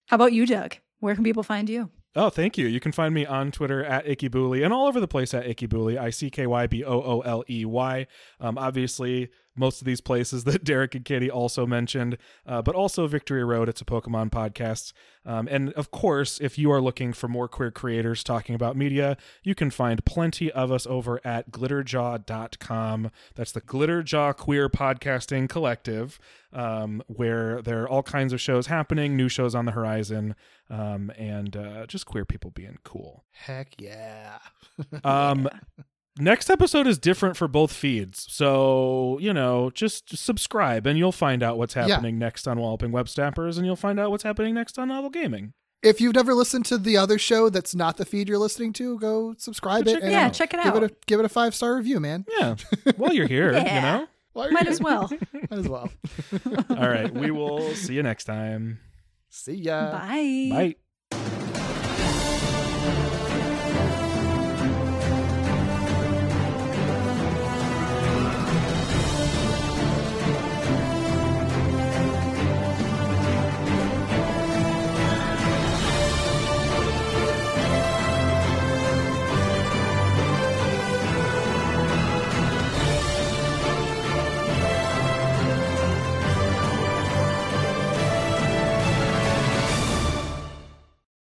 How 0.06 0.14
about 0.16 0.32
you, 0.32 0.46
Doug? 0.46 0.76
Where 1.00 1.14
can 1.14 1.24
people 1.24 1.42
find 1.42 1.68
you? 1.68 1.90
Oh, 2.16 2.28
thank 2.28 2.58
you. 2.58 2.66
You 2.66 2.80
can 2.80 2.90
find 2.90 3.14
me 3.14 3.24
on 3.24 3.52
Twitter 3.52 3.84
at 3.84 4.06
Icky 4.06 4.28
Booley 4.28 4.64
and 4.64 4.72
all 4.72 4.88
over 4.88 4.98
the 4.98 5.06
place 5.06 5.32
at 5.32 5.46
Icky 5.46 5.68
Booley. 5.68 5.96
I 5.96 6.10
C 6.10 6.28
K 6.28 6.46
Y 6.46 6.66
B 6.66 6.84
O 6.84 7.00
O 7.00 7.20
L 7.20 7.44
E 7.48 7.64
Y. 7.64 8.06
Um, 8.40 8.58
obviously, 8.58 9.30
most 9.56 9.80
of 9.80 9.84
these 9.84 10.00
places 10.00 10.44
that 10.50 10.64
Derek 10.64 10.94
and 10.94 11.04
Katie 11.04 11.30
also 11.30 11.66
mentioned, 11.66 12.16
uh, 12.46 12.62
but 12.62 12.74
also 12.74 13.06
Victory 13.06 13.44
Road. 13.44 13.68
It's 13.68 13.80
a 13.80 13.84
Pokemon 13.84 14.30
podcast. 14.30 14.92
Um, 15.24 15.48
and 15.50 15.72
of 15.74 15.90
course, 15.90 16.40
if 16.40 16.58
you 16.58 16.72
are 16.72 16.80
looking 16.80 17.12
for 17.12 17.28
more 17.28 17.46
queer 17.46 17.70
creators 17.70 18.24
talking 18.24 18.54
about 18.54 18.76
media, 18.76 19.16
you 19.42 19.54
can 19.54 19.70
find 19.70 20.04
plenty 20.04 20.50
of 20.50 20.72
us 20.72 20.86
over 20.86 21.20
at 21.24 21.50
glitterjaw.com. 21.50 23.10
That's 23.34 23.52
the 23.52 23.60
Glitterjaw 23.60 24.36
Queer 24.36 24.70
Podcasting 24.70 25.48
Collective, 25.48 26.18
um, 26.52 27.02
where 27.06 27.60
there 27.60 27.82
are 27.82 27.88
all 27.88 28.02
kinds 28.02 28.32
of 28.32 28.40
shows 28.40 28.68
happening, 28.68 29.14
new 29.16 29.28
shows 29.28 29.54
on 29.54 29.66
the 29.66 29.72
horizon, 29.72 30.34
um, 30.70 31.10
and 31.18 31.56
uh, 31.56 31.86
just 31.86 32.06
queer 32.06 32.24
people 32.24 32.50
being 32.50 32.78
cool. 32.84 33.24
Heck 33.32 33.80
yeah. 33.80 34.38
Um, 35.04 35.48
Next 36.18 36.50
episode 36.50 36.86
is 36.86 36.98
different 36.98 37.36
for 37.36 37.48
both 37.48 37.72
feeds. 37.72 38.26
So, 38.30 39.16
you 39.20 39.32
know, 39.32 39.70
just 39.70 40.16
subscribe 40.18 40.86
and 40.86 40.98
you'll 40.98 41.12
find 41.12 41.42
out 41.42 41.56
what's 41.56 41.74
Yeah. 41.76 41.86
happening 41.86 42.18
next 42.18 42.46
on 42.48 42.58
Walloping 42.58 42.92
Web 42.92 43.08
Snappers 43.08 43.56
and 43.56 43.66
you'll 43.66 43.76
find 43.76 43.98
out 44.00 44.10
what's 44.10 44.24
happening 44.24 44.54
next 44.54 44.78
on 44.78 44.88
Novel 44.88 45.08
Gaming. 45.10 45.52
If 45.82 45.98
you've 46.00 46.14
never 46.14 46.34
listened 46.34 46.66
to 46.66 46.76
the 46.76 46.98
other 46.98 47.16
show 47.16 47.48
that's 47.48 47.74
not 47.74 47.96
the 47.96 48.04
feed 48.04 48.28
you're 48.28 48.36
listening 48.38 48.74
to, 48.74 48.98
go 48.98 49.34
subscribe 49.38 49.84
Go 49.86 49.92
it. 49.92 49.94
check 49.94 50.02
it 50.02 50.06
and 50.06 50.12
Yeah, 50.12 50.28
check 50.28 50.52
it 50.52 50.62
give 50.62 50.74
out. 50.74 50.82
It 50.82 50.90
a, 50.90 50.94
give 51.06 51.20
it 51.20 51.24
a 51.26 51.28
five 51.30 51.54
star 51.54 51.76
review, 51.76 52.00
man. 52.00 52.26
Yeah. 52.38 52.56
While 52.96 53.14
you're 53.14 53.28
here, 53.28 53.52
you 53.52 53.58
Yeah. 53.58 53.80
know? 53.80 54.06
You're 54.42 54.52
Might 54.52 54.64
here. 54.64 54.72
as 54.72 54.80
well. 54.80 55.10
Might 55.32 55.52
as 55.52 55.68
well. 55.68 55.90
All 56.70 56.88
right. 56.88 57.12
We 57.14 57.30
will 57.30 57.74
see 57.74 57.94
you 57.94 58.02
next 58.02 58.24
time. 58.24 58.80
See 59.30 59.54
ya. 59.54 59.92
Bye. 59.92 60.48
Bye. 60.50 60.74